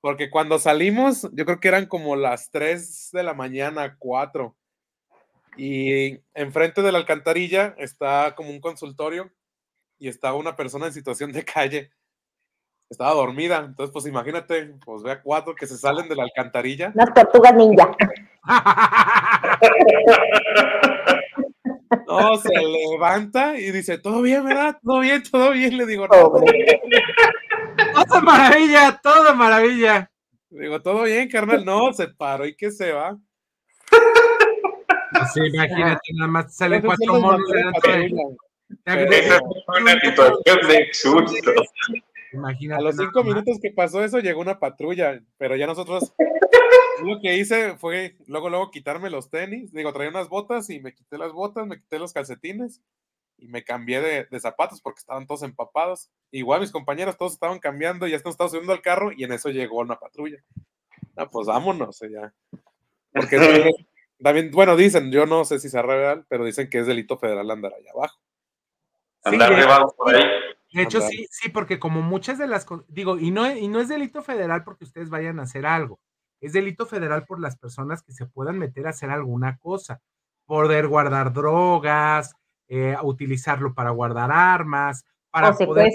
Porque 0.00 0.30
cuando 0.30 0.58
salimos, 0.58 1.28
yo 1.32 1.44
creo 1.44 1.60
que 1.60 1.68
eran 1.68 1.86
como 1.86 2.16
las 2.16 2.50
3 2.50 3.10
de 3.12 3.22
la 3.22 3.34
mañana, 3.34 3.96
4. 3.98 4.56
Y 5.56 6.20
enfrente 6.34 6.82
de 6.82 6.92
la 6.92 6.98
alcantarilla 6.98 7.74
está 7.78 8.34
como 8.34 8.50
un 8.50 8.60
consultorio 8.60 9.30
y 9.98 10.08
estaba 10.08 10.36
una 10.36 10.56
persona 10.56 10.86
en 10.86 10.92
situación 10.92 11.32
de 11.32 11.44
calle. 11.44 11.90
Estaba 12.90 13.12
dormida. 13.12 13.58
Entonces, 13.58 13.92
pues 13.92 14.06
imagínate, 14.06 14.74
pues 14.84 15.02
ve 15.02 15.12
a 15.12 15.22
cuatro 15.22 15.54
que 15.54 15.66
se 15.66 15.76
salen 15.76 16.08
de 16.08 16.16
la 16.16 16.24
alcantarilla. 16.24 16.92
Las 16.94 17.12
tortugas 17.12 17.54
ninja. 17.54 17.90
No, 22.06 22.36
se 22.36 22.54
levanta 22.54 23.58
y 23.58 23.70
dice, 23.70 23.98
todo 23.98 24.22
bien, 24.22 24.44
¿verdad? 24.44 24.78
Todo 24.82 25.00
bien, 25.00 25.22
todo 25.22 25.52
bien. 25.52 25.76
Le 25.76 25.86
digo, 25.86 26.06
no. 26.06 26.32
Todo 28.08 28.22
maravilla, 28.22 28.98
todo 29.02 29.34
maravilla. 29.34 30.10
Le 30.50 30.62
digo, 30.62 30.82
todo 30.82 31.04
bien, 31.04 31.28
carnal. 31.28 31.64
No, 31.64 31.92
se 31.92 32.08
paró 32.08 32.46
y 32.46 32.56
que 32.56 32.70
se 32.70 32.92
va. 32.92 33.16
Sí, 35.32 35.40
imagínate, 35.52 36.12
nada 36.14 36.30
más 36.30 36.56
salen 36.56 36.82
cuatro 36.82 37.20
monos 37.20 37.48
Esa 38.84 39.36
es 39.36 39.40
una 39.80 40.00
situación 40.00 40.68
de 40.68 40.88
susto. 40.92 41.52
Imagínate. 42.32 42.80
A 42.80 42.84
los 42.84 42.96
cinco 42.96 43.24
minutos 43.24 43.58
que 43.62 43.70
pasó 43.70 44.04
eso, 44.04 44.18
llegó 44.18 44.40
una 44.40 44.58
patrulla, 44.58 45.20
pero 45.38 45.56
ya 45.56 45.66
nosotros 45.66 46.12
lo 47.02 47.20
que 47.20 47.36
hice 47.36 47.76
fue 47.78 48.16
luego, 48.26 48.50
luego 48.50 48.70
quitarme 48.70 49.10
los 49.10 49.30
tenis. 49.30 49.72
Digo, 49.72 49.92
traía 49.92 50.10
unas 50.10 50.28
botas 50.28 50.68
y 50.70 50.80
me 50.80 50.94
quité 50.94 51.16
las 51.16 51.32
botas, 51.32 51.66
me 51.66 51.78
quité 51.78 51.98
los 51.98 52.12
calcetines 52.12 52.82
y 53.38 53.48
me 53.48 53.64
cambié 53.64 54.00
de, 54.00 54.24
de 54.24 54.40
zapatos 54.40 54.82
porque 54.82 54.98
estaban 54.98 55.26
todos 55.26 55.42
empapados. 55.42 56.10
Igual 56.30 56.60
mis 56.60 56.72
compañeros 56.72 57.16
todos 57.16 57.32
estaban 57.32 57.60
cambiando, 57.60 58.06
ya 58.06 58.16
están 58.16 58.34
subiendo 58.50 58.72
al 58.72 58.82
carro 58.82 59.12
y 59.12 59.24
en 59.24 59.32
eso 59.32 59.48
llegó 59.48 59.78
una 59.78 59.98
patrulla. 59.98 60.42
Ah, 61.16 61.26
pues 61.26 61.46
vámonos 61.46 62.00
ya. 62.00 62.32
Porque 63.12 63.38
también, 64.22 64.50
bueno, 64.50 64.76
dicen, 64.76 65.12
yo 65.12 65.26
no 65.26 65.44
sé 65.44 65.58
si 65.58 65.68
sea 65.68 65.82
real, 65.82 66.24
pero 66.28 66.44
dicen 66.44 66.68
que 66.68 66.78
es 66.78 66.86
delito 66.86 67.18
federal 67.18 67.50
andar 67.50 67.72
allá 67.74 67.90
abajo. 67.94 68.18
Andar 69.24 69.54
sí, 69.54 69.60
debajo 69.60 69.94
por 69.96 70.14
ahí. 70.14 70.24
De 70.72 70.82
hecho, 70.82 71.00
sí, 71.00 71.26
sí, 71.30 71.48
porque 71.48 71.78
como 71.78 72.02
muchas 72.02 72.38
de 72.38 72.46
las, 72.46 72.66
digo, 72.88 73.18
y 73.18 73.30
no, 73.30 73.50
y 73.50 73.68
no 73.68 73.80
es 73.80 73.88
delito 73.88 74.22
federal 74.22 74.64
porque 74.64 74.84
ustedes 74.84 75.08
vayan 75.08 75.40
a 75.40 75.44
hacer 75.44 75.64
algo, 75.64 75.98
es 76.40 76.52
delito 76.52 76.86
federal 76.86 77.24
por 77.24 77.40
las 77.40 77.56
personas 77.56 78.02
que 78.02 78.12
se 78.12 78.26
puedan 78.26 78.58
meter 78.58 78.86
a 78.86 78.90
hacer 78.90 79.10
alguna 79.10 79.58
cosa, 79.58 80.00
poder 80.46 80.86
guardar 80.86 81.32
drogas, 81.32 82.34
eh, 82.68 82.96
utilizarlo 83.02 83.72
para 83.74 83.90
guardar 83.90 84.30
armas, 84.30 85.04
para 85.30 85.52
poder... 85.54 85.90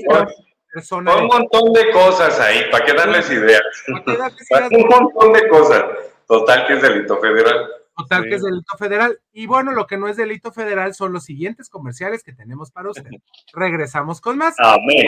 Personas... 0.71 1.15
Un 1.21 1.28
montón 1.28 1.71
de 1.71 1.91
cosas 1.91 2.39
ahí, 2.39 2.63
¿para 2.71 2.84
qué 2.84 2.93
darles 2.93 3.30
ideas? 3.30 3.61
¿Para 4.05 4.17
darles 4.17 4.51
ideas? 4.51 4.71
Un 4.71 4.88
montón 4.89 5.34
de 5.34 5.47
cosas. 5.47 5.86
Total 6.26 6.65
que 6.65 6.74
es 6.74 6.82
delito 6.82 7.19
federal. 7.19 7.69
Total 7.96 8.24
sí. 8.24 8.30
que 8.30 8.36
es 8.36 8.44
delito 8.44 8.78
federal. 8.78 9.20
Y 9.32 9.46
bueno, 9.46 9.72
lo 9.72 9.86
que 9.86 9.98
no 9.98 10.08
es 10.08 10.18
delito 10.18 10.52
federal 10.52 10.96
son 10.96 11.14
los 11.14 11.24
siguientes 11.24 11.70
comerciales 11.70 12.24
que 12.24 12.34
tenemos 12.34 12.72
para 12.72 12.89
usted. 12.89 13.06
Regresamos 13.54 14.22
con 14.22 14.38
más. 14.38 14.56
Amén. 14.60 15.08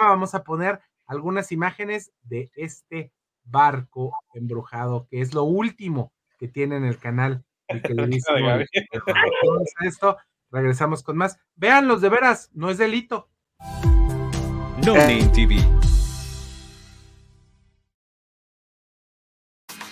Vamos 0.00 0.34
a 0.34 0.42
poner 0.42 0.80
algunas 1.06 1.52
imágenes 1.52 2.12
de 2.22 2.50
este 2.54 3.12
barco 3.44 4.12
embrujado, 4.34 5.06
que 5.10 5.20
es 5.20 5.34
lo 5.34 5.44
último 5.44 6.12
que 6.38 6.48
tiene 6.48 6.76
en 6.76 6.84
el 6.84 6.98
canal. 6.98 7.44
El 7.68 7.82
que 7.82 7.94
le 7.94 8.06
dice 8.08 8.32
esto, 9.80 10.16
regresamos 10.50 11.02
con 11.02 11.16
más. 11.16 11.38
Véanlos 11.54 12.00
de 12.00 12.08
veras, 12.08 12.50
no 12.52 12.70
es 12.70 12.78
delito. 12.78 13.28
No 14.84 14.94
Name 14.94 15.30
TV. 15.32 15.56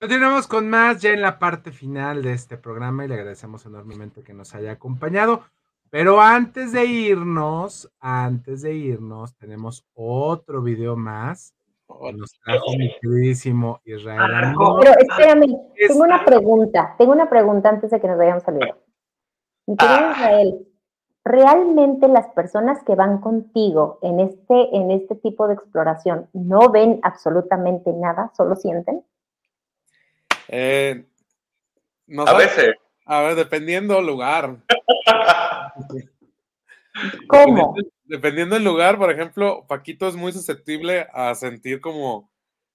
Continuamos 0.00 0.46
con 0.46 0.70
más 0.70 1.02
ya 1.02 1.10
en 1.10 1.20
la 1.20 1.40
parte 1.40 1.72
final 1.72 2.22
de 2.22 2.32
este 2.32 2.56
programa 2.56 3.04
y 3.04 3.08
le 3.08 3.14
agradecemos 3.14 3.66
enormemente 3.66 4.22
que 4.22 4.32
nos 4.32 4.54
haya 4.54 4.70
acompañado. 4.70 5.40
Pero 5.90 6.20
antes 6.20 6.70
de 6.70 6.84
irnos, 6.86 7.90
antes 7.98 8.62
de 8.62 8.74
irnos, 8.74 9.34
tenemos 9.34 9.84
otro 9.94 10.62
video 10.62 10.94
más. 10.94 11.52
que 11.88 12.12
Nos 12.12 12.38
trajo 12.44 12.76
mi 12.78 12.94
queridísimo 13.00 13.80
Israel. 13.84 14.54
Pero 14.80 14.92
espérame, 15.00 15.56
tengo 15.88 16.04
una 16.04 16.24
pregunta, 16.24 16.94
tengo 16.96 17.10
una 17.10 17.28
pregunta 17.28 17.68
antes 17.68 17.90
de 17.90 18.00
que 18.00 18.06
nos 18.06 18.18
vayamos 18.18 18.46
a 18.46 18.52
video. 18.52 18.76
Mi 19.66 19.76
querido 19.76 20.12
Israel, 20.12 20.68
¿realmente 21.24 22.06
las 22.06 22.28
personas 22.28 22.84
que 22.84 22.94
van 22.94 23.18
contigo 23.20 23.98
en 24.02 24.20
este, 24.20 24.76
en 24.76 24.92
este 24.92 25.16
tipo 25.16 25.48
de 25.48 25.54
exploración 25.54 26.28
no 26.34 26.70
ven 26.70 27.00
absolutamente 27.02 27.92
nada, 27.92 28.30
solo 28.36 28.54
sienten? 28.54 29.02
Eh, 30.48 31.04
no 32.06 32.22
A 32.22 32.26
sabe- 32.26 32.44
veces. 32.46 32.70
A 33.04 33.22
ver, 33.22 33.34
dependiendo 33.36 34.00
lugar. 34.02 34.56
¿Cómo? 37.28 37.74
Dependiendo, 37.74 37.90
dependiendo 38.04 38.54
del 38.56 38.64
lugar, 38.64 38.98
por 38.98 39.10
ejemplo, 39.10 39.64
Paquito 39.68 40.08
es 40.08 40.16
muy 40.16 40.32
susceptible 40.32 41.06
a 41.12 41.34
sentir 41.34 41.80
como, 41.80 42.30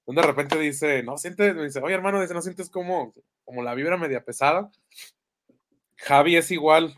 de 0.08 0.22
repente 0.22 0.58
dice, 0.60 1.04
no 1.04 1.18
sientes, 1.18 1.56
me 1.56 1.64
dice, 1.66 1.80
oye 1.82 1.94
hermano, 1.96 2.22
dice, 2.22 2.34
no 2.34 2.42
sientes 2.42 2.70
como, 2.70 3.14
como 3.44 3.64
la 3.64 3.74
vibra 3.76 3.98
media 3.98 4.24
pesada. 4.24 4.72
Javi 5.98 6.36
es 6.38 6.52
igual, 6.52 6.96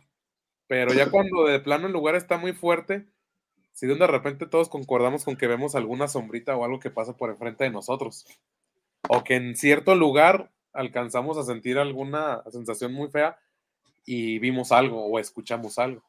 pero 0.67 0.93
ya 0.93 1.09
cuando 1.09 1.45
de 1.45 1.59
plano 1.59 1.87
el 1.87 1.93
lugar 1.93 2.15
está 2.15 2.37
muy 2.37 2.53
fuerte, 2.53 3.05
si 3.73 3.87
de 3.87 4.07
repente 4.07 4.45
todos 4.47 4.69
concordamos 4.69 5.23
con 5.25 5.35
que 5.35 5.47
vemos 5.47 5.75
alguna 5.75 6.07
sombrita 6.07 6.55
o 6.55 6.63
algo 6.63 6.79
que 6.79 6.89
pasa 6.91 7.17
por 7.17 7.29
enfrente 7.29 7.63
de 7.65 7.69
nosotros, 7.71 8.25
o 9.09 9.23
que 9.23 9.35
en 9.35 9.55
cierto 9.55 9.95
lugar 9.95 10.51
alcanzamos 10.75 11.37
a 11.37 11.43
sentir 11.43 11.77
alguna 11.79 12.43
sensación 12.51 12.93
muy 12.93 13.09
fea 13.09 13.37
y 14.05 14.39
vimos 14.39 14.71
algo 14.71 15.05
o 15.05 15.19
escuchamos 15.19 15.79
algo. 15.79 16.03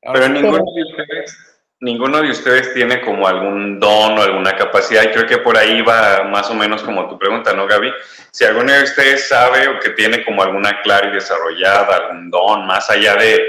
Pero 0.00 0.28
ninguno 0.28 0.64
de 0.74 0.82
ustedes, 0.82 1.38
ninguno 1.80 2.22
de 2.22 2.30
ustedes 2.30 2.72
tiene 2.72 3.00
como 3.00 3.26
algún 3.26 3.78
don 3.80 4.18
o 4.18 4.22
alguna 4.22 4.56
capacidad. 4.56 5.02
Y 5.02 5.12
creo 5.12 5.26
que 5.26 5.38
por 5.38 5.56
ahí 5.56 5.82
va 5.82 6.24
más 6.24 6.50
o 6.50 6.54
menos 6.54 6.82
como 6.82 7.08
tu 7.08 7.18
pregunta, 7.18 7.52
¿no, 7.52 7.66
Gaby? 7.66 7.92
Si 8.30 8.44
alguno 8.44 8.72
de 8.72 8.84
ustedes 8.84 9.28
sabe 9.28 9.68
o 9.68 9.80
que 9.80 9.90
tiene 9.90 10.24
como 10.24 10.42
alguna 10.42 10.80
clara 10.82 11.08
y 11.08 11.14
desarrollada, 11.14 11.96
algún 11.96 12.30
don, 12.30 12.66
más 12.66 12.88
allá 12.90 13.16
de 13.16 13.42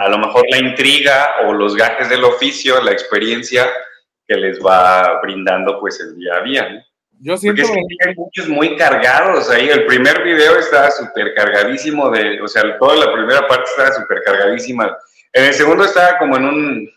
a 0.00 0.08
lo 0.08 0.18
mejor 0.18 0.44
la 0.50 0.58
intriga 0.58 1.36
o 1.46 1.52
los 1.52 1.76
gajes 1.76 2.08
del 2.08 2.24
oficio, 2.24 2.82
la 2.82 2.90
experiencia 2.90 3.70
que 4.26 4.36
les 4.36 4.58
va 4.58 5.20
brindando 5.22 5.78
pues 5.78 6.00
el 6.00 6.16
día 6.16 6.34
a 6.34 6.42
día, 6.42 6.68
¿no? 6.68 6.82
Yo 7.20 7.34
Porque 7.48 7.62
es 7.62 7.68
que 7.70 8.08
hay 8.10 8.14
muchos 8.14 8.48
muy 8.48 8.76
cargados 8.76 9.48
ahí. 9.50 9.68
El 9.68 9.86
primer 9.86 10.22
video 10.22 10.58
estaba 10.58 10.90
súper 10.90 11.34
cargadísimo 11.34 12.10
de, 12.10 12.40
o 12.42 12.48
sea, 12.48 12.78
toda 12.78 12.96
la 12.96 13.12
primera 13.12 13.46
parte 13.48 13.70
estaba 13.70 13.92
súper 13.92 14.22
cargadísima. 14.22 14.96
En 15.32 15.44
el 15.44 15.54
segundo 15.54 15.84
estaba 15.84 16.18
como 16.18 16.36
en 16.36 16.44
un, 16.44 16.90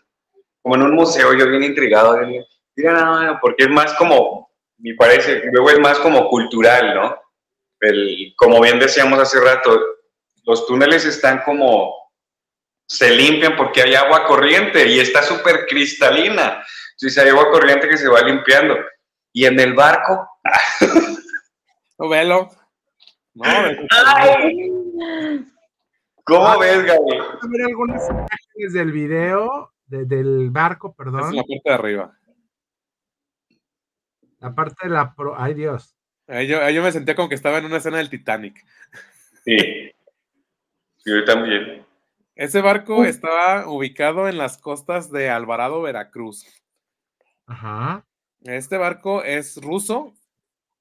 como 0.62 0.74
en 0.74 0.82
un 0.82 0.94
museo, 0.94 1.32
yo 1.34 1.48
bien 1.48 1.64
intrigado. 1.64 2.18
bien- 2.26 2.44
Mira, 2.76 2.92
no, 2.92 3.38
porque 3.40 3.64
es 3.64 3.70
más 3.70 3.94
como, 3.94 4.50
me 4.78 4.94
parece, 4.94 5.42
luego 5.52 5.70
es 5.70 5.78
más 5.80 5.98
como 5.98 6.28
cultural, 6.28 6.94
¿no? 6.94 7.20
El, 7.80 8.32
como 8.36 8.60
bien 8.60 8.78
decíamos 8.78 9.18
hace 9.18 9.40
rato, 9.40 9.80
los 10.44 10.66
túneles 10.66 11.04
están 11.04 11.42
como, 11.44 11.94
se 12.86 13.10
limpian 13.10 13.56
porque 13.56 13.82
hay 13.82 13.94
agua 13.94 14.24
corriente 14.26 14.86
y 14.86 15.00
está 15.00 15.22
súper 15.22 15.66
cristalina. 15.66 16.64
Entonces 16.92 17.18
hay 17.22 17.30
agua 17.30 17.50
corriente 17.50 17.88
que 17.88 17.96
se 17.96 18.08
va 18.08 18.20
limpiando. 18.20 18.76
Y 19.32 19.44
en 19.46 19.58
el 19.60 19.74
barco, 19.74 20.28
No, 21.98 22.08
velo. 22.08 22.48
No, 23.34 23.44
¿cómo 26.24 26.58
ves, 26.58 26.84
Gaby? 26.84 27.16
a 27.18 27.46
ver 27.48 27.62
algunas 27.66 28.08
imágenes 28.08 28.72
del 28.72 28.92
video, 28.92 29.72
de- 29.86 30.04
del 30.04 30.50
barco, 30.50 30.88
es 30.90 30.94
perdón. 30.96 31.34
la 31.36 31.42
parte 31.42 31.60
de 31.64 31.72
arriba. 31.74 32.16
La 34.38 34.54
parte 34.54 34.76
de 34.88 34.88
la 34.90 35.14
pro. 35.14 35.34
Ay, 35.38 35.54
Dios. 35.54 35.94
Ahí 36.26 36.46
yo, 36.46 36.62
ahí 36.62 36.74
yo 36.74 36.82
me 36.82 36.92
sentía 36.92 37.14
como 37.14 37.28
que 37.28 37.34
estaba 37.34 37.58
en 37.58 37.66
una 37.66 37.76
escena 37.78 37.98
del 37.98 38.08
Titanic. 38.10 38.64
Sí. 39.44 39.56
Sí, 40.96 41.10
yo 41.10 41.24
también. 41.24 41.84
Ese 42.34 42.60
barco 42.62 43.04
estaba 43.04 43.68
ubicado 43.68 44.28
en 44.28 44.38
las 44.38 44.56
costas 44.58 45.10
de 45.10 45.28
Alvarado, 45.28 45.82
Veracruz. 45.82 46.46
Ajá. 47.46 48.06
Este 48.44 48.76
barco 48.76 49.22
es 49.24 49.56
ruso. 49.60 50.14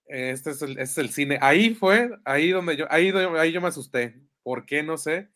Este 0.06 0.52
es 0.52 0.62
el, 0.62 0.72
este 0.72 0.84
es 0.84 0.98
el 0.98 1.10
cine. 1.10 1.38
Ahí 1.42 1.76
fue, 1.76 2.10
ahí 2.26 2.50
donde 2.52 2.76
yo, 2.76 2.86
ahí, 2.90 3.12
ahí 3.38 3.52
yo 3.52 3.62
me 3.62 3.68
asusté. 3.68 4.16
¿Por 4.44 4.66
qué? 4.66 4.82
No 4.82 4.98
sé. 4.98 5.30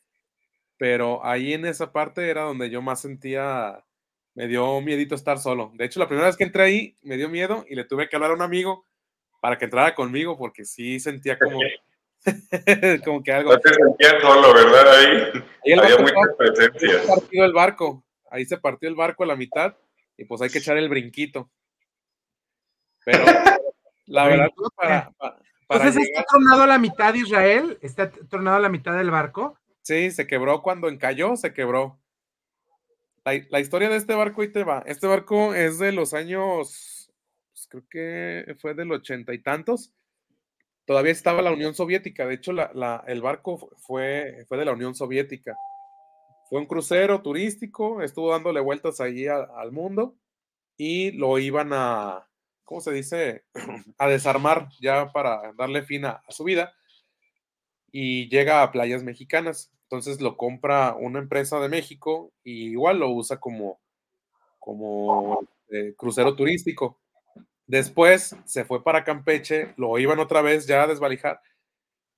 Pero 0.78 1.24
ahí 1.26 1.54
en 1.54 1.66
esa 1.66 1.92
parte 1.92 2.28
era 2.30 2.42
donde 2.44 2.70
yo 2.70 2.82
más 2.82 3.02
sentía, 3.02 3.84
me 4.34 4.48
dio 4.48 4.82
miedito 4.82 5.14
estar 5.16 5.38
solo. 5.38 5.72
De 5.76 5.86
hecho, 5.86 6.00
la 6.00 6.08
primera 6.08 6.28
vez 6.28 6.36
que 6.38 6.44
entré 6.44 6.64
ahí, 6.64 6.98
me 7.04 7.18
dio 7.18 7.30
miedo 7.30 7.66
y 7.70 7.76
le 7.76 7.84
tuve 7.84 8.10
que 8.10 8.16
hablar 8.16 8.32
a 8.32 8.36
un 8.36 8.42
amigo 8.42 8.86
para 9.40 9.58
que 9.58 9.66
entrara 9.66 9.94
conmigo 9.94 10.38
porque 10.38 10.66
sí 10.66 11.00
sentía 11.00 11.38
como, 11.38 11.60
como 13.06 13.22
que 13.22 13.32
algo. 13.32 13.52
No 13.54 13.60
te 13.60 13.74
sentías 13.74 14.22
solo, 14.22 14.54
¿verdad? 14.54 14.96
Ahí 14.98 15.74
había 15.74 15.98
mucha 15.98 16.14
estaba- 16.14 16.26
Ahí 16.26 16.36
presencia. 16.56 17.02
se 17.02 17.08
partió 17.08 17.46
el 17.46 17.54
barco. 17.54 18.06
Ahí 18.32 18.46
se 18.46 18.58
partió 18.58 18.90
el 18.90 18.96
barco 18.96 19.24
a 19.24 19.28
la 19.28 19.36
mitad 19.36 19.76
y 20.18 20.26
pues 20.26 20.42
hay 20.42 20.50
que 20.50 20.58
echar 20.58 20.78
el 20.78 20.90
brinquito. 20.90 21.52
Pero 23.06 23.26
la 24.06 24.28
verdad, 24.28 24.48
para, 24.76 25.12
para, 25.12 25.40
para 25.68 25.86
Entonces, 25.86 26.08
llegar- 26.08 26.22
¿está 26.22 26.24
tronado 26.32 26.66
la 26.66 26.78
mitad 26.78 27.14
Israel? 27.14 27.78
¿Está 27.82 28.10
tronado 28.10 28.60
la 28.60 28.70
mitad 28.70 28.96
del 28.96 29.12
barco? 29.12 29.58
sí, 29.82 30.12
se 30.12 30.28
quebró 30.28 30.62
cuando 30.62 30.88
encalló, 30.88 31.36
se 31.36 31.54
quebró. 31.54 32.00
la, 33.26 33.60
historia 33.60 33.90
de 33.90 33.98
este 33.98 34.16
barco, 34.16 34.42
ahí 34.42 34.52
te 34.52 34.64
va. 34.64 34.84
Este 34.86 35.08
barco 35.08 35.54
es 35.54 35.78
de 35.80 35.92
los 35.92 36.14
años, 36.14 37.12
pues, 37.52 37.68
creo 37.70 37.84
que 37.90 38.56
fue 38.60 38.74
del 38.74 38.92
ochenta 38.92 39.34
y 39.34 39.40
tantos. 39.40 39.94
Todavía 40.86 41.12
estaba 41.12 41.42
la 41.42 41.52
Unión 41.52 41.74
Soviética. 41.74 42.26
De 42.26 42.36
hecho, 42.36 42.52
el 43.08 43.22
barco 43.22 43.70
fue, 43.78 44.46
fue 44.48 44.58
de 44.58 44.66
la 44.66 44.74
Unión 44.74 44.96
Soviética. 44.96 45.56
Fue 46.50 46.60
un 46.60 46.66
crucero 46.66 47.22
turístico, 47.22 48.02
estuvo 48.02 48.32
dándole 48.32 48.60
vueltas 48.60 49.00
allí 49.00 49.28
al 49.28 49.72
mundo 49.72 50.16
y 50.78 51.12
lo 51.12 51.40
iban 51.40 51.72
a, 51.72 52.28
¿cómo 52.64 52.82
se 52.82 52.92
dice? 52.92 53.46
A 53.98 54.08
desarmar 54.08 54.70
ya 54.80 55.12
para 55.12 55.54
darle 55.54 55.84
fin 55.84 56.06
a, 56.06 56.22
su 56.30 56.44
vida. 56.44 56.74
Y 57.92 58.28
llega 58.30 58.64
a 58.64 58.72
playas 58.72 59.04
mexicanas. 59.04 59.72
Entonces 59.84 60.20
lo 60.22 60.38
compra 60.38 60.96
una 60.96 61.20
empresa 61.20 61.60
de 61.60 61.70
México 61.70 62.32
y 62.44 62.72
igual 62.72 63.00
lo 63.00 63.12
usa 63.12 63.40
como, 63.40 63.80
como 64.60 65.48
eh, 65.70 65.94
crucero 65.96 66.36
turístico. 66.36 67.00
Después 67.68 68.36
se 68.46 68.66
fue 68.66 68.84
para 68.84 69.04
Campeche, 69.04 69.74
lo 69.78 69.98
iban 70.00 70.20
otra 70.20 70.42
vez 70.42 70.66
ya 70.66 70.84
a 70.84 70.88
desvalijar 70.88 71.40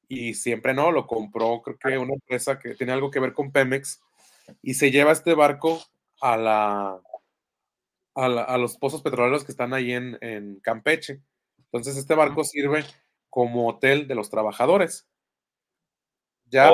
y 0.07 0.33
siempre 0.35 0.73
no, 0.73 0.91
lo 0.91 1.07
compró 1.07 1.61
creo 1.61 1.77
que 1.77 1.97
una 1.97 2.13
empresa 2.13 2.59
que 2.59 2.75
tiene 2.75 2.93
algo 2.93 3.11
que 3.11 3.19
ver 3.19 3.33
con 3.33 3.51
Pemex 3.51 4.01
y 4.61 4.75
se 4.75 4.91
lleva 4.91 5.11
este 5.11 5.33
barco 5.33 5.81
a 6.21 6.37
la, 6.37 7.01
a, 8.15 8.57
los 8.57 8.77
pozos 8.77 9.01
petroleros 9.01 9.43
que 9.43 9.51
están 9.51 9.73
ahí 9.73 9.91
en, 9.91 10.59
Campeche. 10.61 11.21
Entonces, 11.57 11.97
este 11.97 12.15
barco 12.15 12.43
sirve 12.43 12.85
como 13.29 13.67
hotel 13.67 14.07
de 14.07 14.15
los 14.15 14.29
trabajadores. 14.29 15.07
Ya 16.45 16.71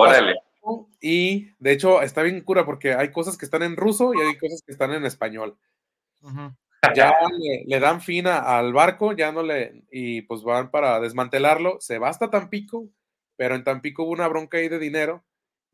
y 1.00 1.50
de 1.58 1.72
hecho 1.72 2.04
está 2.04 2.22
bien 2.22 2.42
cura 2.42 2.66
porque 2.66 2.94
hay 2.94 3.12
cosas 3.12 3.36
que 3.38 3.46
están 3.46 3.64
en 3.64 3.76
ruso 3.76 4.14
y 4.14 4.22
hay 4.22 4.38
cosas 4.38 4.62
que 4.64 4.72
están 4.72 4.92
en 4.92 5.06
español. 5.06 5.58
Ya 6.96 7.14
le, 7.66 7.80
dan 7.80 8.02
fin 8.02 8.28
al 8.28 8.74
barco, 8.74 9.14
ya 9.14 9.32
no 9.32 9.42
le, 9.42 9.84
y 9.92 10.22
pues 10.24 10.44
van 10.44 10.70
para 10.70 11.00
desmantelarlo. 11.00 11.78
Se 11.80 11.98
va 11.98 12.10
hasta 12.10 12.30
Tampico, 12.30 12.88
pero 13.36 13.56
en 13.56 13.64
Tampico 13.64 14.04
hubo 14.04 14.12
una 14.12 14.28
bronca 14.28 14.58
ahí 14.58 14.68
de 14.70 14.78
dinero 14.78 15.24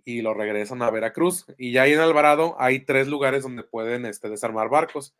y 0.05 0.21
lo 0.21 0.33
regresan 0.33 0.81
a 0.81 0.89
Veracruz. 0.89 1.45
Y 1.57 1.73
ya 1.73 1.81
ahí 1.83 1.93
en 1.93 1.99
Alvarado 1.99 2.55
hay 2.59 2.79
tres 2.79 3.07
lugares 3.07 3.43
donde 3.43 3.63
pueden 3.63 4.05
este, 4.05 4.29
desarmar 4.29 4.69
barcos 4.69 5.13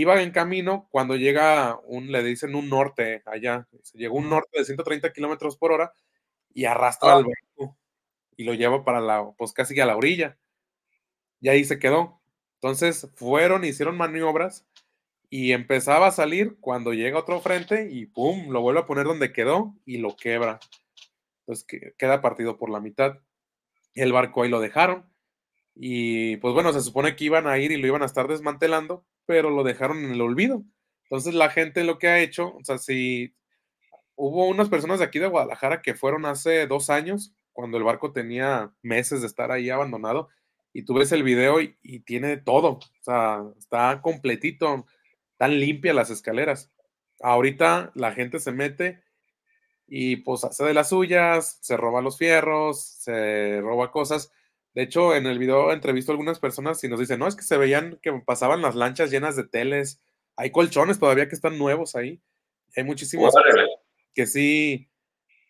iba 0.00 0.20
en 0.20 0.32
camino 0.32 0.88
cuando 0.90 1.14
llega 1.14 1.78
un, 1.84 2.10
le 2.10 2.24
dicen 2.24 2.56
un 2.56 2.68
norte 2.68 3.22
allá, 3.26 3.68
llegó 3.92 4.16
un 4.16 4.28
norte 4.28 4.58
de 4.58 4.64
130 4.64 5.12
kilómetros 5.12 5.56
por 5.56 5.70
hora 5.70 5.92
y 6.52 6.64
arrastra 6.64 7.14
al 7.14 7.24
barco 7.24 7.78
y 8.36 8.42
lo 8.42 8.54
lleva 8.54 8.84
para 8.84 9.00
la, 9.00 9.30
pues 9.38 9.52
casi 9.52 9.78
a 9.78 9.86
la 9.86 9.96
orilla. 9.96 10.36
Y 11.40 11.48
ahí 11.48 11.64
se 11.64 11.78
quedó. 11.78 12.20
Entonces 12.54 13.08
fueron, 13.14 13.64
hicieron 13.64 13.96
maniobras 13.96 14.66
y 15.30 15.52
empezaba 15.52 16.08
a 16.08 16.12
salir 16.12 16.56
cuando 16.60 16.92
llega 16.92 17.20
otro 17.20 17.40
frente 17.40 17.88
y 17.92 18.06
pum, 18.06 18.50
lo 18.50 18.62
vuelve 18.62 18.80
a 18.80 18.86
poner 18.86 19.06
donde 19.06 19.32
quedó 19.32 19.76
y 19.84 19.98
lo 19.98 20.16
quebra. 20.16 20.58
Entonces 21.40 21.94
queda 21.96 22.20
partido 22.20 22.56
por 22.56 22.70
la 22.70 22.80
mitad. 22.80 23.20
El 23.94 24.12
barco 24.12 24.42
ahí 24.42 24.48
lo 24.48 24.60
dejaron. 24.60 25.08
Y 25.76 26.36
pues 26.38 26.52
bueno, 26.52 26.72
se 26.72 26.80
supone 26.80 27.14
que 27.14 27.26
iban 27.26 27.46
a 27.46 27.58
ir 27.58 27.70
y 27.70 27.76
lo 27.76 27.86
iban 27.86 28.02
a 28.02 28.06
estar 28.06 28.26
desmantelando, 28.26 29.04
pero 29.26 29.50
lo 29.50 29.64
dejaron 29.64 30.04
en 30.04 30.12
el 30.12 30.20
olvido. 30.20 30.62
Entonces 31.04 31.34
la 31.34 31.50
gente 31.50 31.84
lo 31.84 31.98
que 31.98 32.08
ha 32.08 32.20
hecho, 32.20 32.56
o 32.56 32.64
sea, 32.64 32.78
si 32.78 33.34
hubo 34.16 34.46
unas 34.48 34.68
personas 34.68 34.98
de 34.98 35.04
aquí 35.06 35.18
de 35.18 35.28
Guadalajara 35.28 35.82
que 35.82 35.94
fueron 35.94 36.26
hace 36.26 36.66
dos 36.66 36.90
años, 36.90 37.34
cuando 37.52 37.78
el 37.78 37.84
barco 37.84 38.12
tenía 38.12 38.72
meses 38.82 39.20
de 39.20 39.26
estar 39.26 39.52
ahí 39.52 39.70
abandonado, 39.70 40.28
y 40.72 40.82
tú 40.82 40.94
ves 40.94 41.12
el 41.12 41.22
video 41.22 41.60
y, 41.60 42.00
tiene 42.00 42.36
todo, 42.36 42.78
o 42.78 42.80
sea, 43.00 43.44
está 43.56 44.02
completito, 44.02 44.86
tan 45.36 45.60
limpia 45.60 45.94
las 45.94 46.10
escaleras. 46.10 46.72
Ahorita 47.20 47.92
la 47.94 48.12
gente 48.12 48.40
se 48.40 48.50
mete 48.50 49.02
y 49.86 50.16
pues 50.16 50.42
hace 50.42 50.64
de 50.64 50.74
las 50.74 50.88
suyas, 50.88 51.58
se 51.60 51.76
roba 51.76 52.02
los 52.02 52.18
fierros, 52.18 52.82
se 52.82 53.60
roba 53.60 53.92
cosas 53.92 54.32
de 54.74 54.82
hecho, 54.82 55.14
en 55.14 55.26
el 55.26 55.38
video 55.38 55.72
entrevisto 55.72 56.10
a 56.10 56.14
algunas 56.14 56.40
personas 56.40 56.82
y 56.82 56.88
nos 56.88 56.98
dicen, 56.98 57.20
no, 57.20 57.28
es 57.28 57.36
que 57.36 57.44
se 57.44 57.56
veían 57.56 57.98
que 58.02 58.12
pasaban 58.12 58.60
las 58.60 58.74
lanchas 58.74 59.10
llenas 59.10 59.36
de 59.36 59.44
teles, 59.44 60.00
hay 60.36 60.50
colchones 60.50 60.98
todavía 60.98 61.28
que 61.28 61.36
están 61.36 61.58
nuevos 61.58 61.94
ahí, 61.94 62.20
hay 62.76 62.82
muchísimos 62.82 63.32
que 64.14 64.26
sí, 64.26 64.88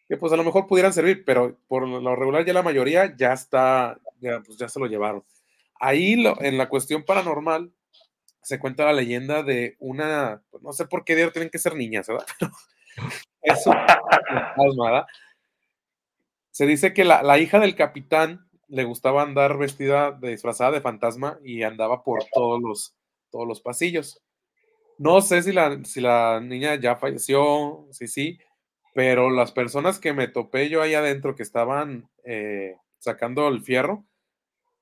que 0.08 0.18
pues 0.18 0.30
a 0.32 0.36
lo 0.36 0.44
mejor 0.44 0.66
pudieran 0.66 0.92
servir, 0.92 1.24
pero 1.24 1.58
por 1.68 1.88
lo 1.88 2.16
regular 2.16 2.44
ya 2.44 2.52
la 2.52 2.62
mayoría 2.62 3.16
ya 3.16 3.32
está, 3.32 3.98
ya, 4.20 4.40
pues 4.40 4.58
ya 4.58 4.68
se 4.68 4.78
lo 4.78 4.86
llevaron. 4.86 5.24
Ahí 5.80 6.16
lo, 6.16 6.40
en 6.42 6.58
la 6.58 6.68
cuestión 6.68 7.02
paranormal 7.02 7.72
se 8.42 8.58
cuenta 8.58 8.84
la 8.84 8.92
leyenda 8.92 9.42
de 9.42 9.76
una, 9.78 10.42
pues, 10.50 10.62
no 10.62 10.74
sé 10.74 10.84
por 10.84 11.02
qué 11.04 11.14
tienen 11.30 11.48
que 11.48 11.58
ser 11.58 11.74
niñas, 11.76 12.08
¿verdad? 12.08 12.26
eso, 13.42 13.72
Se 16.50 16.66
dice 16.66 16.92
que 16.94 17.04
la, 17.04 17.22
la 17.22 17.38
hija 17.38 17.58
del 17.58 17.74
capitán 17.74 18.48
le 18.74 18.82
gustaba 18.82 19.22
andar 19.22 19.56
vestida 19.56 20.10
de 20.10 20.30
disfrazada 20.30 20.72
de 20.72 20.80
fantasma 20.80 21.38
y 21.44 21.62
andaba 21.62 22.02
por 22.02 22.24
todos 22.32 22.60
los, 22.60 22.94
todos 23.30 23.46
los 23.46 23.60
pasillos. 23.60 24.20
No 24.98 25.20
sé 25.20 25.44
si 25.44 25.52
la, 25.52 25.84
si 25.84 26.00
la 26.00 26.40
niña 26.40 26.74
ya 26.74 26.96
falleció, 26.96 27.86
sí, 27.92 28.08
sí, 28.08 28.38
pero 28.92 29.30
las 29.30 29.52
personas 29.52 30.00
que 30.00 30.12
me 30.12 30.26
topé 30.26 30.68
yo 30.70 30.82
ahí 30.82 30.94
adentro 30.94 31.36
que 31.36 31.44
estaban 31.44 32.10
eh, 32.24 32.76
sacando 32.98 33.46
el 33.46 33.62
fierro, 33.62 34.06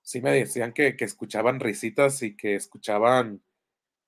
sí 0.00 0.22
me 0.22 0.30
decían 0.30 0.72
que, 0.72 0.96
escuchaban 0.98 1.60
risitas 1.60 2.22
y 2.22 2.34
que 2.34 2.54
escuchaban, 2.54 3.42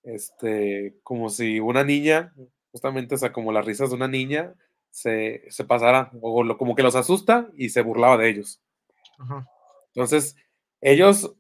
este, 0.03 0.97
como 1.03 1.29
si 1.29 1.61
una 1.61 1.85
niña, 1.85 2.33
justamente, 2.73 3.17
o 3.17 3.19
sea, 3.19 3.35
como 3.35 3.53
las 3.53 3.67
risas 3.67 3.91
de 3.91 3.97
una 3.97 4.09
niña, 4.09 4.55
se, 4.89 5.45
se 5.51 5.65
pasara, 5.65 6.11
o 6.23 6.43
lo, 6.43 6.57
como 6.57 6.75
que 6.75 6.83
los 6.83 6.97
asusta 6.97 7.51
y 7.55 7.69
se 7.69 7.83
burlaba 7.83 8.17
de 8.17 8.31
ellos. 8.31 8.63
Ajá. 9.19 9.47
Entonces, 9.95 10.37
ellos 10.81 11.35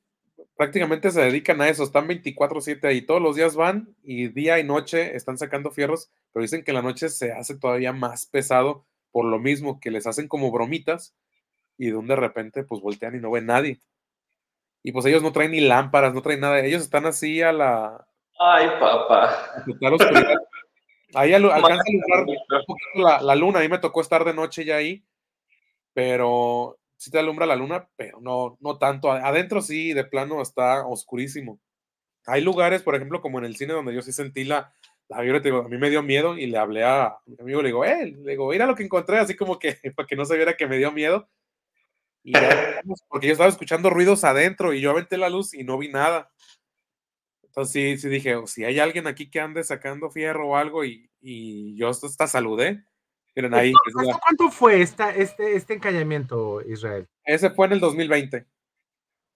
prácticamente 0.56 1.10
se 1.10 1.20
dedican 1.20 1.60
a 1.60 1.68
eso, 1.68 1.82
están 1.82 2.06
24/7 2.06 2.86
ahí, 2.86 3.02
todos 3.02 3.20
los 3.20 3.36
días 3.36 3.56
van 3.56 3.94
y 4.02 4.28
día 4.28 4.58
y 4.58 4.64
noche 4.64 5.16
están 5.16 5.36
sacando 5.38 5.70
fierros, 5.70 6.10
pero 6.32 6.42
dicen 6.42 6.62
que 6.62 6.72
la 6.72 6.82
noche 6.82 7.08
se 7.08 7.32
hace 7.32 7.56
todavía 7.56 7.92
más 7.92 8.26
pesado 8.26 8.84
por 9.10 9.24
lo 9.24 9.38
mismo, 9.38 9.80
que 9.80 9.90
les 9.90 10.06
hacen 10.06 10.28
como 10.28 10.50
bromitas 10.50 11.14
y 11.76 11.86
de 11.86 11.96
un 11.96 12.06
de 12.06 12.16
repente 12.16 12.64
pues 12.64 12.80
voltean 12.80 13.16
y 13.16 13.20
no 13.20 13.30
ven 13.30 13.46
nadie. 13.46 13.80
Y 14.82 14.92
pues 14.92 15.06
ellos 15.06 15.22
no 15.22 15.32
traen 15.32 15.52
ni 15.52 15.60
lámparas, 15.60 16.14
no 16.14 16.22
traen 16.22 16.40
nada, 16.40 16.60
ellos 16.60 16.82
están 16.82 17.06
así 17.06 17.40
a 17.42 17.52
la... 17.52 18.06
Ay, 18.38 18.68
papá. 18.78 19.64
Ahí 21.14 21.32
alcanza 21.32 21.82
la, 22.96 23.22
la 23.22 23.34
luna, 23.34 23.60
a 23.60 23.62
mí 23.62 23.68
me 23.68 23.78
tocó 23.78 24.00
estar 24.00 24.24
de 24.24 24.34
noche 24.34 24.64
ya 24.64 24.76
ahí, 24.76 25.04
pero 25.92 26.76
sí 26.96 27.10
te 27.10 27.18
alumbra 27.18 27.46
la 27.46 27.56
luna, 27.56 27.88
pero 27.96 28.20
no, 28.20 28.56
no 28.60 28.78
tanto. 28.78 29.10
Adentro 29.10 29.60
sí, 29.62 29.92
de 29.92 30.04
plano 30.04 30.42
está 30.42 30.86
oscurísimo. 30.86 31.60
Hay 32.26 32.42
lugares, 32.42 32.82
por 32.82 32.94
ejemplo, 32.94 33.20
como 33.20 33.38
en 33.38 33.44
el 33.44 33.56
cine, 33.56 33.74
donde 33.74 33.94
yo 33.94 34.02
sí 34.02 34.12
sentí 34.12 34.44
la, 34.44 34.72
la 35.08 35.20
digo, 35.40 35.58
a 35.58 35.68
mí 35.68 35.76
me 35.76 35.90
dio 35.90 36.02
miedo 36.02 36.38
y 36.38 36.46
le 36.46 36.58
hablé 36.58 36.84
a 36.84 37.16
mi 37.26 37.36
amigo, 37.38 37.62
le 37.62 37.68
digo, 37.68 37.84
eh, 37.84 38.06
le 38.06 38.30
digo, 38.32 38.50
mira 38.50 38.66
lo 38.66 38.74
que 38.74 38.84
encontré, 38.84 39.18
así 39.18 39.36
como 39.36 39.58
que 39.58 39.76
para 39.96 40.06
que 40.06 40.16
no 40.16 40.24
se 40.24 40.36
viera 40.36 40.56
que 40.56 40.66
me 40.66 40.78
dio 40.78 40.92
miedo. 40.92 41.28
Y 42.22 42.32
porque 43.08 43.26
yo 43.26 43.32
estaba 43.32 43.50
escuchando 43.50 43.90
ruidos 43.90 44.24
adentro 44.24 44.72
y 44.72 44.80
yo 44.80 44.90
aventé 44.90 45.18
la 45.18 45.28
luz 45.28 45.54
y 45.54 45.64
no 45.64 45.78
vi 45.78 45.88
nada. 45.88 46.30
Entonces 47.42 47.72
sí, 47.72 47.98
sí 47.98 48.08
dije, 48.08 48.34
oh, 48.36 48.46
si 48.46 48.64
hay 48.64 48.80
alguien 48.80 49.06
aquí 49.06 49.30
que 49.30 49.40
ande 49.40 49.62
sacando 49.62 50.10
fierro 50.10 50.48
o 50.48 50.56
algo 50.56 50.84
y, 50.84 51.10
y 51.20 51.76
yo 51.76 51.88
hasta 51.88 52.26
saludé, 52.26 52.84
Miren 53.34 53.54
ahí. 53.54 53.72
cuánto 53.92 54.50
fue 54.50 54.80
esta, 54.80 55.10
este, 55.10 55.56
este 55.56 55.74
encallamiento, 55.74 56.62
Israel? 56.62 57.08
Ese 57.24 57.50
fue 57.50 57.66
en 57.66 57.72
el 57.72 57.80
2020. 57.80 58.46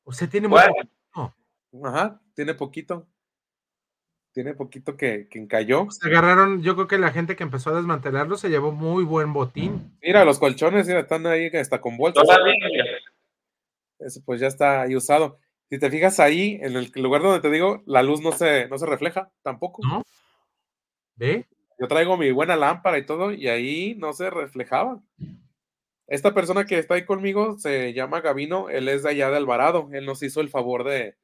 O 0.04 0.12
sea, 0.12 0.28
tiene 0.28 0.48
muy 0.48 0.60
poquito. 0.60 1.34
Ajá, 1.84 2.20
tiene 2.34 2.54
poquito. 2.54 3.06
Tiene 4.32 4.54
poquito 4.54 4.96
que, 4.96 5.26
que 5.28 5.38
encalló. 5.38 5.90
Se 5.90 6.08
agarraron, 6.08 6.62
yo 6.62 6.74
creo 6.74 6.86
que 6.86 6.98
la 6.98 7.10
gente 7.10 7.34
que 7.34 7.42
empezó 7.42 7.70
a 7.70 7.76
desmantelarlo 7.76 8.36
se 8.36 8.48
llevó 8.48 8.70
muy 8.72 9.02
buen 9.02 9.32
botín. 9.32 9.98
Mira, 10.00 10.24
los 10.24 10.38
colchones 10.38 10.86
mira, 10.86 11.00
están 11.00 11.26
ahí 11.26 11.48
hasta 11.48 11.80
con 11.80 11.96
bolsas. 11.96 12.24
Eso 13.98 14.22
pues 14.24 14.40
ya 14.40 14.46
está 14.46 14.82
ahí 14.82 14.94
usado. 14.94 15.40
Si 15.70 15.78
te 15.78 15.90
fijas 15.90 16.20
ahí, 16.20 16.58
en 16.62 16.76
el 16.76 16.92
lugar 16.94 17.20
donde 17.22 17.40
te 17.40 17.50
digo, 17.50 17.82
la 17.84 18.02
luz 18.02 18.20
no 18.20 18.32
se, 18.32 18.68
no 18.68 18.78
se 18.78 18.86
refleja 18.86 19.30
tampoco. 19.42 19.82
¿No? 19.86 20.02
¿Ve? 21.16 21.46
Yo 21.78 21.86
traigo 21.88 22.16
mi 22.16 22.30
buena 22.32 22.56
lámpara 22.56 22.98
y 22.98 23.06
todo, 23.06 23.32
y 23.32 23.48
ahí 23.48 23.94
no 23.98 24.12
se 24.12 24.30
reflejaba. 24.30 25.00
Esta 26.06 26.32
persona 26.34 26.64
que 26.64 26.78
está 26.78 26.94
ahí 26.94 27.04
conmigo 27.04 27.58
se 27.58 27.92
llama 27.92 28.20
Gavino, 28.20 28.68
él 28.70 28.88
es 28.88 29.02
de 29.02 29.10
allá 29.10 29.30
de 29.30 29.36
Alvarado, 29.36 29.88
él 29.92 30.06
nos 30.06 30.22
hizo 30.22 30.40
el 30.40 30.48
favor 30.48 30.84
de, 30.84 31.16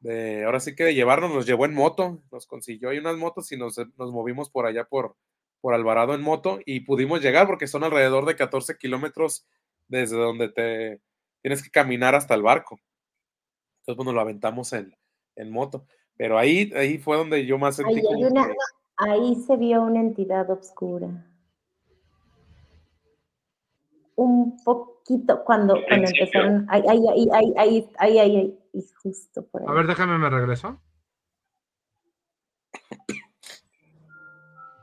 de 0.00 0.44
ahora 0.44 0.58
sí 0.60 0.74
que 0.74 0.84
de 0.84 0.94
llevarnos, 0.94 1.32
nos 1.32 1.46
llevó 1.46 1.66
en 1.66 1.74
moto, 1.74 2.22
nos 2.32 2.46
consiguió 2.46 2.88
ahí 2.90 2.98
unas 2.98 3.16
motos 3.16 3.52
y 3.52 3.56
nos, 3.58 3.76
nos 3.78 4.12
movimos 4.12 4.48
por 4.50 4.66
allá 4.66 4.84
por, 4.84 5.16
por 5.60 5.74
Alvarado 5.74 6.14
en 6.14 6.22
moto 6.22 6.60
y 6.64 6.80
pudimos 6.80 7.20
llegar 7.20 7.46
porque 7.46 7.66
son 7.66 7.84
alrededor 7.84 8.24
de 8.24 8.36
14 8.36 8.78
kilómetros 8.78 9.46
desde 9.86 10.16
donde 10.16 10.48
te 10.48 11.00
tienes 11.42 11.62
que 11.62 11.70
caminar 11.70 12.14
hasta 12.14 12.34
el 12.34 12.42
barco. 12.42 12.80
Entonces, 13.80 13.96
bueno, 13.96 14.12
lo 14.12 14.20
aventamos 14.22 14.72
en, 14.72 14.96
en 15.36 15.50
moto. 15.50 15.86
Pero 16.16 16.38
ahí, 16.38 16.72
ahí 16.74 16.96
fue 16.98 17.18
donde 17.18 17.44
yo 17.44 17.58
más 17.58 17.76
sentí 17.76 18.00
hay 18.14 18.24
una- 18.32 18.42
ahí 18.96 19.34
se 19.36 19.56
vio 19.56 19.82
una 19.82 20.00
entidad 20.00 20.50
oscura. 20.50 21.26
Un 24.14 24.56
poquito 24.64 25.44
cuando, 25.44 25.76
cuando 25.86 26.08
empezaron. 26.08 26.66
Ahí, 26.70 26.82
ahí, 26.88 27.06
ahí, 27.08 27.52
ahí, 27.56 27.90
ahí, 27.98 28.18
ahí, 28.18 28.58
y 28.72 28.84
justo 29.02 29.44
por 29.46 29.62
ahí. 29.62 29.68
A 29.68 29.72
ver, 29.72 29.86
déjame, 29.86 30.18
me 30.18 30.30
regreso. 30.30 30.80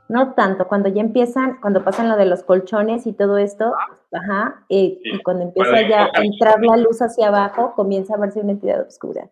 No 0.08 0.34
tanto, 0.34 0.68
cuando 0.68 0.88
ya 0.90 1.00
empiezan, 1.00 1.60
cuando 1.60 1.82
pasan 1.82 2.08
lo 2.08 2.16
de 2.16 2.26
los 2.26 2.42
colchones 2.42 3.06
y 3.06 3.14
todo 3.14 3.38
esto, 3.38 3.72
ajá, 4.12 4.64
eh, 4.68 5.00
y 5.02 5.22
cuando 5.22 5.44
empieza 5.44 5.88
ya 5.88 6.10
a 6.14 6.22
entrar 6.22 6.60
la 6.60 6.76
luz 6.76 7.00
hacia 7.00 7.28
abajo, 7.28 7.72
comienza 7.74 8.14
a 8.14 8.18
verse 8.18 8.40
una 8.40 8.52
entidad 8.52 8.86
oscura. 8.86 9.30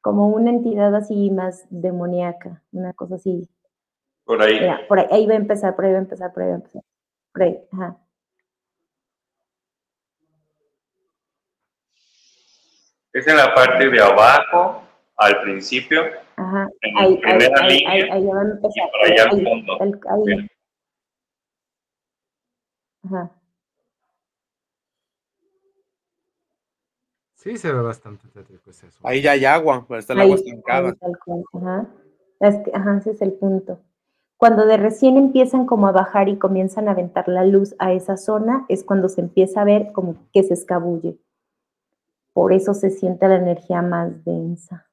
Como 0.00 0.28
una 0.28 0.50
entidad 0.50 0.94
así 0.94 1.30
más 1.30 1.66
demoníaca, 1.70 2.62
una 2.72 2.92
cosa 2.92 3.16
así. 3.16 3.48
Por 4.24 4.40
ahí. 4.42 4.54
Mira, 4.60 4.80
por 4.88 4.98
ahí, 4.98 5.06
ahí 5.10 5.26
va 5.26 5.34
a 5.34 5.36
empezar, 5.36 5.74
por 5.76 5.84
ahí 5.84 5.92
va 5.92 5.98
a 5.98 6.02
empezar, 6.02 6.32
por 6.32 6.42
ahí 6.42 6.48
va 6.48 6.54
a 6.54 6.58
empezar. 6.58 6.82
Por 7.32 7.42
ahí, 7.42 7.58
ajá. 7.72 7.96
Es 13.12 13.26
en 13.28 13.36
la 13.36 13.54
parte 13.54 13.88
de 13.90 14.00
abajo, 14.02 14.82
al 15.16 15.40
principio. 15.42 16.02
Ajá, 16.36 16.68
En 16.80 16.94
la 16.94 17.00
ahí, 17.00 17.06
ahí, 17.14 17.20
primera 17.20 17.60
ahí, 17.62 17.78
línea 17.78 18.14
ahí, 18.14 18.26
van 18.26 18.46
a 18.46 18.50
empezar. 18.54 18.90
por 18.90 19.12
allá 19.12 19.22
al 19.24 19.42
fondo. 19.42 19.78
el- 19.80 20.00
ahí. 20.34 20.48
Ajá. 23.04 23.30
Sí, 27.34 27.58
se 27.58 27.70
ve 27.72 27.80
bastante 27.82 28.26
tétrico 28.28 28.70
ese 28.70 28.86
asunto. 28.86 29.06
ahí 29.06 29.20
ya 29.20 29.32
hay 29.32 29.44
agua, 29.44 29.84
pero 29.86 30.00
está 30.00 30.14
el 30.14 30.20
Ahí, 30.20 30.24
agua 30.32 30.36
estancada. 30.36 30.88
ahí, 30.88 30.94
tal 30.94 31.18
cual, 31.24 31.44
ajá. 31.52 31.86
Es 32.40 32.56
que- 32.64 32.70
ajá, 32.74 32.96
ese 32.98 33.10
es 33.10 33.22
el 33.22 33.32
punto. 33.34 33.78
Cuando 34.44 34.66
de 34.66 34.76
recién 34.76 35.16
empiezan 35.16 35.64
como 35.64 35.86
a 35.86 35.92
bajar 35.92 36.28
y 36.28 36.36
comienzan 36.36 36.86
a 36.86 36.90
aventar 36.90 37.28
la 37.28 37.46
luz 37.46 37.74
a 37.78 37.94
esa 37.94 38.18
zona, 38.18 38.66
es 38.68 38.84
cuando 38.84 39.08
se 39.08 39.22
empieza 39.22 39.62
a 39.62 39.64
ver 39.64 39.90
como 39.92 40.28
que 40.34 40.42
se 40.42 40.52
escabulle. 40.52 41.18
Por 42.34 42.52
eso 42.52 42.74
se 42.74 42.90
siente 42.90 43.26
la 43.26 43.36
energía 43.36 43.80
más 43.80 44.22
densa. 44.22 44.90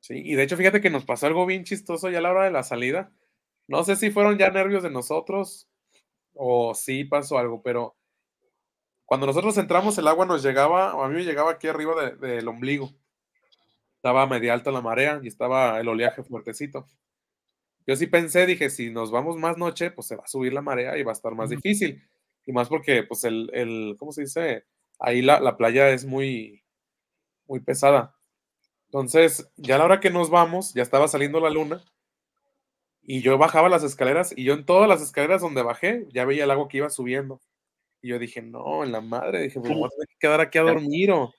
Sí, 0.00 0.20
y 0.22 0.34
de 0.34 0.42
hecho, 0.42 0.58
fíjate 0.58 0.82
que 0.82 0.90
nos 0.90 1.06
pasó 1.06 1.26
algo 1.26 1.46
bien 1.46 1.64
chistoso 1.64 2.10
ya 2.10 2.18
a 2.18 2.20
la 2.20 2.30
hora 2.30 2.44
de 2.44 2.50
la 2.50 2.62
salida. 2.62 3.10
No 3.68 3.82
sé 3.84 3.96
si 3.96 4.10
fueron 4.10 4.36
ya 4.36 4.50
nervios 4.50 4.82
de 4.82 4.90
nosotros 4.90 5.70
o 6.34 6.74
sí 6.74 7.04
pasó 7.04 7.38
algo, 7.38 7.62
pero 7.62 7.96
cuando 9.06 9.26
nosotros 9.26 9.56
entramos, 9.56 9.96
el 9.96 10.08
agua 10.08 10.26
nos 10.26 10.42
llegaba, 10.42 10.94
o 10.94 11.04
a 11.04 11.08
mí 11.08 11.14
me 11.14 11.24
llegaba 11.24 11.52
aquí 11.52 11.68
arriba 11.68 11.94
de- 12.04 12.16
del 12.16 12.46
ombligo. 12.48 12.90
Estaba 13.94 14.26
media 14.26 14.52
alta 14.52 14.70
la 14.72 14.82
marea 14.82 15.20
y 15.22 15.28
estaba 15.28 15.80
el 15.80 15.88
oleaje 15.88 16.22
fuertecito. 16.22 16.84
Yo 17.86 17.94
sí 17.96 18.06
pensé, 18.06 18.46
dije, 18.46 18.68
si 18.68 18.90
nos 18.90 19.10
vamos 19.10 19.36
más 19.36 19.56
noche, 19.58 19.90
pues 19.90 20.08
se 20.08 20.16
va 20.16 20.24
a 20.24 20.28
subir 20.28 20.52
la 20.52 20.62
marea 20.62 20.98
y 20.98 21.02
va 21.02 21.12
a 21.12 21.14
estar 21.14 21.34
más 21.34 21.50
difícil. 21.50 22.02
Y 22.44 22.52
más 22.52 22.68
porque, 22.68 23.02
pues, 23.04 23.24
el, 23.24 23.50
el 23.52 23.96
¿cómo 23.98 24.12
se 24.12 24.22
dice? 24.22 24.64
Ahí 24.98 25.22
la, 25.22 25.40
la 25.40 25.56
playa 25.56 25.90
es 25.90 26.04
muy, 26.04 26.64
muy 27.46 27.60
pesada. 27.60 28.16
Entonces, 28.86 29.50
ya 29.56 29.76
a 29.76 29.78
la 29.78 29.84
hora 29.84 30.00
que 30.00 30.10
nos 30.10 30.30
vamos, 30.30 30.74
ya 30.74 30.82
estaba 30.82 31.08
saliendo 31.08 31.40
la 31.40 31.50
luna 31.50 31.84
y 33.02 33.20
yo 33.20 33.38
bajaba 33.38 33.68
las 33.68 33.84
escaleras 33.84 34.32
y 34.36 34.44
yo 34.44 34.54
en 34.54 34.64
todas 34.64 34.88
las 34.88 35.00
escaleras 35.00 35.40
donde 35.40 35.62
bajé 35.62 36.06
ya 36.12 36.24
veía 36.24 36.44
el 36.44 36.50
agua 36.50 36.68
que 36.68 36.78
iba 36.78 36.90
subiendo. 36.90 37.40
Y 38.02 38.08
yo 38.08 38.18
dije, 38.18 38.42
no, 38.42 38.84
en 38.84 38.92
la 38.92 39.00
madre, 39.00 39.42
dije, 39.42 39.60
pues 39.60 39.70
me 39.70 39.78
voy 39.78 39.86
a 39.86 39.90
tener 39.90 40.08
que 40.08 40.16
quedar 40.18 40.40
aquí 40.40 40.58
a 40.58 40.62
dormir 40.62 41.12
o, 41.12 41.32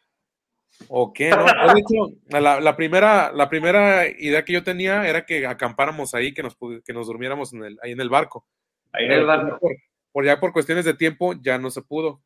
o 0.87 1.13
qué, 1.13 1.29
¿no? 1.29 1.37
Pues, 1.45 1.73
de 1.73 1.79
hecho, 1.79 2.39
la, 2.39 2.59
la 2.59 2.75
primera, 2.75 3.31
la 3.31 3.49
primera 3.49 4.07
idea 4.07 4.45
que 4.45 4.53
yo 4.53 4.63
tenía 4.63 5.07
era 5.07 5.25
que 5.25 5.45
acampáramos 5.45 6.13
ahí, 6.13 6.33
que 6.33 6.43
nos, 6.43 6.55
que 6.55 6.93
nos 6.93 7.07
durmiéramos 7.07 7.53
en 7.53 7.63
el, 7.63 7.79
ahí 7.83 7.91
en 7.91 8.01
el 8.01 8.09
barco. 8.09 8.45
Ahí 8.91 9.05
en 9.05 9.11
el 9.11 9.25
barco. 9.25 9.59
Por, 9.59 9.71
por 10.11 10.25
ya 10.25 10.39
por 10.39 10.53
cuestiones 10.53 10.85
de 10.85 10.93
tiempo 10.93 11.33
ya 11.41 11.57
no 11.57 11.69
se 11.69 11.81
pudo. 11.81 12.21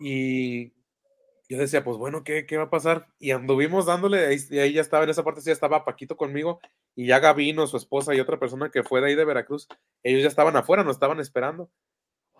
Y 0.00 0.72
yo 1.48 1.58
decía, 1.58 1.84
pues 1.84 1.98
bueno, 1.98 2.24
¿qué, 2.24 2.46
qué 2.46 2.56
va 2.56 2.64
a 2.64 2.70
pasar? 2.70 3.08
Y 3.18 3.30
anduvimos 3.30 3.86
dándole, 3.86 4.26
ahí, 4.26 4.38
y 4.50 4.58
ahí 4.58 4.72
ya 4.72 4.80
estaba, 4.80 5.04
en 5.04 5.10
esa 5.10 5.22
parte 5.22 5.42
sí 5.42 5.48
ya 5.48 5.52
estaba 5.52 5.84
Paquito 5.84 6.16
conmigo, 6.16 6.60
y 6.96 7.06
ya 7.06 7.18
Gabino, 7.18 7.66
su 7.66 7.76
esposa 7.76 8.14
y 8.14 8.20
otra 8.20 8.38
persona 8.38 8.70
que 8.70 8.82
fue 8.82 9.00
de 9.00 9.08
ahí 9.08 9.14
de 9.14 9.24
Veracruz, 9.24 9.68
ellos 10.02 10.22
ya 10.22 10.28
estaban 10.28 10.56
afuera, 10.56 10.82
nos 10.82 10.96
estaban 10.96 11.20
esperando. 11.20 11.70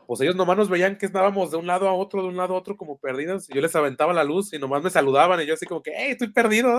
Pues 0.07 0.21
ellos 0.21 0.37
nomás 0.37 0.57
nos 0.57 0.69
veían 0.69 0.99
que 0.99 1.07
estábamos 1.07 1.51
de 1.51 1.57
un 1.57 1.67
lado 1.67 1.89
a 1.89 1.95
otro, 1.95 2.23
de 2.23 2.29
un 2.29 2.37
lado 2.37 2.55
a 2.55 2.59
otro, 2.59 2.77
como 2.77 2.99
perdidos. 2.99 3.49
y 3.49 3.55
Yo 3.55 3.61
les 3.61 3.75
aventaba 3.77 4.13
la 4.13 4.25
luz 4.25 4.53
y 4.53 4.59
nomás 4.59 4.83
me 4.83 4.91
saludaban, 4.91 5.41
y 5.41 5.47
yo 5.47 5.55
así 5.55 5.67
como 5.67 5.83
que, 5.83 5.93
hey, 5.95 6.13
estoy 6.13 6.33
perdido. 6.33 6.79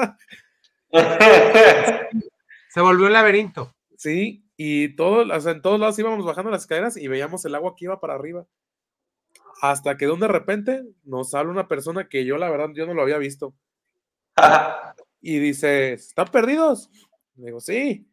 Se 2.69 2.81
volvió 2.81 3.07
un 3.07 3.13
laberinto. 3.13 3.73
Sí, 3.97 4.43
y 4.57 4.95
todo, 4.95 5.33
o 5.33 5.41
sea, 5.41 5.53
en 5.53 5.61
todos 5.61 5.79
lados 5.79 5.97
íbamos 5.97 6.25
bajando 6.25 6.51
las 6.51 6.63
escaleras 6.63 6.97
y 6.97 7.07
veíamos 7.07 7.45
el 7.45 7.55
agua 7.55 7.75
que 7.75 7.85
iba 7.85 7.99
para 7.99 8.15
arriba. 8.15 8.45
Hasta 9.61 9.97
que 9.97 10.05
de 10.05 10.11
un 10.11 10.19
de 10.19 10.27
repente 10.27 10.83
nos 11.03 11.33
habla 11.33 11.51
una 11.51 11.67
persona 11.67 12.09
que 12.09 12.25
yo, 12.25 12.37
la 12.37 12.49
verdad, 12.49 12.69
yo 12.73 12.85
no 12.85 12.93
lo 12.93 13.01
había 13.01 13.17
visto. 13.17 13.53
Y 15.25 15.39
dice, 15.39 15.93
¿están 15.93 16.27
perdidos? 16.27 16.89
Le 17.37 17.45
digo, 17.45 17.61
sí. 17.61 18.05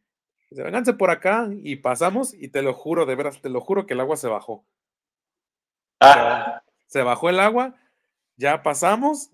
Dice, 0.49 0.63
vénganse 0.63 0.93
por 0.93 1.11
acá. 1.11 1.49
Y 1.53 1.75
pasamos, 1.75 2.33
y 2.33 2.49
te 2.49 2.63
lo 2.63 2.73
juro, 2.73 3.05
de 3.05 3.17
veras, 3.17 3.43
te 3.43 3.49
lo 3.49 3.61
juro 3.61 3.85
que 3.85 3.95
el 3.95 4.01
agua 4.01 4.17
se 4.17 4.29
bajó. 4.29 4.65
Ah, 6.01 6.63
Se 6.87 7.03
bajó 7.03 7.29
el 7.29 7.39
agua, 7.41 7.75
ya 8.37 8.63
pasamos, 8.63 9.31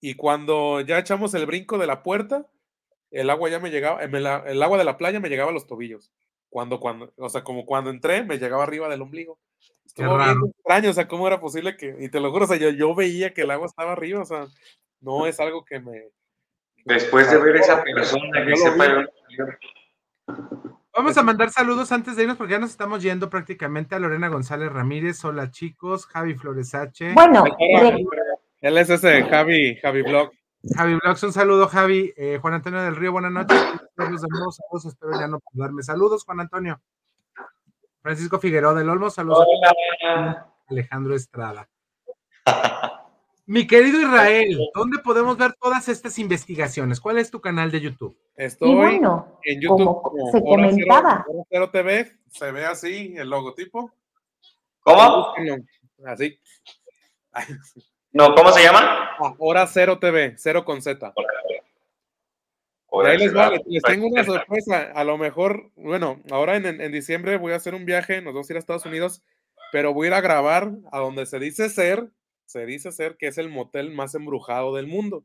y 0.00 0.14
cuando 0.14 0.80
ya 0.80 0.98
echamos 0.98 1.34
el 1.34 1.46
brinco 1.46 1.78
de 1.78 1.86
la 1.86 2.02
puerta, 2.02 2.46
el 3.10 3.30
agua 3.30 3.48
ya 3.48 3.60
me 3.60 3.70
llegaba, 3.70 4.04
eh, 4.04 4.10
el 4.46 4.62
agua 4.62 4.78
de 4.78 4.84
la 4.84 4.96
playa 4.98 5.20
me 5.20 5.28
llegaba 5.28 5.50
a 5.50 5.54
los 5.54 5.66
tobillos. 5.66 6.12
Cuando, 6.50 6.80
cuando, 6.80 7.12
o 7.16 7.28
sea, 7.28 7.44
como 7.44 7.66
cuando 7.66 7.90
entré, 7.90 8.24
me 8.24 8.38
llegaba 8.38 8.62
arriba 8.62 8.88
del 8.88 9.02
ombligo. 9.02 9.38
Estuvo 9.84 10.16
bien 10.16 10.36
extraño, 10.56 10.90
o 10.90 10.92
sea, 10.92 11.08
cómo 11.08 11.26
era 11.26 11.40
posible 11.40 11.76
que, 11.76 11.96
y 11.98 12.08
te 12.10 12.20
lo 12.20 12.30
juro, 12.30 12.44
o 12.44 12.48
sea, 12.48 12.56
yo, 12.56 12.70
yo 12.70 12.94
veía 12.94 13.32
que 13.32 13.42
el 13.42 13.50
agua 13.50 13.66
estaba 13.66 13.92
arriba, 13.92 14.20
o 14.20 14.24
sea, 14.24 14.46
no 15.00 15.26
es 15.26 15.40
algo 15.40 15.64
que 15.64 15.80
me. 15.80 16.10
Después 16.84 17.30
de 17.30 17.38
ver 17.38 17.56
esa 17.56 17.82
persona 17.82 18.44
que 18.44 18.54
Yo 18.56 19.44
lo 19.44 20.77
Vamos 20.98 21.16
a 21.16 21.22
mandar 21.22 21.48
saludos 21.50 21.92
antes 21.92 22.16
de 22.16 22.24
irnos 22.24 22.36
porque 22.36 22.54
ya 22.54 22.58
nos 22.58 22.70
estamos 22.70 23.00
yendo 23.00 23.30
prácticamente 23.30 23.94
a 23.94 24.00
Lorena 24.00 24.26
González 24.26 24.72
Ramírez. 24.72 25.24
Hola 25.24 25.48
chicos, 25.48 26.06
Javi 26.06 26.34
Flores 26.34 26.74
H. 26.74 27.12
Bueno, 27.14 27.44
Él 28.60 28.78
es 28.78 28.90
ese 28.90 29.22
Javi, 29.22 29.76
Javi 29.76 30.02
Blog. 30.02 30.32
Javi 30.74 30.98
Blogs, 31.00 31.22
un 31.22 31.32
saludo, 31.32 31.68
Javi. 31.68 32.12
Eh, 32.16 32.40
Juan 32.42 32.54
Antonio 32.54 32.80
del 32.80 32.96
Río, 32.96 33.12
buenas 33.12 33.30
noches. 33.30 33.56
De 33.96 34.08
nuevo, 34.08 34.50
saludos, 34.50 34.86
espero 34.86 35.12
ya 35.20 35.28
no 35.28 35.38
darme 35.52 35.84
saludos, 35.84 36.24
Juan 36.24 36.40
Antonio. 36.40 36.80
Francisco 38.02 38.40
Figueroa 38.40 38.74
del 38.74 38.90
Olmo, 38.90 39.08
saludos. 39.08 39.46
Hola. 39.46 40.48
Alejandro 40.68 41.14
Estrada. 41.14 41.68
Mi 43.50 43.66
querido 43.66 43.98
Israel, 43.98 44.58
¿dónde 44.74 44.98
podemos 44.98 45.38
ver 45.38 45.54
todas 45.54 45.88
estas 45.88 46.18
investigaciones? 46.18 47.00
¿Cuál 47.00 47.16
es 47.16 47.30
tu 47.30 47.40
canal 47.40 47.70
de 47.70 47.80
YouTube? 47.80 48.14
Estoy 48.36 48.74
bueno, 48.74 49.38
en 49.42 49.58
YouTube. 49.62 49.78
como 49.78 50.02
como 50.02 50.30
se 50.32 50.36
Hora 50.44 50.68
Cero- 50.70 50.86
comentaba, 50.86 51.24
Hora 51.26 51.44
Cero 51.48 51.70
TV, 51.70 52.12
se 52.30 52.52
ve 52.52 52.66
así 52.66 53.14
el 53.16 53.30
logotipo. 53.30 53.90
¿Cómo? 54.80 55.32
Así. 56.04 56.38
Ay, 57.32 57.46
No, 58.12 58.34
¿cómo 58.34 58.52
se 58.52 58.62
llama? 58.62 59.12
ah, 59.18 59.34
Hora 59.38 59.66
Cero 59.66 59.98
TV, 59.98 60.34
cero 60.36 60.66
con 60.66 60.82
Z. 60.82 61.14
Y 61.16 61.20
Ahora 62.90 63.10
ahí 63.12 63.18
les, 63.18 63.34
va, 63.34 63.48
va. 63.48 63.50
les- 63.56 63.66
les 63.66 63.82
tengo 63.82 64.08
una 64.08 64.24
sorpresa. 64.24 64.92
A 64.94 65.04
lo 65.04 65.16
mejor, 65.16 65.70
bueno, 65.74 66.20
ahora 66.30 66.56
en, 66.56 66.66
en 66.66 66.92
diciembre 66.92 67.38
voy 67.38 67.52
a 67.54 67.56
hacer 67.56 67.74
un 67.74 67.86
viaje, 67.86 68.20
nos 68.20 68.34
vamos 68.34 68.50
a 68.50 68.52
ir 68.52 68.56
a 68.56 68.60
Estados 68.60 68.84
Unidos, 68.84 69.22
pero 69.72 69.94
voy 69.94 70.06
a 70.06 70.08
ir 70.08 70.14
a 70.14 70.20
grabar 70.20 70.70
a 70.92 70.98
donde 70.98 71.24
se 71.24 71.38
dice 71.38 71.70
ser, 71.70 72.08
se 72.48 72.64
dice 72.64 72.92
ser 72.92 73.16
que 73.18 73.26
es 73.26 73.36
el 73.36 73.50
motel 73.50 73.90
más 73.90 74.14
embrujado 74.14 74.74
del 74.74 74.86
mundo. 74.86 75.22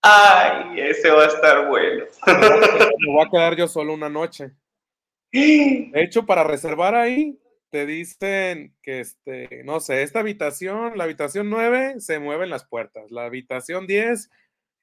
Ay, 0.00 0.80
ese 0.80 1.10
va 1.10 1.24
a 1.24 1.26
estar 1.26 1.68
bueno. 1.68 2.04
Me 2.26 3.12
voy 3.12 3.26
a 3.26 3.30
quedar 3.30 3.56
yo 3.56 3.66
solo 3.66 3.92
una 3.92 4.08
noche. 4.08 4.52
De 5.32 5.90
hecho, 5.94 6.24
para 6.24 6.44
reservar 6.44 6.94
ahí, 6.94 7.36
te 7.70 7.84
dicen 7.84 8.76
que, 8.80 9.00
este, 9.00 9.62
no 9.64 9.80
sé, 9.80 10.02
esta 10.02 10.20
habitación, 10.20 10.96
la 10.96 11.04
habitación 11.04 11.50
9, 11.50 11.96
se 11.98 12.20
mueven 12.20 12.48
las 12.48 12.64
puertas. 12.64 13.10
La 13.10 13.24
habitación 13.24 13.88
10, 13.88 14.30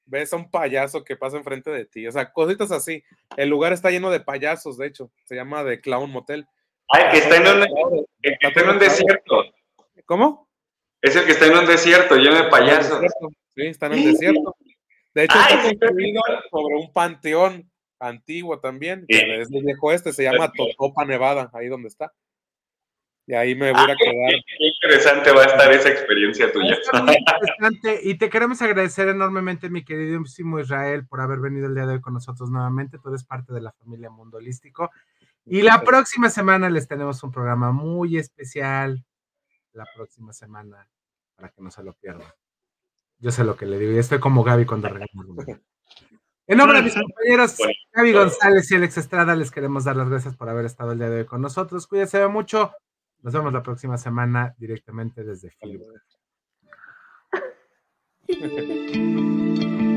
ves 0.04 0.34
a 0.34 0.36
un 0.36 0.50
payaso 0.50 1.02
que 1.02 1.16
pasa 1.16 1.38
enfrente 1.38 1.70
de 1.70 1.86
ti. 1.86 2.06
O 2.06 2.12
sea, 2.12 2.30
cositas 2.30 2.70
así. 2.72 3.02
El 3.38 3.48
lugar 3.48 3.72
está 3.72 3.90
lleno 3.90 4.10
de 4.10 4.20
payasos, 4.20 4.76
de 4.76 4.88
hecho. 4.88 5.10
Se 5.24 5.34
llama 5.34 5.64
The 5.64 5.80
Clown 5.80 6.10
Motel. 6.10 6.46
Ay, 6.90 7.04
que 7.10 7.18
está 7.18 7.36
en 7.36 7.62
un, 7.62 8.06
está 8.20 8.60
en 8.60 8.68
un 8.68 8.78
desierto. 8.78 9.44
¿Cómo? 10.04 10.44
Es 11.04 11.14
el 11.16 11.26
que 11.26 11.32
está 11.32 11.46
en 11.46 11.58
un 11.58 11.66
desierto, 11.66 12.16
lleno 12.16 12.36
de 12.36 12.44
payasos. 12.50 13.00
Sí, 13.54 13.66
está 13.66 13.86
en 13.86 13.92
el 13.92 14.04
desierto. 14.04 14.56
De 15.14 15.24
hecho, 15.24 15.36
Ay, 15.36 15.54
está 15.54 15.68
sí, 15.68 15.76
construido 15.78 16.22
sobre 16.50 16.76
un 16.76 16.92
panteón 16.92 17.70
antiguo 18.00 18.58
también, 18.58 19.04
que 19.06 19.18
Sí. 19.18 19.24
es 19.28 19.50
del 19.50 19.64
viejo 19.64 19.92
este, 19.92 20.12
se 20.12 20.24
llama 20.24 20.50
Totopa, 20.52 21.04
Nevada, 21.04 21.50
ahí 21.52 21.68
donde 21.68 21.88
está. 21.88 22.12
Y 23.26 23.34
ahí 23.34 23.54
me 23.54 23.70
voy 23.72 23.80
a 23.80 23.84
Ah, 23.84 23.96
quedar. 23.96 24.30
Qué, 24.30 24.66
interesante 24.66 25.30
va 25.32 25.42
a 25.42 25.46
estar 25.46 25.72
esa 25.72 25.88
experiencia 25.88 26.52
tuya. 26.52 26.76
Interesante 26.92 28.00
y 28.02 28.16
te 28.18 28.28
queremos 28.28 28.60
agradecer 28.62 29.08
enormemente, 29.08 29.70
mi 29.70 29.84
queridísimo 29.84 30.58
Israel, 30.58 31.06
por 31.06 31.20
haber 31.20 31.38
venido 31.38 31.66
el 31.66 31.74
día 31.74 31.86
de 31.86 31.94
hoy 31.94 32.00
con 32.00 32.14
nosotros 32.14 32.50
nuevamente. 32.50 32.98
Tú 32.98 33.08
eres 33.10 33.24
parte 33.24 33.52
de 33.54 33.60
la 33.60 33.72
familia 33.72 34.10
Mundo 34.10 34.38
Holístico. 34.38 34.90
Y 35.46 35.62
la 35.62 35.82
próxima 35.82 36.28
semana 36.30 36.68
les 36.70 36.88
tenemos 36.88 37.22
un 37.22 37.30
programa 37.30 37.72
muy 37.72 38.16
especial. 38.18 39.04
La 39.74 39.86
próxima 39.94 40.32
semana, 40.32 40.88
para 41.36 41.50
que 41.50 41.60
no 41.60 41.70
se 41.70 41.82
lo 41.82 41.92
pierdan. 41.94 42.28
Yo 43.18 43.30
sé 43.30 43.44
lo 43.44 43.56
que 43.56 43.66
le 43.66 43.78
digo, 43.78 43.92
y 43.92 43.98
estoy 43.98 44.20
como 44.20 44.42
Gaby 44.42 44.64
cuando 44.66 44.88
regaña. 44.88 45.06
a 45.14 45.40
alguien. 45.40 45.62
En 46.46 46.58
nombre 46.58 46.78
de 46.78 46.84
mis 46.84 46.94
compañeros 46.94 47.56
Gaby 47.92 48.12
González 48.12 48.70
y 48.70 48.74
Alex 48.74 48.98
Estrada, 48.98 49.34
les 49.34 49.50
queremos 49.50 49.84
dar 49.84 49.96
las 49.96 50.10
gracias 50.10 50.36
por 50.36 50.48
haber 50.48 50.66
estado 50.66 50.92
el 50.92 50.98
día 50.98 51.08
de 51.08 51.20
hoy 51.20 51.26
con 51.26 51.40
nosotros. 51.40 51.86
Cuídense 51.86 52.26
mucho. 52.28 52.72
Nos 53.22 53.32
vemos 53.32 53.52
la 53.52 53.62
próxima 53.62 53.96
semana 53.96 54.54
directamente 54.58 55.24
desde 55.24 55.50
Philip. 55.58 55.82